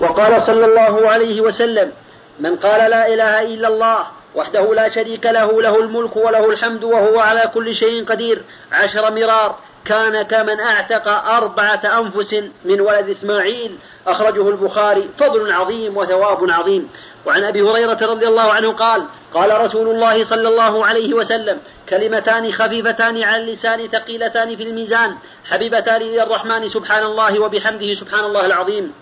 وقال 0.00 0.42
صلى 0.42 0.64
الله 0.64 1.08
عليه 1.08 1.40
وسلم 1.40 1.92
من 2.40 2.56
قال 2.56 2.90
لا 2.90 3.14
إله 3.14 3.42
إلا 3.42 3.68
الله 3.68 4.06
وحده 4.34 4.74
لا 4.74 4.88
شريك 4.88 5.26
له 5.26 5.62
له 5.62 5.80
الملك 5.80 6.16
وله 6.16 6.50
الحمد 6.50 6.84
وهو 6.84 7.20
على 7.20 7.50
كل 7.54 7.74
شيء 7.74 8.04
قدير 8.04 8.42
عشر 8.72 9.14
مرار 9.14 9.58
كان 9.88 10.22
كمن 10.22 10.60
أعتق 10.60 11.08
أربعة 11.08 11.82
أنفس 12.00 12.34
من 12.64 12.80
ولد 12.80 13.08
إسماعيل 13.08 13.78
أخرجه 14.06 14.48
البخاري 14.48 15.10
فضل 15.18 15.52
عظيم 15.52 15.96
وثواب 15.96 16.50
عظيم. 16.50 16.90
وعن 17.26 17.44
أبي 17.44 17.62
هريرة 17.62 17.98
رضي 18.02 18.28
الله 18.28 18.52
عنه 18.52 18.72
قال 18.72 19.06
قال 19.34 19.60
رسول 19.60 19.88
الله 19.88 20.24
صلى 20.24 20.48
الله 20.48 20.86
عليه 20.86 21.14
وسلم 21.14 21.58
كلمتان 21.88 22.52
خفيفتان 22.52 23.22
على 23.22 23.42
اللسان 23.42 23.88
ثقيلتان 23.88 24.56
في 24.56 24.62
الميزان 24.62 25.16
حبيبتان 25.44 26.02
إلى 26.02 26.22
الرحمن 26.22 26.68
سبحان 26.68 27.02
الله 27.02 27.40
وبحمده 27.40 27.94
سبحان 27.94 28.24
الله 28.24 28.46
العظيم. 28.46 28.92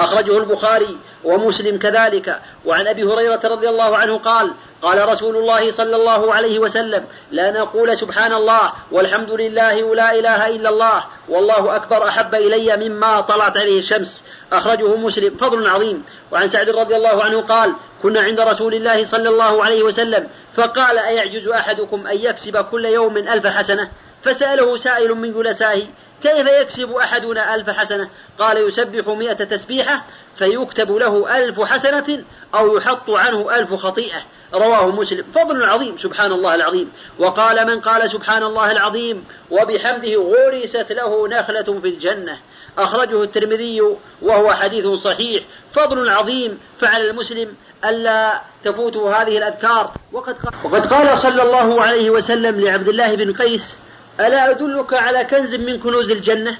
أخرجه 0.00 0.38
البخاري 0.38 0.98
ومسلم 1.24 1.78
كذلك. 1.78 2.40
وعن 2.64 2.86
أبي 2.86 3.02
هريرة 3.02 3.40
رضي 3.44 3.68
الله 3.68 3.96
عنه 3.96 4.18
قال 4.18 4.52
قال 4.82 5.08
رسول 5.08 5.36
الله 5.36 5.70
صلى 5.70 5.96
الله 5.96 6.34
عليه 6.34 6.58
وسلم 6.58 7.04
لا 7.30 7.50
نقول 7.50 7.98
سبحان 7.98 8.32
الله 8.32 8.72
والحمد 8.90 9.30
لله 9.30 9.84
ولا 9.84 10.18
إله 10.18 10.48
إلا 10.48 10.68
الله 10.68 11.04
والله 11.28 11.76
أكبر 11.76 12.08
أحب 12.08 12.34
إلي 12.34 12.88
مما 12.88 13.20
طلعت 13.20 13.58
عليه 13.58 13.78
الشمس. 13.78 14.24
أخرجه 14.52 14.96
مسلم. 14.96 15.36
فضل 15.36 15.68
عظيم. 15.68 16.04
وعن 16.32 16.48
سعد 16.48 16.70
رضي 16.70 16.96
الله 16.96 17.24
عنه 17.24 17.42
قال 17.42 17.72
كنا 18.02 18.20
عند 18.20 18.40
رسول 18.40 18.74
الله 18.74 19.04
صلى 19.04 19.28
الله 19.28 19.64
عليه 19.64 19.82
وسلم 19.82 20.28
فقال 20.56 20.98
أيعجز 20.98 21.48
أحدكم 21.48 22.06
أن 22.06 22.16
يكسب 22.16 22.56
كل 22.56 22.84
يوم 22.84 23.16
ألف 23.16 23.46
حسنة؟ 23.46 23.90
فسأله 24.24 24.76
سائل 24.76 25.14
من 25.14 25.32
جلسائه 25.32 25.86
كيف 26.24 26.46
يكسب 26.46 26.92
أحدنا 26.92 27.54
ألف 27.54 27.70
حسنة؟ 27.70 28.08
قال 28.38 28.68
يسبح 28.68 29.08
مئة 29.08 29.44
تسبيحة 29.44 30.04
فيكتب 30.38 30.92
له 30.92 31.38
ألف 31.38 31.60
حسنة 31.60 32.24
أو 32.54 32.76
يحط 32.76 33.10
عنه 33.10 33.56
ألف 33.56 33.74
خطيئة. 33.74 34.22
رواه 34.54 34.86
مسلم. 34.86 35.24
فضل 35.34 35.62
عظيم 35.62 35.98
سبحان 35.98 36.32
الله 36.32 36.54
العظيم. 36.54 36.92
وقال 37.18 37.66
من 37.66 37.80
قال 37.80 38.10
سبحان 38.10 38.42
الله 38.42 38.72
العظيم؟ 38.72 39.24
وبحمده 39.50 40.14
غرست 40.14 40.92
له 40.92 41.28
نخلة 41.28 41.80
في 41.80 41.88
الجنة. 41.88 42.38
أخرجه 42.78 43.22
الترمذي 43.22 43.80
وهو 44.22 44.54
حديث 44.54 44.86
صحيح. 44.86 45.44
فضل 45.74 46.08
عظيم 46.08 46.60
فعلى 46.80 47.10
المسلم 47.10 47.54
ألا 47.84 48.40
تفوته 48.64 49.22
هذه 49.22 49.38
الأذكار. 49.38 49.92
وقد 50.12 50.34
قال, 50.34 50.54
وقد 50.64 50.86
قال 50.86 51.18
صلى 51.18 51.42
الله 51.42 51.82
عليه 51.82 52.10
وسلم 52.10 52.60
لعبد 52.60 52.88
الله 52.88 53.14
بن 53.14 53.32
قيس 53.32 53.76
ألا 54.20 54.50
أدلك 54.50 54.94
على 54.94 55.24
كنز 55.24 55.54
من 55.54 55.78
كنوز 55.78 56.10
الجنة؟ 56.10 56.58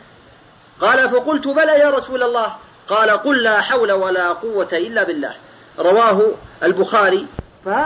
قال 0.81 1.10
فقلت 1.10 1.47
بلى 1.47 1.72
يا 1.72 1.90
رسول 1.90 2.22
الله. 2.22 2.55
قال 2.89 3.10
قل 3.10 3.43
لا 3.43 3.60
حول 3.60 3.93
ولا 3.93 4.32
قوة 4.32 4.68
إلا 4.72 5.02
بالله. 5.02 5.35
رواه 5.78 6.20
البخاري. 6.62 7.26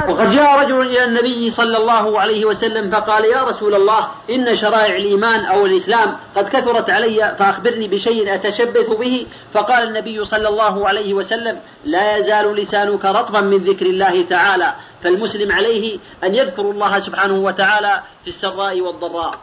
وقد 0.09 0.31
جاء 0.31 0.61
رجل 0.61 0.81
إلى 0.81 1.05
النبي 1.05 1.51
صلى 1.51 1.77
الله 1.77 2.21
عليه 2.21 2.45
وسلم 2.45 2.91
فقال 2.91 3.25
يا 3.25 3.43
رسول 3.43 3.75
الله 3.75 4.09
إن 4.31 4.57
شرائع 4.57 4.97
الإيمان 4.97 5.45
أو 5.45 5.67
الإسلام 5.67 6.17
قد 6.37 6.49
كثرت 6.49 6.91
علي 6.91 7.37
فأخبرني 7.39 7.89
بشيء 7.89 8.35
أتشبث 8.35 8.91
به. 8.91 9.27
فقال 9.55 9.89
النبي 9.89 10.25
صلى 10.25 10.49
الله 10.49 10.89
عليه 10.89 11.15
وسلم 11.15 11.61
لا 11.85 12.17
يزال 12.17 12.55
لسانك 12.57 13.05
رطبا 13.05 13.41
من 13.41 13.65
ذكر 13.65 13.87
الله 13.87 14.23
تعالى 14.23 14.75
فالمسلم 15.03 15.53
عليه 15.53 15.99
أن 16.25 16.35
يذكر 16.35 16.63
الله 16.63 17.01
سبحانه 17.01 17.35
وتعالى 17.35 18.03
في 18.25 18.29
السراء 18.29 18.81
والضراء. 18.81 19.39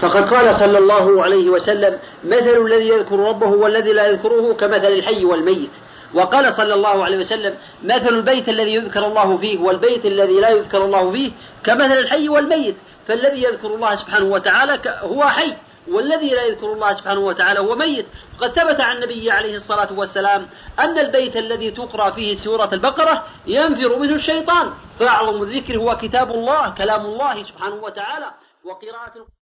فقد 0.00 0.34
قال 0.34 0.56
صلى 0.56 0.78
الله 0.78 1.22
عليه 1.22 1.50
وسلم 1.50 1.98
مثل 2.24 2.66
الذي 2.66 2.88
يذكر 2.88 3.18
ربه 3.18 3.46
والذي 3.46 3.92
لا 3.92 4.06
يذكره 4.06 4.54
كمثل 4.54 4.92
الحي 4.92 5.24
والميت. 5.24 5.70
وقال 6.14 6.54
صلى 6.54 6.74
الله 6.74 7.04
عليه 7.04 7.18
وسلم 7.18 7.54
مثل 7.84 8.08
البيت 8.08 8.48
الذي 8.48 8.74
يذكر 8.74 9.06
الله 9.06 9.36
فيه 9.36 9.58
والبيت 9.58 10.06
الذي 10.06 10.40
لا 10.40 10.48
يذكر 10.48 10.84
الله 10.84 11.12
فيه 11.12 11.30
كمثل 11.64 11.98
الحي 11.98 12.28
والميت. 12.28 12.76
فالذي 13.08 13.42
يذكر 13.42 13.74
الله 13.74 13.94
سبحانه 13.94 14.26
وتعالى 14.26 14.80
هو 15.02 15.22
حي 15.22 15.54
والذي 15.88 16.30
لا 16.30 16.44
يذكر 16.44 16.72
الله 16.72 16.94
سبحانه 16.94 17.20
وتعالى 17.20 17.60
هو 17.60 17.74
ميت. 17.74 18.06
قد 18.40 18.52
ثبت 18.52 18.80
عن 18.80 18.96
النبي 18.96 19.30
عليه 19.30 19.56
الصلاة 19.56 19.92
والسلام 19.92 20.46
أن 20.78 20.98
البيت 20.98 21.36
الذي 21.36 21.70
تقرأ 21.70 22.10
فيه 22.10 22.36
سورة 22.36 22.70
البقرة 22.72 23.24
ينفر 23.46 23.98
منه 23.98 24.14
الشيطان. 24.14 24.70
فأعظم 24.98 25.42
الذكر 25.42 25.76
هو 25.76 25.96
كتاب 25.96 26.30
الله 26.30 26.74
كلام 26.78 27.06
الله 27.06 27.42
سبحانه 27.42 27.74
وتعالى 27.74 28.30
وقراءة 28.64 29.39